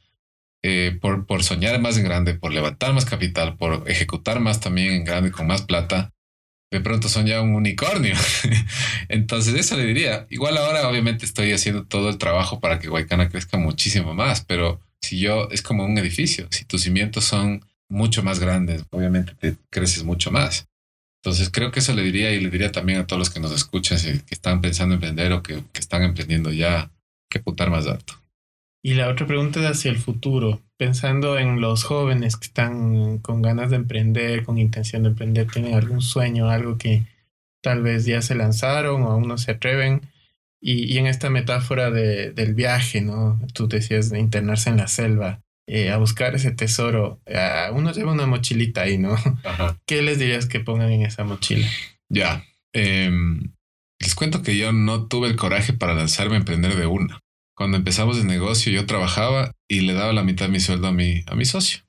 eh, 0.61 0.97
por, 1.01 1.25
por 1.25 1.43
soñar 1.43 1.81
más 1.81 1.97
en 1.97 2.05
grande, 2.05 2.35
por 2.35 2.53
levantar 2.53 2.93
más 2.93 3.05
capital, 3.05 3.57
por 3.57 3.83
ejecutar 3.89 4.39
más 4.39 4.59
también 4.59 4.93
en 4.93 5.03
grande 5.03 5.31
con 5.31 5.47
más 5.47 5.63
plata, 5.63 6.13
de 6.77 6.81
pronto 6.81 7.07
son 7.07 7.25
ya 7.25 7.41
un 7.41 7.53
unicornio. 7.53 8.15
Entonces 9.09 9.53
eso 9.55 9.77
le 9.77 9.85
diría. 9.85 10.25
Igual 10.29 10.57
ahora 10.57 10.87
obviamente 10.87 11.25
estoy 11.25 11.51
haciendo 11.51 11.85
todo 11.85 12.09
el 12.09 12.17
trabajo 12.17 12.59
para 12.59 12.79
que 12.79 12.87
Guaycana 12.87 13.29
crezca 13.29 13.57
muchísimo 13.57 14.13
más, 14.15 14.43
pero 14.43 14.81
si 15.01 15.19
yo 15.19 15.49
es 15.51 15.61
como 15.61 15.85
un 15.85 15.97
edificio, 15.97 16.47
si 16.49 16.65
tus 16.65 16.81
cimientos 16.81 17.25
son 17.25 17.63
mucho 17.89 18.23
más 18.23 18.39
grandes, 18.39 18.83
obviamente 18.89 19.33
te 19.39 19.55
creces 19.69 20.03
mucho 20.03 20.31
más. 20.31 20.67
Entonces 21.21 21.49
creo 21.51 21.71
que 21.71 21.79
eso 21.79 21.93
le 21.93 22.01
diría 22.01 22.31
y 22.31 22.39
le 22.39 22.49
diría 22.49 22.71
también 22.71 22.99
a 22.99 23.07
todos 23.07 23.19
los 23.19 23.29
que 23.29 23.39
nos 23.39 23.51
escuchan, 23.51 23.99
que 23.99 24.33
están 24.33 24.59
pensando 24.59 24.95
en 24.95 24.97
emprender 24.97 25.31
o 25.31 25.43
que, 25.43 25.63
que 25.71 25.79
están 25.79 26.03
emprendiendo 26.03 26.51
ya, 26.51 26.91
que 27.29 27.39
putar 27.39 27.69
más 27.69 27.85
alto. 27.87 28.22
Y 28.85 28.95
la 28.95 29.07
otra 29.07 29.25
pregunta 29.25 29.61
es 29.61 29.65
hacia 29.65 29.91
el 29.91 29.97
futuro, 29.97 30.61
pensando 30.77 31.37
en 31.37 31.61
los 31.61 31.85
jóvenes 31.85 32.35
que 32.35 32.47
están 32.47 33.17
con 33.19 33.41
ganas 33.41 33.69
de 33.69 33.77
emprender, 33.77 34.43
con 34.43 34.57
intención 34.57 35.03
de 35.03 35.09
emprender, 35.09 35.47
tienen 35.47 35.73
algún 35.73 36.01
sueño, 36.01 36.49
algo 36.49 36.77
que 36.77 37.05
tal 37.61 37.81
vez 37.81 38.05
ya 38.05 38.21
se 38.21 38.35
lanzaron 38.35 39.03
o 39.03 39.11
aún 39.11 39.27
no 39.29 39.37
se 39.37 39.51
atreven. 39.51 40.01
Y, 40.61 40.97
en 40.97 41.07
esta 41.07 41.29
metáfora 41.29 41.91
de, 41.91 42.31
del 42.31 42.53
viaje, 42.53 43.01
¿no? 43.01 43.39
Tú 43.53 43.67
decías 43.67 44.09
de 44.09 44.19
internarse 44.19 44.69
en 44.69 44.77
la 44.77 44.87
selva, 44.87 45.41
eh, 45.65 45.89
a 45.89 45.97
buscar 45.97 46.35
ese 46.35 46.51
tesoro. 46.51 47.21
uno 47.73 47.91
lleva 47.93 48.11
una 48.11 48.27
mochilita 48.27 48.81
ahí, 48.81 48.97
¿no? 48.97 49.15
¿Qué 49.85 50.01
les 50.01 50.19
dirías 50.19 50.45
que 50.45 50.59
pongan 50.59 50.91
en 50.91 51.03
esa 51.03 51.23
mochila? 51.23 51.67
Ya. 52.09 52.45
Em, 52.73 53.53
les 53.99 54.15
cuento 54.15 54.41
que 54.41 54.57
yo 54.57 54.73
no 54.73 55.07
tuve 55.07 55.29
el 55.29 55.37
coraje 55.37 55.71
para 55.71 55.93
lanzarme 55.93 56.35
a 56.35 56.39
emprender 56.39 56.75
de 56.75 56.85
una. 56.85 57.22
Cuando 57.55 57.77
empezamos 57.77 58.17
el 58.17 58.27
negocio 58.27 58.71
yo 58.71 58.85
trabajaba 58.85 59.51
y 59.67 59.81
le 59.81 59.93
daba 59.93 60.13
la 60.13 60.23
mitad 60.23 60.45
de 60.45 60.51
mi 60.51 60.59
sueldo 60.59 60.87
a 60.87 60.91
mi, 60.91 61.23
a 61.27 61.35
mi 61.35 61.45
socio. 61.45 61.81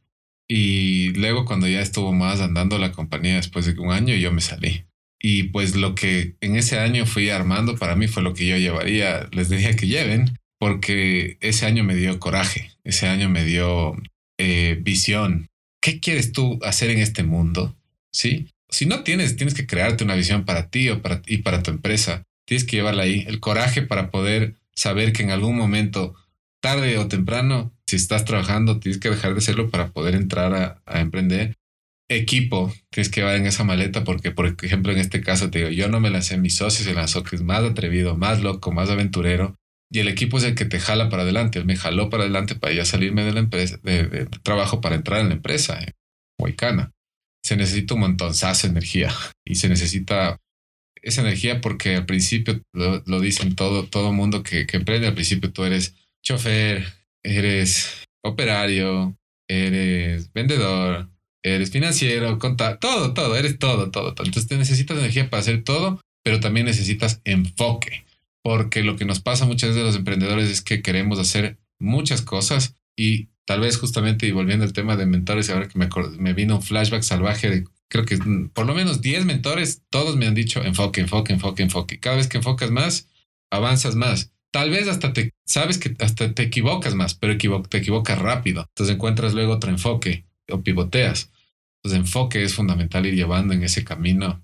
Y 0.49 1.13
luego 1.15 1.45
cuando 1.45 1.67
ya 1.67 1.81
estuvo 1.81 2.13
más 2.13 2.41
andando 2.41 2.79
la 2.79 2.93
compañía 2.93 3.37
después 3.37 3.67
de 3.67 3.79
un 3.81 3.93
año 3.93 4.15
yo 4.15 4.33
me 4.33 4.41
salí. 4.41 4.85
Y 5.21 5.45
pues 5.45 5.75
lo 5.75 5.95
que 5.95 6.37
en 6.41 6.57
ese 6.57 6.79
año 6.79 7.07
fui 7.07 7.31
armando 7.31 7.77
para 7.77 7.97
mí 7.97 8.09
fue 8.09 8.23
lo 8.23 8.35
que 8.35 8.47
yo 8.47 8.59
llevaría, 8.59 9.27
les 9.33 9.49
diría 9.49 9.75
que 9.75 9.87
lleven, 9.87 10.39
porque 10.59 11.39
ese 11.41 11.65
año 11.65 11.83
me 11.83 11.97
dio 11.97 12.21
coraje, 12.21 12.73
ese 12.85 13.09
año 13.09 13.31
me 13.31 13.45
dio 13.45 13.97
eh, 14.39 14.79
visión. 14.83 15.47
¿Qué 15.81 16.01
quieres 16.01 16.33
tú 16.33 16.59
hacer 16.63 16.91
en 16.91 16.99
este 16.99 17.23
mundo? 17.23 17.75
¿Sí? 18.13 18.49
Si 18.69 18.87
no 18.87 19.03
tienes, 19.03 19.37
tienes 19.37 19.55
que 19.55 19.67
crearte 19.67 20.05
una 20.05 20.15
visión 20.15 20.45
para 20.45 20.69
ti 20.69 20.91
o 20.91 21.01
para, 21.01 21.23
y 21.27 21.39
para 21.39 21.63
tu 21.63 21.71
empresa. 21.71 22.25
Tienes 22.47 22.65
que 22.65 22.77
llevarla 22.77 23.05
ahí, 23.05 23.25
el 23.27 23.41
coraje 23.41 23.81
para 23.83 24.11
poder 24.11 24.57
saber 24.77 25.13
que 25.13 25.23
en 25.23 25.31
algún 25.31 25.57
momento, 25.57 26.15
tarde 26.61 26.99
o 26.99 27.09
temprano, 27.09 27.73
si 27.87 27.97
estás 27.97 28.25
trabajando, 28.25 28.81
tienes 28.81 29.01
que 29.01 29.11
dejar 29.11 29.33
de 29.33 29.39
hacerlo 29.39 29.71
para 29.71 29.93
poder 29.93 30.15
entrar 30.15 30.83
a, 30.85 31.01
emprender. 31.01 31.55
Equipo, 32.09 32.73
tienes 32.91 33.09
que 33.09 33.21
llevar 33.21 33.37
en 33.37 33.47
esa 33.47 33.65
maleta 33.65 34.05
porque, 34.05 34.31
por 34.31 34.47
ejemplo, 34.47 34.93
en 34.93 34.99
este 34.99 35.23
caso 35.23 35.51
te 35.51 35.59
digo, 35.59 35.71
yo 35.71 35.89
no 35.89 36.01
me 36.01 36.11
lancé, 36.11 36.37
mi 36.37 36.51
socio 36.51 36.85
se 36.85 36.95
lanzó, 36.95 37.23
que 37.23 37.37
es 37.37 37.43
más 37.43 37.63
atrevido, 37.65 38.17
más 38.17 38.43
loco, 38.43 38.73
más 38.73 38.91
aventurero, 38.91 39.57
y 39.91 40.01
el 40.01 40.09
equipo 40.09 40.39
es 40.39 40.45
el 40.45 40.55
que 40.55 40.65
te 40.65 40.81
jala 40.81 41.09
para 41.09 41.23
adelante. 41.23 41.59
Él 41.59 41.67
me 41.67 41.77
jaló 41.77 42.11
para 42.11 42.25
adelante 42.25 42.57
para 42.57 42.75
ya 42.75 42.85
salirme 42.85 43.23
de 43.23 43.33
la 43.33 43.41
empresa, 43.41 43.79
de, 43.83 44.27
trabajo 44.43 44.81
para 44.81 44.97
entrar 44.97 45.21
en 45.21 45.29
la 45.29 45.35
empresa, 45.35 45.79
en 45.79 46.91
Se 47.45 47.57
necesita 47.57 47.95
un 47.95 48.01
montonzazo 48.01 48.67
de 48.67 48.73
energía 48.73 49.13
y 49.45 49.55
se 49.55 49.69
necesita 49.69 50.41
esa 51.05 51.21
energía 51.21 51.61
porque 51.61 51.97
al 51.97 52.07
principio 52.07 52.61
lo, 52.73 53.21
dicen 53.21 53.55
todo, 53.55 53.85
todo 53.85 54.13
mundo 54.13 54.43
que, 54.43 54.67
que 54.67 54.79
emprende, 54.79 55.07
al 55.07 55.15
principio 55.15 55.53
tú 55.53 55.65
eres 55.65 55.95
chofer, 56.23 56.85
eres 57.23 58.05
operario, 58.23 59.17
eres 59.49 60.33
vendedor, 60.33 61.09
eres 61.43 61.71
financiero, 61.71 62.39
contable, 62.39 62.79
todo, 62.81 63.13
todo, 63.13 63.37
eres 63.37 63.59
todo, 63.59 63.91
todo, 63.91 64.15
todo. 64.15 64.27
Entonces 64.27 64.49
te 64.49 64.57
necesitas 64.57 64.99
energía 64.99 65.29
para 65.29 65.43
hacer 65.43 65.63
todo, 65.63 66.01
pero 66.25 66.41
también 66.41 66.67
necesitas 66.67 67.21
enfoque, 67.25 68.05
porque 68.43 68.83
lo 68.83 68.97
que 68.97 69.05
nos 69.05 69.21
pasa 69.21 69.45
muchas 69.45 69.71
veces 69.71 69.83
a 69.83 69.87
los 69.87 69.97
emprendedores 69.97 70.51
es 70.51 70.63
que 70.63 70.83
queremos 70.83 71.19
hacer 71.19 71.59
muchas 71.79 72.23
cosas 72.23 72.77
y 72.97 73.29
tal 73.45 73.61
vez 73.61 73.77
justamente, 73.77 74.27
y 74.27 74.33
volviendo 74.33 74.65
al 74.65 74.73
tema 74.73 74.97
de 74.97 75.05
mentores, 75.05 75.51
ahora 75.51 75.69
que 75.69 75.79
me, 75.79 75.89
me 76.19 76.33
vino 76.33 76.57
un 76.57 76.63
flashback 76.63 77.03
salvaje 77.03 77.51
de 77.51 77.65
creo 77.89 78.05
que 78.05 78.19
por 78.53 78.67
lo 78.67 78.75
menos 78.75 79.01
10 79.01 79.25
mentores, 79.25 79.83
todos 79.91 80.17
me 80.17 80.27
han 80.27 80.35
dicho 80.35 80.63
enfoque, 80.63 81.01
enfoque, 81.01 81.33
enfoque, 81.33 81.63
enfoque. 81.63 82.01
Cada 82.01 82.17
vez 82.17 82.29
que 82.29 82.39
enfocas 82.39 82.71
más, 82.71 83.09
avanzas 83.51 83.95
más. 83.95 84.33
Tal 84.51 84.71
vez 84.71 84.89
hasta 84.89 85.13
te 85.13 85.33
sabes 85.45 85.79
que 85.79 85.97
hasta 85.99 86.33
te 86.33 86.43
equivocas 86.45 86.95
más, 86.95 87.15
pero 87.15 87.37
te 87.69 87.79
equivocas 87.79 88.19
rápido. 88.19 88.67
Entonces 88.69 88.95
encuentras 88.95 89.35
luego 89.35 89.55
otro 89.55 89.71
enfoque 89.71 90.27
o 90.49 90.63
pivoteas. 90.63 91.31
Entonces 91.79 92.01
enfoque 92.01 92.43
es 92.43 92.55
fundamental 92.55 93.07
ir 93.07 93.15
llevando 93.15 93.53
en 93.53 93.63
ese 93.63 93.85
camino. 93.85 94.43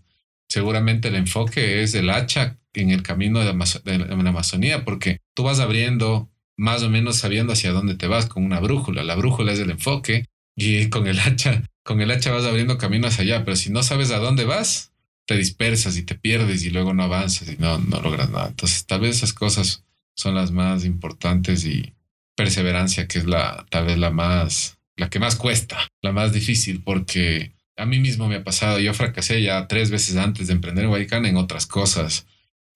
Seguramente 0.49 1.09
el 1.09 1.15
enfoque 1.15 1.83
es 1.83 1.95
el 1.95 2.11
hacha 2.11 2.59
en 2.73 2.91
el 2.91 3.03
camino 3.03 3.41
de, 3.41 3.53
de 3.85 3.99
la 3.99 4.31
Amazonía, 4.31 4.85
porque 4.85 5.21
tú 5.35 5.45
vas 5.45 5.61
abriendo 5.61 6.31
más 6.57 6.83
o 6.83 6.91
menos 6.91 7.17
sabiendo 7.17 7.53
hacia 7.53 7.73
dónde 7.73 7.95
te 7.95 8.07
vas 8.07 8.27
con 8.27 8.45
una 8.45 8.61
brújula. 8.61 9.03
La 9.03 9.15
brújula 9.15 9.53
es 9.53 9.61
el 9.61 9.71
enfoque 9.71 10.27
y 10.57 10.89
con 10.91 11.07
el 11.07 11.19
hacha 11.21 11.63
con 11.91 12.01
el 12.01 12.13
hacha 12.13 12.31
vas 12.31 12.45
abriendo 12.45 12.79
caminos 12.79 13.19
allá, 13.19 13.45
pero 13.45 13.57
si 13.57 13.69
no 13.69 13.83
sabes 13.83 14.13
a 14.13 14.19
dónde 14.19 14.45
vas, 14.45 14.93
te 15.27 15.37
dispersas 15.37 15.97
y 15.97 16.05
te 16.05 16.15
pierdes 16.15 16.63
y 16.63 16.71
luego 16.71 16.95
no 16.95 17.03
avanzas 17.03 17.49
y 17.49 17.57
no, 17.57 17.81
no 17.81 18.01
logras 18.01 18.31
nada. 18.31 18.47
Entonces, 18.47 18.87
tal 18.87 19.01
vez 19.01 19.17
esas 19.17 19.33
cosas 19.33 19.83
son 20.15 20.37
las 20.37 20.53
más 20.53 20.85
importantes 20.85 21.65
y 21.65 21.93
perseverancia, 22.37 23.09
que 23.09 23.19
es 23.19 23.25
la, 23.25 23.67
tal 23.71 23.87
vez 23.87 23.99
la 23.99 24.13
más, 24.13 24.79
la 24.95 25.11
que 25.11 25.19
más 25.19 25.35
cuesta, 25.35 25.79
la 26.01 26.13
más 26.13 26.33
difícil, 26.33 26.81
porque 26.81 27.51
a 27.77 27.87
mí 27.87 27.99
mismo 27.99 28.29
me 28.29 28.37
ha 28.37 28.45
pasado, 28.45 28.79
yo 28.79 28.95
fracasé 28.95 29.43
ya 29.43 29.67
tres 29.67 29.91
veces 29.91 30.17
antes 30.17 30.47
de 30.47 30.53
emprender 30.53 30.87
Guaycana 30.87 31.29
en 31.29 31.39
otras 31.39 31.67
cosas. 31.67 32.25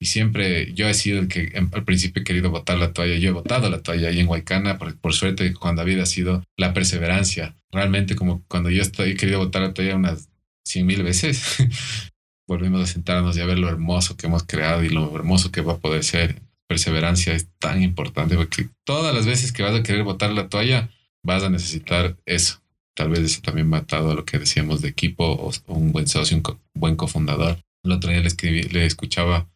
Y 0.01 0.07
siempre 0.07 0.73
yo 0.75 0.89
he 0.89 0.95
sido 0.95 1.21
el 1.21 1.29
que 1.29 1.53
al 1.57 1.85
principio 1.85 2.21
he 2.21 2.25
querido 2.25 2.51
botar 2.51 2.79
la 2.79 2.93
toalla. 2.93 3.17
Yo 3.17 3.31
he 3.31 3.33
botado 3.33 3.71
la 3.71 3.83
toalla 3.83 4.09
ahí 4.09 4.21
en 4.21 4.27
Guaycana. 4.27 4.79
Por, 4.79 4.97
por 4.99 5.15
suerte, 5.15 5.53
Juan 5.55 5.77
David 5.77 6.01
ha 6.01 6.07
sido 6.07 6.43
la 6.57 6.75
perseverancia. 6.75 7.57
Realmente, 7.71 8.17
como 8.17 8.45
cuando 8.49 8.71
yo 8.71 8.83
estoy, 8.83 9.11
he 9.11 9.17
querido 9.17 9.39
botar 9.39 9.63
la 9.63 9.73
toalla 9.73 9.97
unas 9.97 10.29
cien 10.65 10.87
mil 10.87 11.03
veces, 11.03 11.59
volvimos 12.49 12.83
a 12.83 12.87
sentarnos 12.87 13.37
y 13.37 13.41
a 13.41 13.47
ver 13.47 13.59
lo 13.59 13.69
hermoso 13.69 14.17
que 14.17 14.27
hemos 14.27 14.45
creado 14.45 14.83
y 14.83 14.89
lo 14.89 15.15
hermoso 15.15 15.51
que 15.51 15.61
va 15.61 15.75
a 15.75 15.79
poder 15.79 16.05
ser. 16.05 16.43
Perseverancia 16.67 17.35
es 17.35 17.49
tan 17.59 17.83
importante 17.83 18.37
porque 18.37 18.69
todas 18.85 19.15
las 19.15 19.27
veces 19.27 19.53
que 19.53 19.63
vas 19.63 19.75
a 19.75 19.83
querer 19.83 20.03
botar 20.03 20.33
la 20.33 20.49
toalla, 20.49 20.91
vas 21.23 21.43
a 21.43 21.51
necesitar 21.51 22.17
eso. 22.25 22.63
Tal 22.95 23.11
vez 23.11 23.21
eso 23.21 23.43
también 23.43 23.67
ha 23.67 23.71
matado 23.71 24.13
a 24.13 24.15
lo 24.15 24.25
que 24.25 24.39
decíamos 24.39 24.81
de 24.81 24.89
equipo 24.89 25.25
o, 25.25 25.53
un 25.67 25.93
buen 25.93 26.07
socio, 26.07 26.37
un, 26.37 26.43
buen 26.75 26.97
cofundador. 26.97 27.59
El 27.83 27.93
otro 27.93 28.11
día 28.11 28.21
le, 28.21 28.29
escribí, 28.29 28.63
le 28.63 28.87
escuchaba 28.87 29.47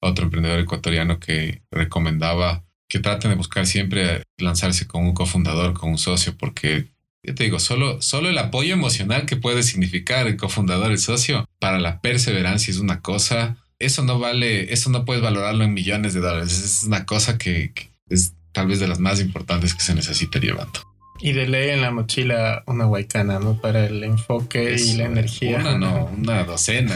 otro 0.00 0.24
emprendedor 0.24 0.60
ecuatoriano 0.60 1.18
que 1.18 1.62
recomendaba 1.70 2.64
que 2.88 3.00
traten 3.00 3.30
de 3.30 3.36
buscar 3.36 3.66
siempre 3.66 4.22
lanzarse 4.38 4.86
con 4.86 5.04
un 5.04 5.14
cofundador, 5.14 5.74
con 5.74 5.90
un 5.90 5.98
socio, 5.98 6.36
porque 6.36 6.86
yo 7.22 7.34
te 7.34 7.44
digo, 7.44 7.58
solo, 7.58 8.00
solo 8.00 8.28
el 8.28 8.38
apoyo 8.38 8.72
emocional 8.72 9.26
que 9.26 9.36
puede 9.36 9.64
significar 9.64 10.28
el 10.28 10.36
cofundador, 10.36 10.92
el 10.92 10.98
socio, 10.98 11.44
para 11.58 11.80
la 11.80 12.00
perseverancia 12.00 12.70
es 12.70 12.78
una 12.78 13.00
cosa, 13.00 13.56
eso 13.80 14.04
no 14.04 14.18
vale, 14.18 14.72
eso 14.72 14.90
no 14.90 15.04
puedes 15.04 15.22
valorarlo 15.22 15.64
en 15.64 15.74
millones 15.74 16.14
de 16.14 16.20
dólares, 16.20 16.62
es 16.62 16.84
una 16.84 17.04
cosa 17.04 17.38
que, 17.38 17.72
es 18.08 18.34
tal 18.52 18.68
vez 18.68 18.78
de 18.78 18.88
las 18.88 19.00
más 19.00 19.20
importantes 19.20 19.74
que 19.74 19.82
se 19.82 19.94
necesita 19.94 20.38
llevando. 20.38 20.80
Y 21.20 21.32
de 21.32 21.46
ley 21.46 21.70
en 21.70 21.80
la 21.80 21.90
mochila 21.90 22.62
una 22.66 22.84
guaycana, 22.84 23.38
¿no? 23.38 23.60
Para 23.60 23.86
el 23.86 24.02
enfoque 24.04 24.76
y 24.78 24.94
la 24.94 25.04
energía. 25.04 25.58
Una 25.58 25.78
no, 25.78 26.04
una 26.18 26.44
docena. 26.44 26.94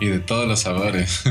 y 0.00 0.06
de 0.06 0.18
todos 0.20 0.48
los 0.48 0.60
sabores. 0.60 1.22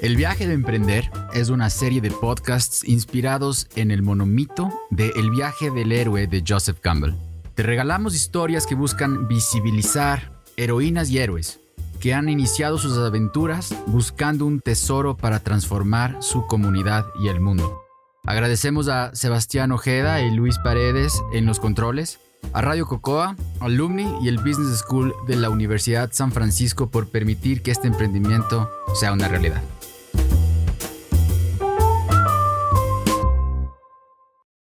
El 0.00 0.16
viaje 0.16 0.46
de 0.46 0.54
emprender 0.54 1.10
es 1.34 1.48
una 1.48 1.70
serie 1.70 2.00
de 2.00 2.10
podcasts 2.12 2.86
inspirados 2.86 3.66
en 3.74 3.90
el 3.90 4.02
monomito 4.02 4.70
de 4.90 5.12
El 5.16 5.30
viaje 5.30 5.70
del 5.70 5.90
héroe 5.90 6.28
de 6.28 6.44
Joseph 6.46 6.78
Campbell. 6.80 7.14
Te 7.54 7.64
regalamos 7.64 8.14
historias 8.14 8.66
que 8.66 8.76
buscan 8.76 9.26
visibilizar 9.26 10.30
heroínas 10.56 11.10
y 11.10 11.18
héroes 11.18 11.60
que 12.00 12.14
han 12.14 12.28
iniciado 12.28 12.78
sus 12.78 12.96
aventuras 12.98 13.74
buscando 13.86 14.46
un 14.46 14.60
tesoro 14.60 15.16
para 15.16 15.40
transformar 15.40 16.16
su 16.20 16.46
comunidad 16.46 17.06
y 17.20 17.28
el 17.28 17.40
mundo. 17.40 17.82
Agradecemos 18.24 18.88
a 18.88 19.14
Sebastián 19.14 19.72
Ojeda 19.72 20.20
y 20.22 20.30
Luis 20.30 20.58
Paredes 20.58 21.22
en 21.32 21.46
los 21.46 21.60
controles 21.60 22.20
a 22.52 22.60
Radio 22.60 22.86
Cocoa, 22.86 23.36
Alumni 23.60 24.06
y 24.22 24.28
el 24.28 24.38
Business 24.38 24.78
School 24.78 25.14
de 25.26 25.36
la 25.36 25.50
Universidad 25.50 26.10
San 26.12 26.32
Francisco 26.32 26.90
por 26.90 27.08
permitir 27.08 27.62
que 27.62 27.70
este 27.70 27.88
emprendimiento 27.88 28.70
sea 28.94 29.12
una 29.12 29.28
realidad. 29.28 29.62